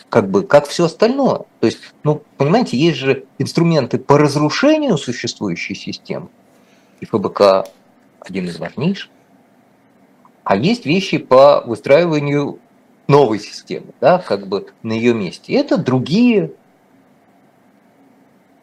как 0.08 0.30
бы, 0.30 0.42
как 0.42 0.66
все 0.66 0.86
остальное. 0.86 1.40
То 1.60 1.66
есть, 1.66 1.78
ну, 2.02 2.22
понимаете, 2.36 2.76
есть 2.76 2.98
же 2.98 3.24
инструменты 3.38 3.98
по 3.98 4.18
разрушению 4.18 4.96
существующей 4.96 5.74
системы, 5.74 6.28
и 7.00 7.06
ФБК 7.06 7.68
один 8.20 8.46
из 8.46 8.58
важнейших, 8.58 9.10
а 10.44 10.56
есть 10.56 10.86
вещи 10.86 11.18
по 11.18 11.62
выстраиванию 11.66 12.58
новой 13.06 13.38
системы, 13.38 13.88
да, 14.00 14.18
как 14.18 14.46
бы 14.48 14.68
на 14.82 14.92
ее 14.92 15.14
месте. 15.14 15.52
Это 15.54 15.76
другие 15.76 16.52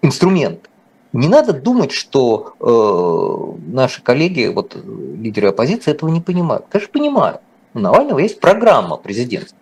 инструменты. 0.01 0.69
Не 1.13 1.29
надо 1.29 1.53
думать, 1.53 1.91
что 1.91 2.55
э, 2.59 3.71
наши 3.71 4.03
коллеги, 4.03 4.47
вот 4.47 4.75
лидеры 4.75 5.49
оппозиции, 5.49 5.91
этого 5.91 6.09
не 6.09 6.21
понимают. 6.21 6.65
Конечно, 6.69 6.91
понимают. 6.91 7.41
У 7.73 7.79
Навального 7.79 8.19
есть 8.19 8.39
программа 8.39 8.97
президентская 8.97 9.59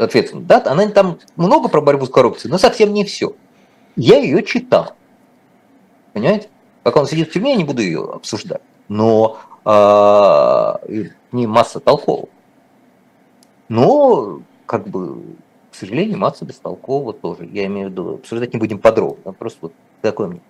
соответственно, 0.00 0.42
да, 0.44 0.62
она 0.64 0.88
там 0.88 1.18
много 1.36 1.68
про 1.68 1.82
борьбу 1.82 2.06
с 2.06 2.08
коррупцией, 2.08 2.50
но 2.50 2.56
совсем 2.56 2.94
не 2.94 3.04
все. 3.04 3.34
Я 3.96 4.16
ее 4.16 4.42
читал. 4.42 4.94
Понимаете? 6.14 6.48
Пока 6.82 7.00
он 7.00 7.06
сидит 7.06 7.28
в 7.28 7.32
тюрьме, 7.32 7.50
я 7.50 7.56
не 7.56 7.64
буду 7.64 7.82
ее 7.82 8.10
обсуждать. 8.10 8.62
Но 8.88 9.36
э, 9.66 11.04
не 11.32 11.46
масса 11.46 11.80
толкового. 11.80 12.30
Но, 13.68 14.40
как 14.64 14.88
бы, 14.88 15.22
к 15.70 15.74
сожалению, 15.74 16.16
масса 16.16 16.46
бестолкового 16.46 17.12
тоже. 17.12 17.44
Я 17.52 17.66
имею 17.66 17.88
в 17.88 17.90
виду, 17.90 18.14
обсуждать 18.14 18.54
не 18.54 18.58
будем 18.58 18.78
подробно. 18.78 19.34
Просто 19.34 19.58
вот 19.60 19.74
такое 20.00 20.28
мне. 20.28 20.40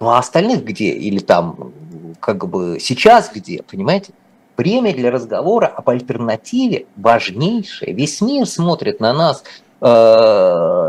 Ну 0.00 0.08
а 0.08 0.18
остальных 0.18 0.64
где? 0.64 0.92
Или 0.92 1.18
там, 1.18 1.74
как 2.18 2.48
бы, 2.48 2.78
сейчас 2.80 3.30
где? 3.30 3.62
Понимаете? 3.62 4.14
Время 4.56 4.94
для 4.94 5.10
разговора 5.10 5.66
об 5.66 5.88
альтернативе 5.88 6.86
важнейшее. 6.96 7.94
Весь 7.94 8.20
мир 8.20 8.46
смотрит 8.46 9.00
на 9.00 9.14
нас 9.14 9.42
э, 9.80 9.86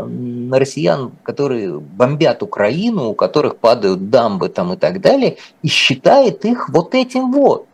на 0.06 0.58
россиян, 0.58 1.12
которые 1.22 1.78
бомбят 1.78 2.42
Украину, 2.42 3.08
у 3.08 3.14
которых 3.14 3.56
падают 3.56 4.10
дамбы 4.10 4.50
там 4.50 4.74
и 4.74 4.76
так 4.76 5.00
далее, 5.00 5.38
и 5.62 5.68
считает 5.68 6.44
их 6.44 6.68
вот 6.68 6.94
этим 6.94 7.32
вот 7.32 7.66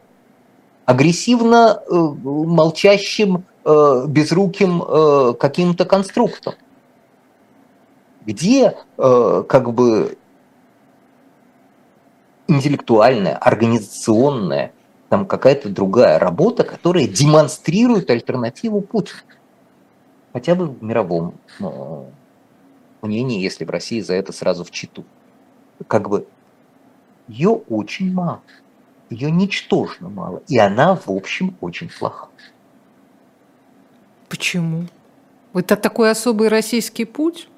агрессивно 0.85 1.83
э, 1.85 1.93
молчащим, 1.93 3.45
э, 3.65 4.05
безруким 4.07 5.37
каким-то 5.37 5.85
конструктом. 5.85 6.55
Где 8.27 8.77
как 8.97 9.73
бы 9.73 10.19
интеллектуальная, 12.47 13.35
организационная, 13.37 14.73
там 15.11 15.27
какая-то 15.27 15.69
другая 15.69 16.21
работа, 16.21 16.63
которая 16.63 17.09
демонстрирует 17.09 18.09
альтернативу 18.11 18.81
Путину. 18.81 19.19
Хотя 20.33 20.55
бы 20.55 20.67
в 20.67 20.85
мировом 20.85 21.35
ну, 21.59 22.07
мнении, 23.03 23.43
если 23.43 23.65
в 23.65 23.71
России 23.71 24.01
за 24.01 24.15
это 24.15 24.33
сразу 24.33 24.63
в 24.63 24.71
читу. 24.71 25.05
Как 25.89 26.09
бы 26.09 26.29
ее 27.27 27.51
очень 27.51 28.15
мало. 28.15 28.41
Ее 29.11 29.33
ничтожно 29.33 30.09
мало. 30.09 30.45
И 30.47 30.57
она, 30.59 30.95
в 30.95 31.11
общем, 31.11 31.57
очень 31.61 31.91
плоха. 31.91 32.29
Почему? 34.29 34.85
Это 35.55 35.77
такой 35.77 36.13
особый 36.13 36.47
российский 36.47 37.05
путь? 37.05 37.49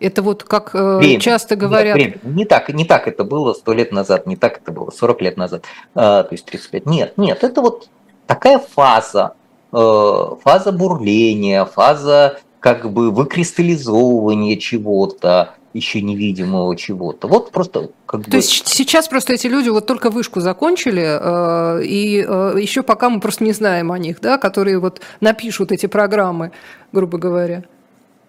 Это 0.00 0.22
вот 0.22 0.44
как 0.44 0.74
э, 0.74 0.96
время. 0.98 1.20
часто 1.20 1.56
говорят... 1.56 1.96
Нет, 1.96 2.20
время. 2.22 2.36
Не 2.36 2.44
так, 2.44 2.68
не 2.68 2.84
так 2.84 3.08
это 3.08 3.24
было 3.24 3.54
сто 3.54 3.72
лет 3.72 3.92
назад, 3.92 4.26
не 4.26 4.36
так 4.36 4.58
это 4.58 4.72
было 4.72 4.90
40 4.90 5.22
лет 5.22 5.36
назад, 5.36 5.64
э, 5.94 5.98
то 5.98 6.28
есть 6.30 6.44
35. 6.46 6.86
Нет, 6.86 7.14
нет, 7.16 7.44
это 7.44 7.60
вот 7.60 7.88
такая 8.26 8.58
фаза, 8.58 9.34
э, 9.72 10.30
фаза 10.42 10.72
бурления, 10.72 11.64
фаза 11.64 12.38
как 12.60 12.90
бы 12.90 13.10
выкристаллизовывания 13.10 14.56
чего-то, 14.56 15.54
еще 15.74 16.00
невидимого 16.00 16.76
чего-то. 16.76 17.28
Вот 17.28 17.50
просто 17.50 17.90
как 18.06 18.24
То 18.24 18.30
бы... 18.30 18.36
есть 18.36 18.66
сейчас 18.68 19.08
просто 19.08 19.34
эти 19.34 19.48
люди 19.48 19.68
вот 19.68 19.86
только 19.86 20.10
вышку 20.10 20.40
закончили, 20.40 21.84
и 21.84 22.18
еще 22.60 22.82
пока 22.82 23.10
мы 23.10 23.20
просто 23.20 23.44
не 23.44 23.52
знаем 23.52 23.90
о 23.92 23.98
них, 23.98 24.20
да, 24.20 24.38
которые 24.38 24.78
вот 24.78 25.00
напишут 25.20 25.72
эти 25.72 25.86
программы, 25.86 26.52
грубо 26.92 27.18
говоря 27.18 27.64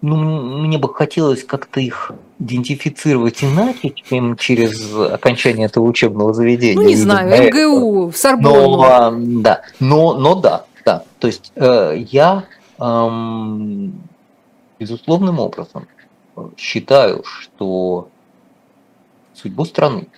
ну, 0.02 0.16
мне 0.16 0.78
бы 0.78 0.92
хотелось 0.92 1.44
как-то 1.44 1.80
их 1.80 2.12
идентифицировать 2.38 3.42
иначе, 3.42 3.90
чем 3.90 4.36
через 4.36 4.94
окончание 4.94 5.66
этого 5.66 5.84
учебного 5.84 6.32
заведения. 6.34 6.76
Ну, 6.76 6.88
не 6.88 6.96
знаю, 6.96 7.28
МГУ, 7.48 8.12
Сорбонну. 8.14 8.76
Но, 8.76 9.40
да, 9.42 9.62
но, 9.80 10.14
но 10.14 10.34
да, 10.34 10.64
да. 10.84 11.04
То 11.18 11.26
есть 11.26 11.52
э, 11.54 12.04
я 12.10 12.44
эм, 12.78 14.00
безусловным 14.78 15.40
образом 15.40 15.88
считаю, 16.58 17.24
что 17.24 18.08
судьбу 19.34 19.64
страны 19.64 20.08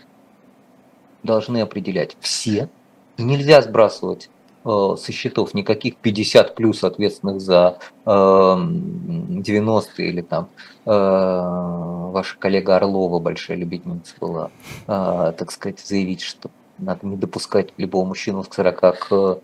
должны 1.22 1.60
определять 1.60 2.16
все, 2.20 2.68
нельзя 3.16 3.62
сбрасывать 3.62 4.28
Э, 4.28 4.37
со 4.64 5.12
счетов 5.12 5.54
никаких 5.54 5.96
50 5.96 6.54
плюс 6.54 6.84
ответственных 6.84 7.40
за 7.40 7.78
90 8.04 10.02
э, 10.02 10.04
или 10.04 10.20
там 10.20 10.48
э, 10.84 10.90
ваша 10.90 12.36
коллега 12.38 12.76
Орлова, 12.76 13.18
большая 13.18 13.56
любительница 13.56 14.14
была, 14.20 14.50
так 14.86 15.50
сказать, 15.52 15.80
заявить, 15.80 16.22
что 16.22 16.50
надо 16.78 17.06
не 17.06 17.16
допускать 17.16 17.70
любого 17.76 18.04
мужчину 18.04 18.44
с 18.44 18.54
40 18.54 19.08
к 19.08 19.40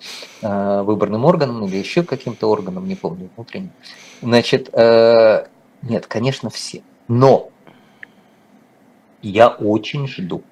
выборным 0.84 1.24
органам 1.24 1.64
или 1.64 1.76
еще 1.76 2.02
каким-то 2.02 2.48
органам, 2.50 2.86
не 2.86 2.94
помню, 2.94 3.28
внутренним. 3.36 3.72
Значит, 4.22 4.72
нет, 4.72 6.06
конечно, 6.06 6.50
все. 6.50 6.82
Но 7.08 7.50
я 9.20 9.48
очень 9.48 10.06
жду 10.06 10.42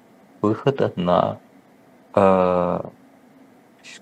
выхода 0.41 0.91
на 0.95 1.39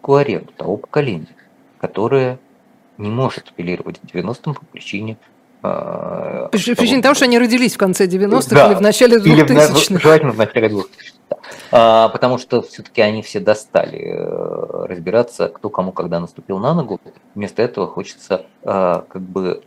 аренду 0.08 0.52
того 0.58 0.78
поколения, 0.78 1.36
которое 1.80 2.40
не 2.98 3.10
может 3.10 3.50
апеллировать 3.50 4.00
к 4.00 4.04
90-м 4.04 4.54
по 4.54 4.66
причине 4.66 5.18
э, 5.64 6.50
Причина 6.52 7.02
того, 7.02 7.16
что 7.16 7.26
они 7.26 7.40
родились 7.40 7.76
в 7.76 7.78
конце 7.78 8.08
90-х 8.08 8.56
да, 8.56 8.68
или 8.68 8.76
в 8.76 8.82
начале 8.82 9.18
2000-х. 9.18 10.00
желательно 10.00 10.32
в 10.32 10.38
начале 10.38 10.68
2000-х. 10.68 10.88
А, 11.72 12.10
потому 12.10 12.38
что 12.38 12.62
все-таки 12.62 13.02
они 13.02 13.22
все 13.22 13.40
достали 13.40 14.00
э, 14.00 14.86
разбираться, 14.88 15.48
кто 15.48 15.70
кому 15.70 15.92
когда 15.92 16.20
наступил 16.20 16.60
на 16.60 16.74
ногу. 16.74 17.00
Вместо 17.36 17.62
этого 17.62 17.88
хочется 17.88 18.46
а, 18.64 19.06
как 19.08 19.22
бы 19.22 19.64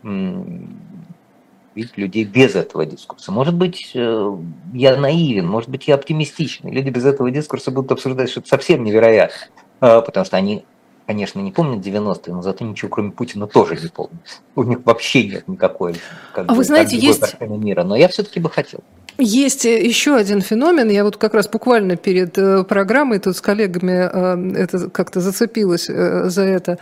видеть 1.75 1.97
людей 1.97 2.23
без 2.23 2.55
этого 2.55 2.85
дискурса. 2.85 3.31
Может 3.31 3.53
быть, 3.53 3.91
э, 3.93 4.37
я 4.73 4.95
наивен, 4.95 5.45
может 5.45 5.69
быть, 5.69 5.87
я 5.87 5.95
оптимистичный. 5.95 6.71
Люди 6.71 6.89
без 6.89 7.05
этого 7.05 7.29
дискурса 7.29 7.69
будут 7.71 7.91
обсуждать 7.91 8.29
что-то 8.29 8.47
совсем 8.47 8.83
невероятное. 8.83 9.49
А, 9.79 10.01
потому 10.01 10.25
что 10.25 10.37
они, 10.37 10.65
конечно, 11.07 11.39
не 11.39 11.51
помнят 11.51 11.85
90-е, 11.85 12.33
но 12.33 12.41
зато 12.41 12.63
ничего 12.63 12.89
кроме 12.89 13.11
Путина 13.11 13.47
тоже 13.47 13.75
не 13.75 13.87
помнят. 13.87 14.41
У 14.55 14.63
них 14.63 14.79
вообще 14.85 15.27
нет 15.27 15.47
никакой, 15.47 15.95
как 16.33 16.45
а 16.45 16.49
бы, 16.49 16.55
вы 16.55 16.63
знаете, 16.63 16.97
есть... 16.97 17.39
мира, 17.39 17.83
но 17.83 17.95
я 17.95 18.07
все-таки 18.07 18.39
бы 18.39 18.49
хотел. 18.49 18.81
Есть 19.17 19.65
э, 19.65 19.81
еще 19.81 20.15
один 20.15 20.41
феномен. 20.41 20.89
Я 20.89 21.05
вот 21.05 21.15
как 21.15 21.33
раз 21.33 21.47
буквально 21.47 21.95
перед 21.95 22.37
э, 22.37 22.63
программой 22.63 23.19
тут 23.19 23.37
с 23.37 23.41
коллегами 23.41 24.09
э, 24.11 24.63
это 24.63 24.89
как-то 24.89 25.21
зацепилась 25.21 25.85
за 25.85 26.41
это, 26.41 26.77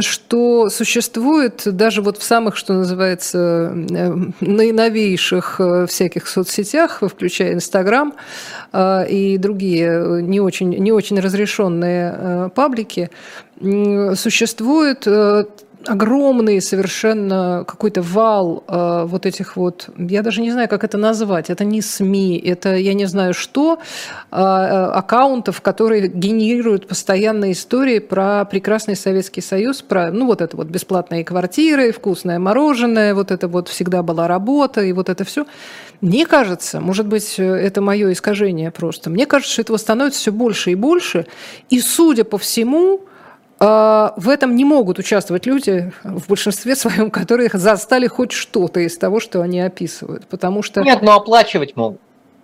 что 0.00 0.70
существует 0.70 1.62
даже 1.64 2.02
вот 2.02 2.18
в 2.18 2.22
самых, 2.22 2.56
что 2.56 2.74
называется, 2.74 3.72
наиновейших 4.40 5.60
всяких 5.88 6.28
соцсетях, 6.28 7.02
включая 7.02 7.54
Инстаграм 7.54 8.14
и 8.76 9.36
другие 9.38 10.22
не 10.22 10.40
очень, 10.40 10.70
не 10.70 10.92
очень 10.92 11.18
разрешенные 11.18 12.50
паблики, 12.54 13.10
существует 13.60 15.06
огромный 15.86 16.60
совершенно 16.60 17.64
какой-то 17.66 18.02
вал 18.02 18.64
э, 18.66 19.04
вот 19.06 19.26
этих 19.26 19.56
вот, 19.56 19.88
я 19.96 20.22
даже 20.22 20.40
не 20.40 20.50
знаю, 20.50 20.68
как 20.68 20.84
это 20.84 20.98
назвать, 20.98 21.50
это 21.50 21.64
не 21.64 21.80
СМИ, 21.80 22.38
это 22.38 22.76
я 22.76 22.94
не 22.94 23.06
знаю 23.06 23.34
что, 23.34 23.78
э, 24.30 24.36
аккаунтов, 24.36 25.60
которые 25.60 26.08
генерируют 26.08 26.86
постоянные 26.86 27.52
истории 27.52 27.98
про 27.98 28.44
прекрасный 28.44 28.96
Советский 28.96 29.40
Союз, 29.40 29.82
про, 29.82 30.10
ну, 30.10 30.26
вот 30.26 30.40
это 30.40 30.56
вот 30.56 30.66
бесплатные 30.66 31.24
квартиры, 31.24 31.92
вкусное 31.92 32.38
мороженое, 32.38 33.14
вот 33.14 33.30
это 33.30 33.48
вот 33.48 33.68
всегда 33.68 34.02
была 34.02 34.28
работа, 34.28 34.82
и 34.82 34.92
вот 34.92 35.08
это 35.08 35.24
все. 35.24 35.46
Мне 36.00 36.26
кажется, 36.26 36.80
может 36.80 37.06
быть, 37.06 37.34
это 37.38 37.80
мое 37.80 38.12
искажение 38.12 38.70
просто, 38.70 39.10
мне 39.10 39.26
кажется, 39.26 39.52
что 39.52 39.62
этого 39.62 39.76
становится 39.76 40.20
все 40.20 40.32
больше 40.32 40.70
и 40.72 40.74
больше, 40.74 41.26
и, 41.68 41.80
судя 41.80 42.24
по 42.24 42.38
всему, 42.38 43.02
в 43.60 44.28
этом 44.28 44.56
не 44.56 44.64
могут 44.64 44.98
участвовать 44.98 45.44
люди 45.44 45.92
в 46.02 46.28
большинстве 46.28 46.74
своем, 46.74 47.10
которые 47.10 47.50
застали 47.52 48.06
хоть 48.06 48.32
что-то 48.32 48.80
из 48.80 48.96
того, 48.96 49.20
что 49.20 49.42
они 49.42 49.60
описывают, 49.60 50.26
потому 50.26 50.62
что... 50.62 50.80
Нет, 50.82 51.02
но 51.02 51.14
оплачивать 51.14 51.76
могут. 51.76 52.00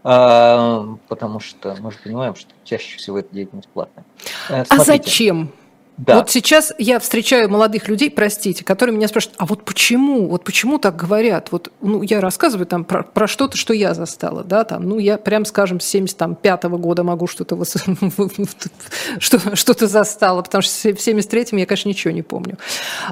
А, 0.09 0.87
потому 1.09 1.41
что 1.41 1.75
мы 1.81 1.91
же 1.91 1.99
понимаем, 1.99 2.37
что 2.37 2.51
чаще 2.63 2.97
всего 2.97 3.19
эта 3.19 3.35
деятельность 3.35 3.69
платная. 3.69 4.05
Э, 4.49 4.65
а 4.69 4.79
зачем? 4.79 5.51
Да. 5.99 6.17
Вот 6.17 6.31
сейчас 6.31 6.75
я 6.77 6.99
встречаю 6.99 7.49
молодых 7.49 7.89
людей, 7.89 8.11
простите, 8.11 8.65
которые 8.65 8.95
меня 8.95 9.09
спрашивают, 9.09 9.37
а 9.39 9.47
вот 9.47 9.65
почему, 9.65 10.29
вот 10.29 10.45
почему 10.45 10.79
так 10.79 10.95
говорят? 10.95 11.49
Вот, 11.53 11.73
ну, 11.81 12.03
я 12.03 12.21
рассказываю 12.21 12.67
там 12.67 12.85
про, 12.85 13.03
про 13.03 13.27
что-то, 13.27 13.57
что 13.57 13.73
я 13.73 13.95
застала, 13.95 14.45
да, 14.45 14.65
там, 14.65 14.87
ну, 14.87 14.99
я 14.99 15.17
прям, 15.17 15.47
скажем, 15.47 15.81
с 15.81 15.87
75 15.87 16.65
-го 16.65 16.77
года 16.77 17.03
могу 17.03 17.27
что-то 17.27 17.57
что-то 19.55 19.87
застала, 19.87 20.43
потому 20.43 20.61
что 20.61 20.95
в 20.95 20.99
73-м 20.99 21.59
я, 21.59 21.65
конечно, 21.65 21.89
ничего 21.89 22.13
не 22.13 22.23
помню. 22.23 22.59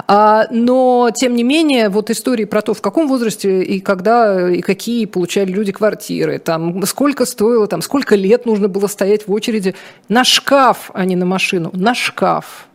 А, 0.07 0.45
но, 0.51 1.09
тем 1.15 1.35
не 1.35 1.43
менее, 1.43 1.89
вот 1.89 2.11
истории 2.11 2.45
про 2.45 2.61
то, 2.61 2.75
в 2.75 2.81
каком 2.81 3.07
возрасте 3.07 3.63
и 3.63 3.79
когда, 3.79 4.51
и 4.51 4.61
какие 4.61 5.05
получали 5.05 5.51
люди 5.51 5.71
квартиры, 5.71 6.37
там, 6.37 6.85
сколько 6.85 7.25
стоило, 7.25 7.65
там, 7.65 7.81
сколько 7.81 8.15
лет 8.15 8.45
нужно 8.45 8.67
было 8.67 8.85
стоять 8.85 9.27
в 9.27 9.31
очереди 9.31 9.73
на 10.07 10.23
шкаф, 10.23 10.91
а 10.93 11.03
не 11.05 11.15
на 11.15 11.25
машину, 11.25 11.71
на 11.73 11.95
шкаф 11.95 12.67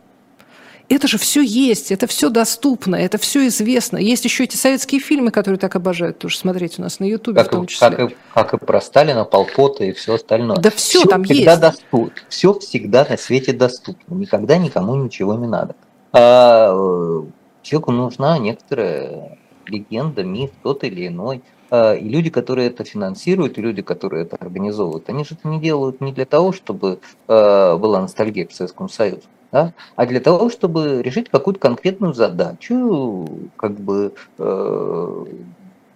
это 0.95 1.07
же 1.07 1.17
все 1.17 1.41
есть, 1.41 1.91
это 1.91 2.07
все 2.07 2.29
доступно, 2.29 2.95
это 2.95 3.17
все 3.17 3.47
известно. 3.47 3.97
Есть 3.97 4.25
еще 4.25 4.43
эти 4.43 4.55
советские 4.55 4.99
фильмы, 4.99 5.31
которые 5.31 5.57
так 5.57 5.75
обожают 5.75 6.19
тоже 6.19 6.37
смотреть 6.37 6.79
у 6.79 6.81
нас 6.81 6.99
на 6.99 7.05
Ютубе 7.05 7.43
в 7.43 7.47
том 7.47 7.67
числе. 7.67 7.89
Как 7.89 7.99
и, 8.11 8.15
как 8.33 8.53
и 8.53 8.57
про 8.57 8.81
Сталина, 8.81 9.23
Полпота 9.23 9.85
и 9.85 9.93
все 9.93 10.15
остальное. 10.15 10.57
Да 10.57 10.69
все, 10.71 10.99
все 10.99 11.07
там 11.07 11.23
всегда 11.23 11.51
есть. 11.51 11.61
Доступно, 11.61 12.21
все 12.29 12.59
всегда 12.59 13.07
на 13.09 13.17
свете 13.17 13.53
доступно. 13.53 14.15
Никогда 14.15 14.57
никому 14.57 14.95
ничего 14.95 15.35
не 15.35 15.47
надо. 15.47 15.75
А, 16.11 16.73
э, 16.73 17.23
человеку 17.61 17.91
нужна 17.91 18.37
некоторая 18.37 19.37
легенда, 19.67 20.23
миф, 20.23 20.51
тот 20.61 20.83
или 20.83 21.07
иной. 21.07 21.41
А, 21.69 21.93
и 21.93 22.07
люди, 22.09 22.29
которые 22.29 22.67
это 22.67 22.83
финансируют, 22.83 23.57
и 23.57 23.61
люди, 23.61 23.81
которые 23.81 24.25
это 24.25 24.35
организовывают, 24.35 25.07
они 25.09 25.23
же 25.23 25.35
это 25.35 25.47
не 25.47 25.61
делают 25.61 26.01
не 26.01 26.11
для 26.11 26.25
того, 26.25 26.51
чтобы 26.51 26.99
а, 27.27 27.77
была 27.77 28.01
ностальгия 28.01 28.45
к 28.45 28.51
Советскому 28.51 28.89
Союзу. 28.89 29.23
Да, 29.51 29.73
а 29.95 30.05
для 30.05 30.19
того, 30.19 30.49
чтобы 30.49 31.01
решить 31.03 31.29
какую-то 31.29 31.59
конкретную 31.59 32.13
задачу, 32.13 33.27
как 33.57 33.79
бы 33.79 34.13
э, 34.37 35.25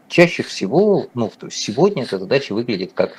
чаще 0.08 0.44
всего, 0.44 1.08
ну, 1.14 1.32
то 1.38 1.48
есть 1.48 1.58
сегодня 1.58 2.04
эта 2.04 2.20
задача 2.20 2.54
выглядит 2.54 2.94
как 2.94 3.18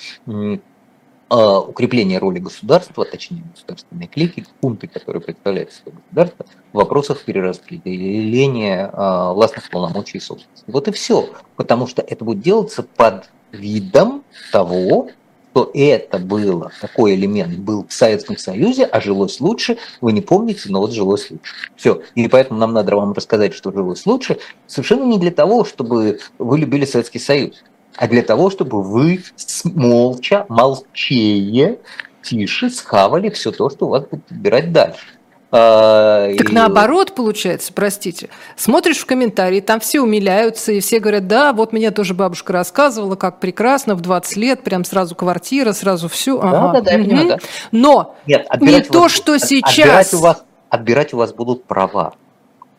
а, 1.29 1.59
укрепление 1.61 2.19
роли 2.19 2.39
государства, 2.39 3.05
точнее 3.05 3.43
государственные 3.53 4.07
клики, 4.07 4.47
пункты, 4.61 4.87
которые 4.87 5.21
представляют 5.21 5.73
собой 5.73 5.95
государство, 6.05 6.47
в 6.73 6.77
вопросах 6.77 7.25
перераспределения 7.25 8.89
а, 8.93 9.33
властных 9.33 9.69
полномочий 9.71 10.19
и 10.19 10.21
собственности. 10.21 10.65
Вот 10.69 10.87
и 10.87 10.93
все. 10.93 11.29
Потому 11.57 11.89
что 11.89 12.01
это 12.01 12.25
будет 12.25 12.41
делаться 12.41 12.85
под 12.85 13.29
видом 13.51 14.23
того, 14.53 15.09
что 15.57 15.71
это 15.73 16.19
было, 16.19 16.71
такой 16.83 17.15
элемент 17.15 17.57
был 17.57 17.87
в 17.89 17.93
Советском 17.93 18.37
Союзе, 18.37 18.85
а 18.85 19.01
жилось 19.01 19.41
лучше, 19.41 19.79
вы 20.03 20.13
не 20.13 20.21
помните, 20.21 20.65
но 20.67 20.81
вот 20.81 20.93
жилось 20.93 21.31
лучше. 21.31 21.55
Все. 21.77 22.03
И 22.15 22.29
поэтому 22.29 22.61
нам 22.61 22.75
надо 22.75 22.95
вам 22.95 23.15
рассказать, 23.15 23.55
что 23.55 23.73
жилось 23.73 24.05
лучше, 24.05 24.39
совершенно 24.67 25.05
не 25.05 25.19
для 25.19 25.31
того, 25.31 25.65
чтобы 25.65 26.21
вы 26.39 26.59
любили 26.59 26.85
Советский 26.85 27.19
Союз 27.19 27.65
а 27.99 28.09
для 28.09 28.23
того, 28.23 28.51
чтобы 28.51 28.83
вы 28.83 29.23
молча, 29.65 30.45
молчее, 30.51 31.79
тише 32.23 32.69
схавали 32.69 33.31
все 33.31 33.51
то, 33.51 33.71
что 33.71 33.87
у 33.87 33.89
вас 33.89 34.05
будет 34.05 34.27
подбирать 34.27 34.71
дальше. 34.71 35.16
А, 35.53 36.35
так 36.37 36.51
и... 36.51 36.53
наоборот, 36.53 37.15
получается, 37.15 37.73
простите. 37.73 38.29
Смотришь 38.57 38.99
в 38.99 39.07
комментарии, 39.07 39.61
там 39.61 39.81
все 39.81 40.01
умиляются, 40.01 40.73
и 40.73 40.81
все 40.81 40.99
говорят, 40.99 41.29
да, 41.29 41.53
вот 41.53 41.73
меня 41.73 41.93
тоже 41.93 42.15
бабушка 42.15 42.53
рассказывала, 42.53 43.15
как 43.17 43.39
прекрасно, 43.39 43.95
в 43.95 44.01
20 44.01 44.37
лет, 44.37 44.63
прям 44.65 44.85
сразу 44.85 45.15
квартира, 45.15 45.73
сразу 45.73 46.09
все. 46.09 46.39
Ага. 46.41 46.51
Да, 46.51 46.73
да, 46.73 46.81
да, 46.81 46.97
угу. 46.97 47.05
понимаю, 47.05 47.29
да. 47.29 47.39
Но 47.71 48.17
Нет, 48.27 48.47
не 48.61 48.81
то, 48.83 49.03
вас, 49.03 49.13
что 49.13 49.39
сейчас... 49.39 49.79
Отбирать 49.79 50.15
у, 50.15 50.19
вас, 50.19 50.45
отбирать 50.69 51.15
у 51.15 51.17
вас 51.19 51.33
будут 51.33 51.65
права 51.65 52.15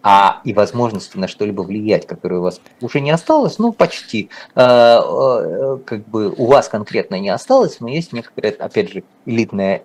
а 0.10 0.39
и 0.45 0.53
возможности 0.53 1.18
на 1.18 1.28
что-либо 1.28 1.64
влиять, 1.64 2.08
которые 2.08 2.39
у 2.39 2.43
вас 2.43 2.62
уже 2.80 3.01
не 3.01 3.12
осталось, 3.12 3.60
ну, 3.60 3.74
почти. 3.74 4.30
Э, 4.55 5.01
э, 5.01 5.80
как 5.86 6.08
бы 6.08 6.30
у 6.30 6.45
вас 6.45 6.70
конкретно 6.70 7.20
не 7.20 7.28
осталось, 7.28 7.82
но 7.82 7.89
есть 7.89 8.14
некоторая, 8.14 8.53
опять 8.53 8.89
же, 8.89 9.03
элитная 9.26 9.84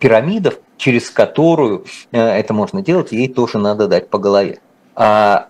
пирамида, 0.00 0.54
через 0.76 1.08
которую 1.08 1.84
э, 2.10 2.20
это 2.20 2.52
можно 2.52 2.82
делать, 2.82 3.12
ей 3.12 3.28
тоже 3.28 3.58
надо 3.58 3.86
дать 3.86 4.10
по 4.10 4.18
голове. 4.18 4.58
А, 4.96 5.46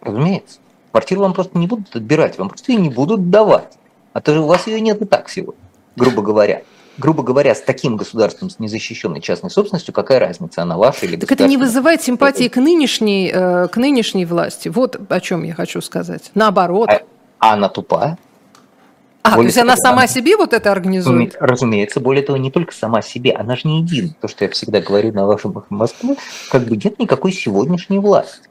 разумеется, 0.00 0.58
квартиру 0.90 1.20
вам 1.20 1.32
просто 1.32 1.56
не 1.58 1.68
будут 1.68 1.94
отбирать, 1.94 2.36
вам 2.38 2.48
просто 2.48 2.72
ее 2.72 2.80
не 2.80 2.90
будут 2.90 3.30
давать. 3.30 3.78
А 4.14 4.20
то 4.20 4.34
же 4.34 4.40
у 4.40 4.46
вас 4.46 4.66
ее 4.66 4.80
нет 4.80 5.00
и 5.00 5.04
так 5.04 5.28
всего, 5.28 5.54
грубо 5.94 6.22
говоря 6.22 6.62
грубо 6.98 7.22
говоря, 7.22 7.54
с 7.54 7.60
таким 7.60 7.96
государством, 7.96 8.50
с 8.50 8.58
незащищенной 8.58 9.20
частной 9.20 9.50
собственностью, 9.50 9.92
какая 9.92 10.18
разница, 10.18 10.62
она 10.62 10.76
ваша 10.76 11.06
или 11.06 11.16
Так 11.16 11.32
это 11.32 11.46
не 11.46 11.56
вызывает 11.56 12.02
симпатии 12.02 12.48
к 12.48 12.56
нынешней, 12.56 13.30
э, 13.32 13.68
к 13.68 13.76
нынешней 13.76 14.24
власти. 14.24 14.68
Вот 14.68 15.00
о 15.08 15.20
чем 15.20 15.42
я 15.42 15.54
хочу 15.54 15.80
сказать. 15.80 16.30
Наоборот. 16.34 16.88
А, 16.88 17.00
а 17.38 17.52
она 17.54 17.68
тупая? 17.68 18.18
А, 19.22 19.34
более 19.34 19.44
то 19.44 19.46
есть 19.46 19.56
того, 19.56 19.68
она 19.68 19.76
сама 19.76 19.98
она, 19.98 20.06
себе 20.06 20.36
вот 20.36 20.52
это 20.52 20.70
организует? 20.70 21.36
Разумеется, 21.40 22.00
более 22.00 22.22
того, 22.22 22.38
не 22.38 22.50
только 22.50 22.72
сама 22.72 23.02
себе, 23.02 23.32
она 23.32 23.56
же 23.56 23.62
не 23.64 23.80
един. 23.80 24.14
То, 24.20 24.28
что 24.28 24.44
я 24.44 24.50
всегда 24.50 24.80
говорю 24.80 25.12
на 25.12 25.26
вашем 25.26 25.64
Москве, 25.68 26.16
как 26.50 26.64
бы 26.64 26.76
нет 26.76 26.98
никакой 26.98 27.32
сегодняшней 27.32 27.98
власти. 27.98 28.48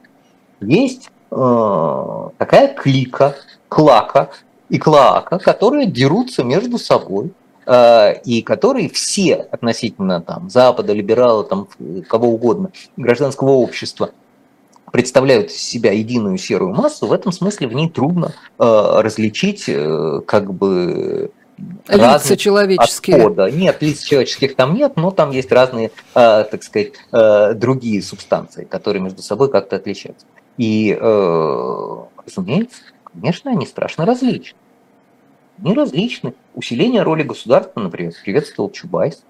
Есть 0.60 1.10
э, 1.30 2.28
такая 2.38 2.74
клика, 2.74 3.36
клака 3.68 4.28
и 4.68 4.78
клака, 4.78 5.38
которые 5.38 5.86
дерутся 5.86 6.44
между 6.44 6.78
собой 6.78 7.32
Э, 7.36 7.45
и 7.68 8.42
которые 8.42 8.88
все 8.88 9.34
относительно 9.34 10.20
там, 10.20 10.48
Запада, 10.50 10.92
либерала, 10.92 11.42
там, 11.42 11.66
кого 12.08 12.28
угодно, 12.28 12.70
гражданского 12.96 13.50
общества, 13.50 14.10
представляют 14.92 15.50
из 15.50 15.58
себя 15.58 15.92
единую 15.92 16.38
серую 16.38 16.74
массу, 16.74 17.06
в 17.06 17.12
этом 17.12 17.32
смысле 17.32 17.68
в 17.68 17.72
ней 17.74 17.90
трудно 17.90 18.32
э, 18.58 19.00
различить 19.00 19.64
э, 19.68 20.20
как 20.26 20.52
бы 20.54 21.30
лица 21.88 22.36
человеческие. 22.36 23.16
Отхода. 23.16 23.50
Нет, 23.50 23.82
лиц 23.82 24.02
человеческих 24.02 24.56
там 24.56 24.74
нет, 24.74 24.92
но 24.96 25.10
там 25.10 25.30
есть 25.30 25.52
разные, 25.52 25.90
э, 26.14 26.44
так 26.44 26.62
сказать, 26.62 26.92
э, 27.12 27.54
другие 27.54 28.02
субстанции, 28.02 28.64
которые 28.64 29.02
между 29.02 29.22
собой 29.22 29.50
как-то 29.50 29.76
отличаются. 29.76 30.26
И, 30.56 30.96
э, 30.98 31.96
разумеется, 32.24 32.80
конечно, 33.12 33.50
они 33.50 33.66
страшно 33.66 34.06
различны 34.06 34.56
они 35.62 35.74
различны. 35.74 36.34
Усиление 36.54 37.02
роли 37.02 37.22
государства, 37.22 37.80
например, 37.80 38.12
приветствовал 38.24 38.70
Чубайс. 38.70 39.22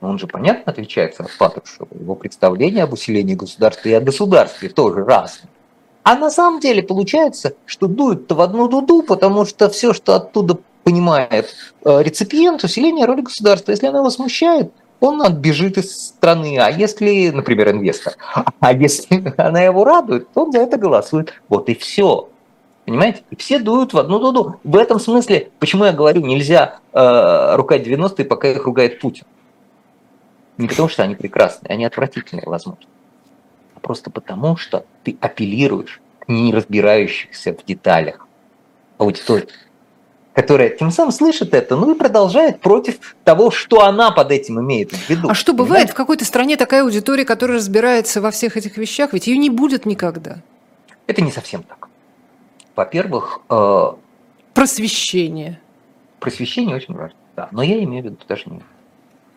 Он 0.00 0.18
же, 0.18 0.26
понятно, 0.26 0.72
отличается 0.72 1.22
от 1.22 1.36
Патрушева. 1.38 1.88
Его 1.98 2.14
представление 2.14 2.84
об 2.84 2.92
усилении 2.92 3.34
государства 3.34 3.88
и 3.88 3.92
о 3.92 4.00
государстве 4.00 4.68
тоже 4.68 5.04
разные. 5.04 5.48
А 6.02 6.16
на 6.16 6.30
самом 6.30 6.60
деле 6.60 6.82
получается, 6.82 7.54
что 7.64 7.86
дует-то 7.86 8.34
в 8.34 8.40
одну 8.42 8.68
дуду, 8.68 9.02
потому 9.02 9.46
что 9.46 9.70
все, 9.70 9.94
что 9.94 10.16
оттуда 10.16 10.58
понимает 10.82 11.54
э, 11.84 12.02
реципиент, 12.02 12.62
усиление 12.62 13.06
роли 13.06 13.22
государства, 13.22 13.70
если 13.70 13.86
она 13.86 14.00
его 14.00 14.10
смущает, 14.10 14.70
он 15.00 15.22
отбежит 15.22 15.78
из 15.78 16.08
страны. 16.08 16.58
А 16.58 16.70
если, 16.70 17.30
например, 17.30 17.70
инвестор, 17.70 18.14
а 18.60 18.72
если 18.72 19.32
она 19.38 19.62
его 19.62 19.84
радует, 19.84 20.30
то 20.32 20.42
он 20.42 20.52
за 20.52 20.58
это 20.58 20.76
голосует. 20.76 21.32
Вот 21.48 21.70
и 21.70 21.74
все. 21.74 22.28
Понимаете? 22.84 23.22
И 23.30 23.36
все 23.36 23.58
дуют 23.58 23.94
в 23.94 23.98
одну 23.98 24.18
дуду. 24.18 24.60
В 24.62 24.76
этом 24.76 25.00
смысле, 25.00 25.50
почему 25.58 25.84
я 25.84 25.92
говорю, 25.92 26.20
нельзя 26.20 26.80
э, 26.92 27.56
ругать 27.56 27.86
90-е, 27.86 28.24
пока 28.24 28.48
их 28.48 28.64
ругает 28.64 29.00
Путин. 29.00 29.24
Не 30.58 30.68
потому, 30.68 30.88
что 30.88 31.02
они 31.02 31.14
прекрасные, 31.14 31.70
они 31.70 31.84
отвратительные, 31.84 32.44
возможно. 32.46 32.84
А 33.74 33.80
просто 33.80 34.10
потому, 34.10 34.56
что 34.56 34.84
ты 35.02 35.16
апеллируешь 35.20 36.00
к 36.20 36.28
не 36.28 36.52
разбирающихся 36.52 37.54
в 37.54 37.64
деталях 37.64 38.28
аудитории, 38.98 39.48
которая 40.34 40.68
тем 40.68 40.90
самым 40.90 41.12
слышит 41.12 41.54
это, 41.54 41.76
ну 41.76 41.94
и 41.94 41.98
продолжает 41.98 42.60
против 42.60 43.16
того, 43.24 43.50
что 43.50 43.84
она 43.84 44.10
под 44.10 44.30
этим 44.30 44.60
имеет 44.60 44.92
в 44.92 45.08
виду. 45.08 45.28
А 45.28 45.34
что, 45.34 45.54
бывает 45.54 45.90
в 45.90 45.94
какой-то 45.94 46.24
стране 46.24 46.56
такая 46.56 46.82
аудитория, 46.82 47.24
которая 47.24 47.56
разбирается 47.56 48.20
во 48.20 48.30
всех 48.30 48.56
этих 48.58 48.76
вещах? 48.76 49.14
Ведь 49.14 49.26
ее 49.26 49.38
не 49.38 49.50
будет 49.50 49.86
никогда. 49.86 50.36
Это 51.06 51.22
не 51.22 51.32
совсем 51.32 51.62
так. 51.62 51.88
Во-первых... 52.76 53.40
Э, 53.48 53.92
просвещение. 54.52 55.60
Просвещение 56.20 56.76
очень 56.76 56.94
важно, 56.94 57.16
да. 57.36 57.48
Но 57.50 57.62
я 57.62 57.82
имею 57.84 58.02
в 58.02 58.06
виду 58.06 58.18
даже 58.28 58.50
не... 58.50 58.62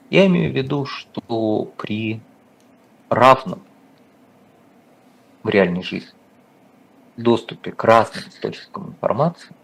Я 0.09 0.25
имею 0.27 0.51
в 0.51 0.55
виду, 0.55 0.85
что 0.85 1.71
при 1.77 2.21
равном 3.09 3.61
в 5.43 5.49
реальной 5.49 5.83
жизни 5.83 6.11
доступе 7.17 7.71
к 7.71 7.83
разным 7.83 8.23
источникам 8.29 8.89
информации, 8.89 9.55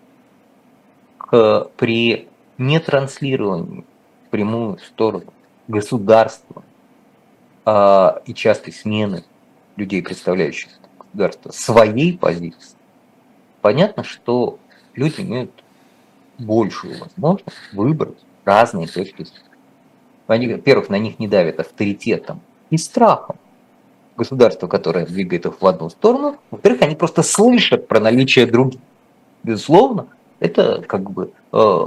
к, 1.18 1.70
при 1.78 2.28
нетранслировании 2.58 3.86
в 4.26 4.30
прямую 4.30 4.80
сторону 4.80 5.34
государства 5.68 6.64
э, 7.66 8.10
и 8.26 8.34
частой 8.34 8.74
смены 8.74 9.24
людей, 9.76 10.02
представляющих 10.02 10.72
государство, 11.00 11.52
своей 11.52 12.18
позиции, 12.18 12.78
понятно, 13.64 14.04
что 14.04 14.60
люди 14.94 15.22
имеют 15.22 15.52
большую 16.38 17.00
возможность 17.00 17.58
выбрать 17.72 18.18
разные 18.44 18.88
точки 18.88 19.24
зрения. 19.24 19.40
Они, 20.28 20.48
во-первых, 20.48 20.90
на 20.90 21.00
них 21.00 21.18
не 21.18 21.28
давят 21.30 21.62
авторитетом 21.62 22.42
и 22.70 22.78
страхом 22.78 23.38
государства, 24.18 24.68
которое 24.68 25.06
двигает 25.06 25.46
их 25.46 25.62
в 25.62 25.66
одну 25.66 25.90
сторону. 25.90 26.38
Во-вторых, 26.52 26.82
они 26.82 26.96
просто 26.96 27.24
слышат 27.24 27.88
про 27.88 28.02
наличие 28.02 28.46
других. 28.46 28.82
Безусловно, 29.44 30.08
это 30.40 30.84
как 30.86 31.10
бы 31.10 31.32
э, 31.54 31.86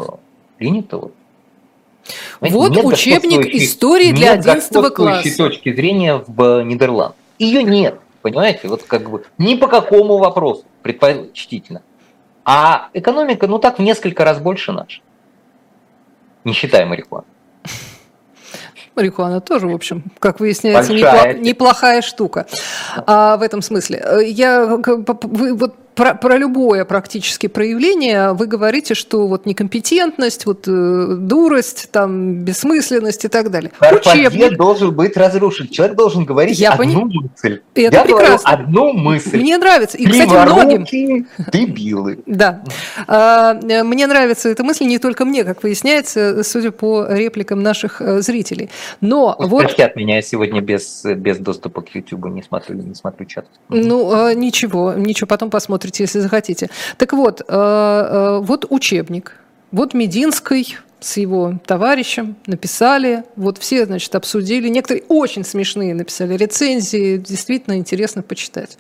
принято. 0.57 0.97
Вот. 0.97 1.13
вот 2.41 2.71
нет 2.71 2.85
учебник 2.85 3.55
истории 3.55 4.13
для 4.13 4.33
11 4.33 4.95
класса. 4.95 5.37
точки 5.37 5.75
зрения 5.75 6.25
в 6.27 6.63
Нидерландах. 6.63 7.17
Ее 7.39 7.63
нет, 7.63 8.01
понимаете? 8.31 8.67
Вот 8.67 8.83
как 8.83 9.09
бы 9.09 9.25
ни 9.39 9.55
по 9.55 9.69
какому 9.69 10.19
вопросу 10.19 10.65
предпочтительно. 10.83 11.83
А 12.45 12.89
экономика, 12.93 13.47
ну 13.47 13.61
так, 13.61 13.79
в 13.79 13.83
несколько 13.83 14.25
раз 14.25 14.39
больше 14.41 14.73
наша. 14.73 15.01
Не 16.43 16.53
считая 16.53 16.87
марихуану. 16.87 17.27
Марихуана 18.97 19.41
тоже, 19.41 19.69
в 19.69 19.75
общем, 19.75 20.05
как 20.19 20.41
выясняется, 20.41 20.93
неплох, 20.93 21.37
неплохая 21.39 22.03
штука 22.03 22.47
а, 23.07 23.37
в 23.37 23.43
этом 23.43 23.63
смысле. 23.63 24.03
Я, 24.25 24.65
вы, 24.65 25.55
вот 25.55 25.77
про, 25.97 26.15
про 26.15 26.37
любое 26.37 26.85
практически 26.85 27.47
проявление 27.47 28.35
вы 28.35 28.47
говорите, 28.47 28.95
что 28.95 29.27
вот 29.27 29.47
некомпетентность, 29.47 30.45
вот 30.47 30.69
э, 30.69 31.17
дурость, 31.19 31.91
там, 31.91 32.45
бессмысленность 32.45 33.25
и 33.25 33.29
так 33.29 33.51
далее. 33.51 33.73
Карпаген 33.79 34.27
Учебник... 34.27 34.59
должен 34.59 34.95
быть 34.95 35.17
разрушен. 35.17 35.69
Человек 35.69 35.97
должен 35.97 36.25
говорить 36.25 36.59
Я 36.59 36.73
одну 36.73 37.01
пони... 37.01 37.19
мысль. 37.19 37.61
Это 37.75 37.97
Я 37.97 38.03
прекрасно. 38.03 38.51
говорю 38.51 38.67
одну 38.67 38.93
мысль. 38.93 39.41
Мне 39.41 39.57
нравится. 39.57 39.97
И, 39.97 40.07
кстати, 40.07 40.29
многим... 40.29 41.27
дебилы. 41.53 42.19
Да. 42.27 42.63
А, 43.07 43.55
мне 43.55 44.07
нравится 44.07 44.51
эта 44.51 44.63
мысль 44.63 44.85
не 44.85 44.99
только 44.99 45.25
мне, 45.25 45.45
как 45.45 45.63
выясняется, 45.63 46.43
судя 46.45 46.73
по 46.73 47.07
репликам 47.09 47.63
наших 47.63 48.03
э, 48.03 48.21
зрителей. 48.21 48.69
Но 49.01 49.35
вот... 49.39 49.63
Простят 49.63 49.97
меня, 49.97 50.21
сегодня 50.21 50.61
без, 50.61 51.05
без 51.05 51.39
доступа 51.39 51.81
к 51.81 51.95
YouTube 51.95 52.27
не 52.27 52.43
смотрю, 52.43 52.77
не 52.77 52.95
смотрю 52.95 53.25
чат. 53.27 53.47
Ну, 53.71 54.13
а, 54.13 54.35
ничего, 54.35 54.93
ничего, 54.93 55.27
потом 55.27 55.49
посмотрите, 55.87 56.05
если 56.05 56.21
захотите. 56.21 56.71
Так 56.97 57.13
вот, 57.13 57.41
э, 57.41 57.45
э, 57.49 58.41
вот 58.43 58.67
учебник, 58.71 59.37
вот 59.73 59.95
Мединской 59.95 60.77
с 61.01 61.17
его 61.19 61.55
товарищем 61.67 62.37
написали, 62.47 63.25
вот 63.37 63.59
все, 63.59 63.85
значит, 63.87 64.15
обсудили. 64.15 64.69
Некоторые 64.69 65.05
очень 65.09 65.45
смешные 65.45 65.95
написали 65.95 66.37
рецензии, 66.37 67.19
действительно 67.19 67.77
интересно 67.77 68.23
почитать. 68.23 68.79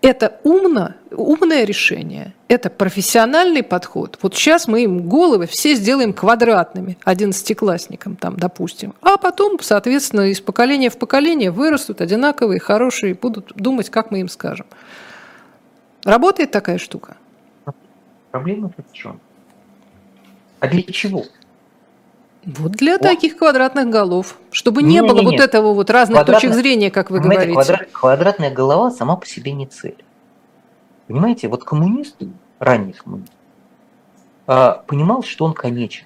Это 0.00 0.38
умно, 0.42 0.94
умное 1.10 1.64
решение, 1.64 2.34
это 2.48 2.68
профессиональный 2.68 3.62
подход. 3.62 4.18
Вот 4.20 4.34
сейчас 4.34 4.68
мы 4.68 4.82
им 4.84 5.08
головы 5.08 5.46
все 5.46 5.74
сделаем 5.74 6.12
квадратными, 6.12 6.98
одиннадцатиклассникам 7.04 8.16
там, 8.16 8.36
допустим, 8.36 8.92
а 9.00 9.16
потом, 9.16 9.58
соответственно, 9.62 10.30
из 10.30 10.40
поколения 10.40 10.90
в 10.90 10.98
поколение 10.98 11.50
вырастут 11.50 12.02
одинаковые, 12.02 12.60
хорошие, 12.60 13.14
будут 13.14 13.52
думать, 13.54 13.88
как 13.88 14.10
мы 14.10 14.20
им 14.20 14.28
скажем. 14.28 14.66
Работает 16.04 16.50
такая 16.50 16.78
штука? 16.78 17.16
Проблема 18.30 18.70
в 18.76 18.92
чем? 18.92 19.20
А 20.60 20.68
для 20.68 20.82
чего? 20.82 21.24
Вот 22.44 22.72
для 22.72 22.96
О. 22.96 22.98
таких 22.98 23.38
квадратных 23.38 23.88
голов, 23.88 24.36
чтобы 24.50 24.82
не, 24.82 24.94
не 24.94 25.02
было 25.02 25.20
не, 25.20 25.26
не. 25.26 25.26
вот 25.32 25.40
этого 25.40 25.72
вот 25.72 25.88
разных 25.88 26.16
Квадратная, 26.18 26.50
точек 26.50 26.60
зрения, 26.60 26.90
как 26.90 27.10
вы 27.10 27.20
говорите. 27.20 27.52
Квадрат, 27.52 27.88
квадратная 27.90 28.50
голова 28.50 28.90
сама 28.90 29.16
по 29.16 29.26
себе 29.26 29.52
не 29.52 29.66
цель. 29.66 29.96
Понимаете, 31.06 31.48
вот 31.48 31.64
коммунисты, 31.64 32.28
ранний 32.58 32.92
коммунист, 32.92 33.32
а, 34.46 34.82
понимал, 34.86 35.22
что 35.22 35.44
он 35.46 35.54
конечен. 35.54 36.04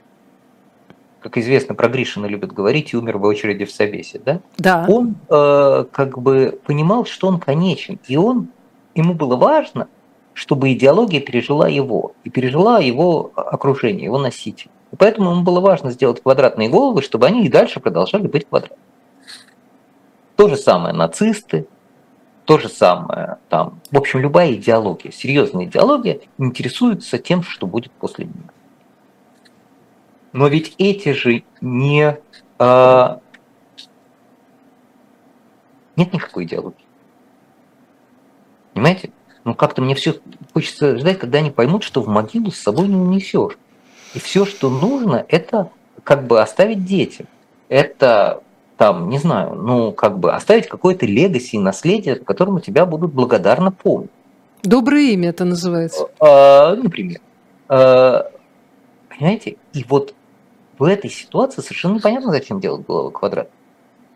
Как 1.20 1.36
известно, 1.36 1.74
про 1.74 1.88
Гришина 1.88 2.26
любят 2.26 2.52
говорить, 2.52 2.92
и 2.92 2.96
умер 2.96 3.18
в 3.18 3.24
очереди 3.24 3.64
в 3.64 3.72
Собесе, 3.72 4.20
да? 4.24 4.40
Да. 4.56 4.86
Он 4.88 5.16
э, 5.28 5.84
как 5.90 6.18
бы 6.18 6.60
понимал, 6.64 7.06
что 7.06 7.26
он 7.26 7.40
конечен, 7.40 7.98
и 8.06 8.16
он, 8.16 8.48
ему 8.98 9.14
было 9.14 9.36
важно, 9.36 9.88
чтобы 10.34 10.72
идеология 10.72 11.20
пережила 11.20 11.68
его, 11.68 12.12
и 12.24 12.30
пережила 12.30 12.78
его 12.80 13.32
окружение, 13.34 14.04
его 14.04 14.18
носитель. 14.18 14.70
И 14.92 14.96
поэтому 14.96 15.30
ему 15.30 15.42
было 15.42 15.60
важно 15.60 15.90
сделать 15.90 16.22
квадратные 16.22 16.68
головы, 16.68 17.02
чтобы 17.02 17.26
они 17.26 17.44
и 17.44 17.48
дальше 17.48 17.80
продолжали 17.80 18.26
быть 18.26 18.46
квадратными. 18.48 18.82
То 20.36 20.48
же 20.48 20.56
самое 20.56 20.94
нацисты, 20.94 21.66
то 22.44 22.58
же 22.58 22.68
самое 22.68 23.38
там, 23.48 23.80
в 23.90 23.98
общем, 23.98 24.20
любая 24.20 24.52
идеология, 24.54 25.12
серьезная 25.12 25.64
идеология 25.66 26.20
интересуется 26.38 27.18
тем, 27.18 27.42
что 27.42 27.66
будет 27.66 27.92
после 27.92 28.26
нее. 28.26 28.50
Но 30.32 30.48
ведь 30.48 30.74
эти 30.78 31.12
же 31.12 31.42
не... 31.60 32.18
А, 32.58 33.20
нет 35.96 36.12
никакой 36.12 36.44
идеологии. 36.44 36.87
Понимаете? 38.78 39.10
Ну 39.42 39.54
как-то 39.54 39.82
мне 39.82 39.96
все 39.96 40.14
хочется 40.54 40.96
ждать, 40.98 41.18
когда 41.18 41.38
они 41.38 41.50
поймут, 41.50 41.82
что 41.82 42.00
в 42.00 42.06
могилу 42.06 42.52
с 42.52 42.58
собой 42.58 42.86
не 42.86 42.94
унесешь. 42.94 43.58
И 44.14 44.20
все, 44.20 44.46
что 44.46 44.70
нужно, 44.70 45.26
это 45.28 45.70
как 46.04 46.28
бы 46.28 46.40
оставить 46.40 46.84
детям. 46.84 47.26
Это 47.68 48.44
там, 48.76 49.08
не 49.08 49.18
знаю, 49.18 49.54
ну, 49.54 49.90
как 49.90 50.20
бы 50.20 50.32
оставить 50.32 50.68
какое-то 50.68 51.06
легаси 51.06 51.56
и 51.56 51.58
наследие, 51.58 52.14
которому 52.14 52.60
тебя 52.60 52.86
будут 52.86 53.12
благодарно 53.12 53.72
помнить. 53.72 54.10
Доброе 54.62 55.10
имя 55.10 55.30
это 55.30 55.44
называется. 55.44 56.08
А, 56.20 56.76
например. 56.76 57.18
А, 57.68 58.30
понимаете? 59.08 59.56
И 59.72 59.84
вот 59.88 60.14
в 60.78 60.84
этой 60.84 61.10
ситуации 61.10 61.62
совершенно 61.62 61.96
непонятно, 61.96 62.30
зачем 62.30 62.60
делать 62.60 62.86
головы 62.86 63.10
квадрат. 63.10 63.50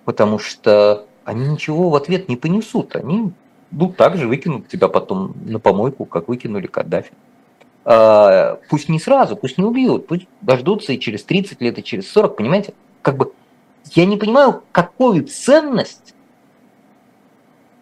Потому 0.04 0.38
что 0.38 1.04
они 1.24 1.48
ничего 1.48 1.90
в 1.90 1.96
ответ 1.96 2.28
не 2.28 2.36
понесут. 2.36 2.94
Они 2.94 3.32
ну, 3.72 3.88
так 3.88 4.16
же 4.16 4.28
выкинут 4.28 4.68
тебя 4.68 4.88
потом 4.88 5.34
на 5.44 5.58
помойку, 5.58 6.04
как 6.04 6.28
выкинули 6.28 6.66
Каддафи. 6.66 7.12
А, 7.84 8.60
пусть 8.68 8.88
не 8.88 9.00
сразу, 9.00 9.34
пусть 9.34 9.58
не 9.58 9.64
убьют, 9.64 10.06
пусть 10.06 10.28
дождутся 10.40 10.92
и 10.92 11.00
через 11.00 11.24
30 11.24 11.60
лет, 11.60 11.78
и 11.78 11.82
через 11.82 12.10
40, 12.10 12.36
понимаете? 12.36 12.74
Как 13.00 13.16
бы 13.16 13.32
я 13.92 14.06
не 14.06 14.16
понимаю, 14.16 14.62
какую 14.70 15.26
ценность 15.26 16.14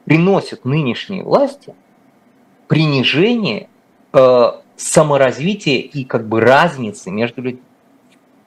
приносят 0.04 0.64
нынешние 0.64 1.22
власти 1.22 1.74
принижение 2.68 3.68
э, 4.12 4.50
саморазвития 4.76 5.80
и 5.80 6.04
как 6.04 6.28
бы 6.28 6.40
разницы 6.40 7.10
между 7.10 7.42
людьми. 7.42 7.62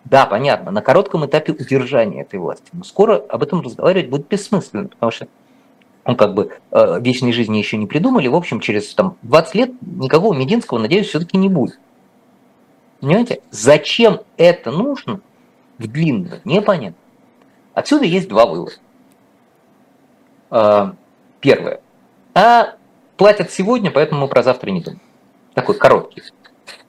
Да, 0.06 0.26
понятно, 0.26 0.72
на 0.72 0.82
коротком 0.82 1.26
этапе 1.26 1.54
удержания 1.54 2.22
этой 2.22 2.40
власти, 2.40 2.68
но 2.74 2.84
скоро 2.84 3.18
об 3.18 3.44
этом 3.44 3.62
разговаривать 3.62 4.10
будет 4.10 4.28
бессмысленно, 4.28 4.88
потому 4.88 5.12
что 5.12 5.28
ну, 6.06 6.16
как 6.16 6.34
бы 6.34 6.52
э, 6.72 7.00
вечной 7.02 7.32
жизни 7.32 7.58
еще 7.58 7.78
не 7.78 7.88
придумали. 7.88 8.28
В 8.28 8.36
общем, 8.36 8.60
через 8.60 8.94
там, 8.94 9.18
20 9.22 9.56
лет 9.56 9.72
никакого 9.82 10.34
Мединского, 10.34 10.80
надеюсь, 10.80 11.08
все-таки 11.08 11.38
не 11.38 11.50
будет. 11.50 11.80
Понимаете? 13.00 13.42
Зачем 13.52 14.22
это 14.38 14.72
нужно 14.72 15.22
в 15.78 15.88
длинную, 15.88 16.42
непонятно. 16.44 16.98
Отсюда 17.74 18.06
есть 18.06 18.28
два 18.28 18.46
вывода. 18.46 18.74
Э, 20.52 20.92
первое. 21.40 21.82
А 22.34 22.76
платят 23.18 23.52
сегодня, 23.52 23.92
поэтому 23.92 24.22
мы 24.22 24.28
про 24.28 24.44
завтра 24.44 24.72
не 24.72 24.82
думаем. 24.82 25.02
Такой 25.54 25.76
короткий. 25.76 26.24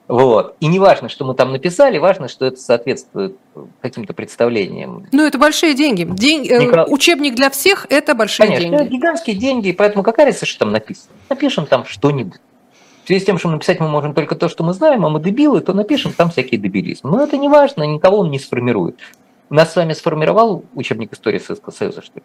Вот. 0.07 0.55
И 0.59 0.67
не 0.67 0.79
важно, 0.79 1.09
что 1.09 1.25
мы 1.25 1.33
там 1.33 1.51
написали, 1.51 1.97
важно, 1.97 2.27
что 2.27 2.45
это 2.45 2.57
соответствует 2.57 3.37
каким-то 3.81 4.13
представлениям. 4.13 5.07
Ну, 5.11 5.25
это 5.25 5.37
большие 5.37 5.73
деньги. 5.73 6.03
День... 6.03 6.47
Э, 6.47 6.63
Николай... 6.63 6.85
Учебник 6.87 7.35
для 7.35 7.49
всех– 7.49 7.87
это 7.89 8.13
большие 8.13 8.45
Конечно, 8.45 8.69
деньги. 8.69 8.81
это 8.81 8.85
гигантские 8.91 9.35
деньги, 9.35 9.71
поэтому 9.71 10.03
какая 10.03 10.27
разница, 10.27 10.45
что 10.45 10.59
там 10.59 10.71
написано? 10.71 11.09
Напишем 11.29 11.65
там 11.65 11.85
что-нибудь. 11.85 12.39
В 13.03 13.07
связи 13.07 13.21
с 13.21 13.25
тем, 13.25 13.37
что 13.37 13.49
написать 13.49 13.79
мы 13.79 13.87
можем 13.87 14.13
только 14.13 14.35
то, 14.35 14.47
что 14.47 14.63
мы 14.63 14.73
знаем, 14.73 15.05
а 15.05 15.09
мы 15.09 15.19
дебилы, 15.19 15.61
то 15.61 15.73
напишем 15.73 16.13
там 16.13 16.29
всякие 16.29 16.59
дебилизмы. 16.59 17.11
Но 17.11 17.23
это 17.23 17.37
не 17.37 17.49
важно, 17.49 17.83
никого 17.83 18.19
он 18.19 18.31
не 18.31 18.39
сформирует. 18.39 18.99
Нас 19.49 19.73
с 19.73 19.75
вами 19.75 19.93
сформировал 19.93 20.65
учебник 20.73 21.13
истории 21.13 21.37
Советского 21.37 21.71
Союза, 21.71 22.01
что 22.01 22.19
ли? 22.19 22.23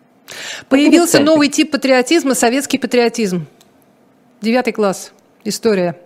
Появился 0.68 1.20
новый 1.20 1.49
тип 1.49 1.70
патриотизма– 1.70 2.35
советский 2.35 2.78
патриотизм. 2.78 3.47
Девятый 4.41 4.72
класс. 4.72 5.12
История. 5.45 5.99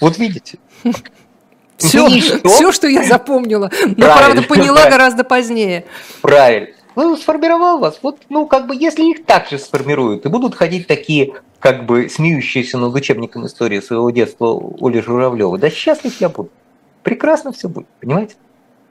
Вот 0.00 0.18
видите. 0.18 0.58
Все, 1.76 2.08
что? 2.20 2.48
все, 2.48 2.72
что 2.72 2.86
я 2.86 3.02
запомнила. 3.04 3.70
Но, 3.96 4.06
правда, 4.06 4.42
поняла 4.42 4.88
гораздо 4.88 5.24
позднее. 5.24 5.84
Правильно. 6.20 6.68
Ну, 6.94 7.16
сформировал 7.16 7.78
вас. 7.78 7.98
Вот, 8.02 8.20
ну, 8.28 8.46
как 8.46 8.66
бы, 8.66 8.76
если 8.76 9.02
их 9.02 9.24
так 9.24 9.48
же 9.48 9.58
сформируют, 9.58 10.26
и 10.26 10.28
будут 10.28 10.54
ходить 10.54 10.86
такие, 10.86 11.34
как 11.58 11.86
бы, 11.86 12.08
смеющиеся 12.08 12.78
над 12.78 12.94
учебником 12.94 13.46
истории 13.46 13.80
своего 13.80 14.10
детства 14.10 14.60
Оли 14.80 15.00
Журавлева, 15.00 15.58
да 15.58 15.70
счастлив 15.70 16.20
я 16.20 16.28
буду. 16.28 16.50
Прекрасно 17.02 17.52
все 17.52 17.68
будет, 17.68 17.88
понимаете? 18.00 18.36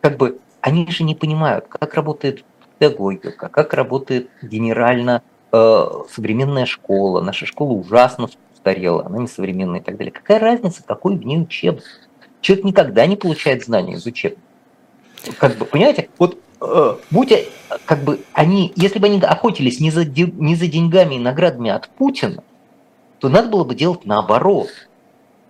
Как 0.02 0.18
бы, 0.18 0.40
они 0.62 0.90
же 0.90 1.04
не 1.04 1.16
понимают, 1.16 1.66
как 1.70 1.94
работает 1.94 2.44
педагогика, 2.80 3.50
как 3.50 3.74
работает 3.74 4.30
генерально 4.42 5.22
э, 5.52 5.86
современная 6.12 6.66
школа. 6.66 7.22
Наша 7.22 7.46
школа 7.46 7.74
ужасно 7.74 8.28
устарела, 8.62 9.06
она 9.06 9.20
несовременная 9.20 9.80
и 9.80 9.84
так 9.84 9.98
далее. 9.98 10.12
Какая 10.12 10.40
разница, 10.40 10.84
какой 10.84 11.16
в 11.16 11.26
ней 11.26 11.42
учебник? 11.42 11.84
Человек 12.42 12.66
никогда 12.66 13.06
не 13.06 13.16
получает 13.16 13.64
знания 13.64 13.94
из 13.94 14.06
учебника. 14.06 14.42
Как 15.38 15.58
бы, 15.58 15.66
понимаете, 15.66 16.10
вот 16.18 16.38
э, 16.62 16.96
будь, 17.12 17.34
как 17.86 18.04
бы, 18.04 18.22
они, 18.34 18.72
если 18.76 19.00
бы 19.00 19.08
они 19.08 19.20
охотились 19.20 19.80
не 19.80 19.92
за, 19.92 20.06
не 20.06 20.56
за 20.56 20.68
деньгами 20.68 21.16
и 21.16 21.20
наградами 21.20 21.70
от 21.70 21.90
Путина, 21.90 22.44
то 23.20 23.30
надо 23.30 23.50
было 23.50 23.64
бы 23.64 23.76
делать 23.76 24.06
наоборот. 24.06 24.70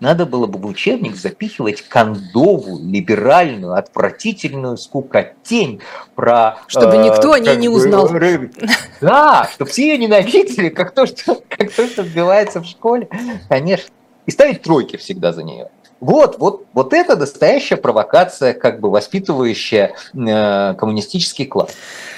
Надо 0.02 0.26
было 0.26 0.47
бы 0.47 0.58
в 0.58 0.66
учебник 0.66 1.16
запихивать 1.16 1.84
кондовую, 1.84 2.84
либеральную, 2.91 3.76
отвратительную 3.76 4.78
скукотень 4.78 5.80
про... 6.16 6.58
Чтобы 6.66 6.95
э, 6.95 7.04
никто 7.06 7.34
о 7.34 7.39
ней 7.39 7.56
не 7.56 7.70
узнал. 7.70 8.10
Да, 8.99 9.47
чтобы 9.54 9.70
все 9.70 9.91
ее 9.91 9.97
ненавидели, 9.99 10.70
как 10.70 10.91
то, 10.91 11.06
что, 11.06 11.41
как 11.47 11.72
то, 11.72 11.88
что 11.88 12.02
вбивается 12.02 12.62
в 12.62 12.66
школе. 12.66 13.10
Конечно. 13.47 13.89
И 14.26 14.32
ставить 14.32 14.64
тройки 14.64 14.97
всегда 14.97 15.34
за 15.34 15.43
нее. 15.43 15.70
Вот, 15.99 16.39
вот, 16.39 16.66
вот 16.74 16.93
это 16.93 17.16
настоящая 17.16 17.78
провокация, 17.78 18.54
как 18.54 18.80
бы 18.80 18.89
воспитывающая 18.89 19.93
э, 20.16 20.74
коммунистический 20.74 21.45
класс. 21.45 21.76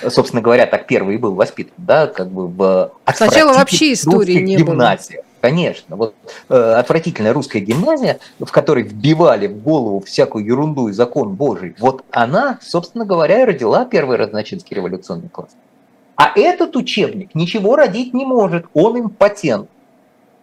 Собственно 0.07 0.41
говоря, 0.41 0.65
так 0.67 0.87
первый 0.87 1.17
был 1.17 1.35
воспитан, 1.35 1.73
да, 1.77 2.07
как 2.07 2.31
бы 2.31 2.47
в 2.47 2.91
Сначала 3.13 3.51
вообще 3.51 3.91
истории 3.91 4.39
не 4.39 4.63
было. 4.63 4.97
Конечно. 5.43 5.97
Вот 5.97 6.15
э, 6.47 6.55
отвратительная 6.55 7.33
русская 7.33 7.59
гимназия, 7.59 8.19
в 8.39 8.49
которой 8.49 8.83
вбивали 8.83 9.47
в 9.47 9.61
голову 9.61 9.99
всякую 9.99 10.45
ерунду 10.45 10.87
и 10.87 10.93
закон 10.93 11.33
Божий, 11.33 11.75
вот 11.79 12.05
она, 12.11 12.59
собственно 12.61 13.03
говоря, 13.03 13.41
и 13.41 13.43
родила 13.43 13.83
первый 13.83 14.15
разночинский 14.15 14.73
революционный 14.73 15.27
класс. 15.27 15.49
А 16.15 16.31
этот 16.33 16.77
учебник 16.77 17.35
ничего 17.35 17.75
родить 17.75 18.13
не 18.13 18.25
может, 18.25 18.67
он 18.73 19.01
импотент. 19.01 19.69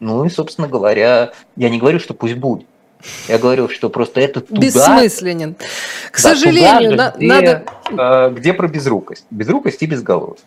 Ну 0.01 0.27
и, 0.27 0.29
собственно 0.29 0.69
говоря, 0.69 1.33
я 1.57 1.71
не 1.71 1.79
говорю, 1.79 1.99
что 1.99 2.13
пусть 2.13 2.35
будет. 2.35 2.67
Я 3.27 3.39
говорю, 3.39 3.71
что 3.71 3.89
просто 3.89 4.21
это 4.21 4.43
туда... 4.43 4.61
Бессмысленен. 4.61 5.55
К 6.11 6.17
да, 6.17 6.35
сожалению, 6.35 6.91
туда 6.91 7.13
же, 7.13 7.17
где, 7.17 7.27
надо... 7.27 7.65
Э, 7.91 8.31
где 8.35 8.53
про 8.53 8.69
безрукость? 8.69 9.25
Безрукость 9.31 9.83
и 9.83 9.87
безголовость. 9.87 10.45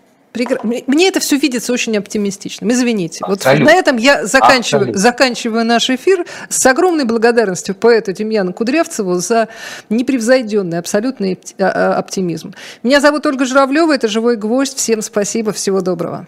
Мне 0.64 1.08
это 1.08 1.20
все 1.20 1.38
видится 1.38 1.72
очень 1.74 1.96
оптимистичным. 1.98 2.72
Извините. 2.72 3.20
Абсолютно. 3.22 3.66
Вот 3.66 3.72
на 3.72 3.78
этом 3.78 3.98
я 3.98 4.26
заканчиваю, 4.26 4.98
заканчиваю 4.98 5.64
наш 5.64 5.90
эфир 5.90 6.26
с 6.50 6.66
огромной 6.66 7.06
благодарностью 7.06 7.76
поэту 7.76 8.14
Демьяну 8.14 8.54
Кудрявцеву 8.54 9.16
за 9.16 9.48
непревзойденный 9.90 10.80
абсолютный 10.80 11.40
а, 11.60 11.66
а, 11.66 11.98
оптимизм. 12.00 12.54
Меня 12.82 13.00
зовут 13.00 13.26
Ольга 13.26 13.46
Журавлева, 13.46 13.94
это 13.94 14.08
«Живой 14.08 14.36
гвоздь». 14.36 14.76
Всем 14.76 15.02
спасибо, 15.02 15.54
всего 15.54 15.82
доброго. 15.82 16.28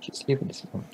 Счастливо, 0.00 0.46
до 0.46 0.54
свидания. 0.54 0.84